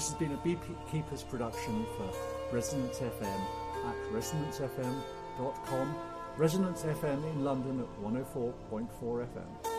[0.00, 2.10] This has been a Beekeepers production for
[2.56, 3.40] Resonance FM
[3.84, 5.94] at resonancefm.com.
[6.38, 9.69] Resonance FM in London at 104.4 FM.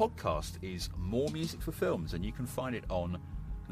[0.00, 3.18] Podcast is More Music for Films, and you can find it on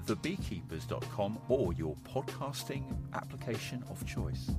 [0.04, 2.84] thebeekeepers.com or your podcasting
[3.14, 4.50] application of choice.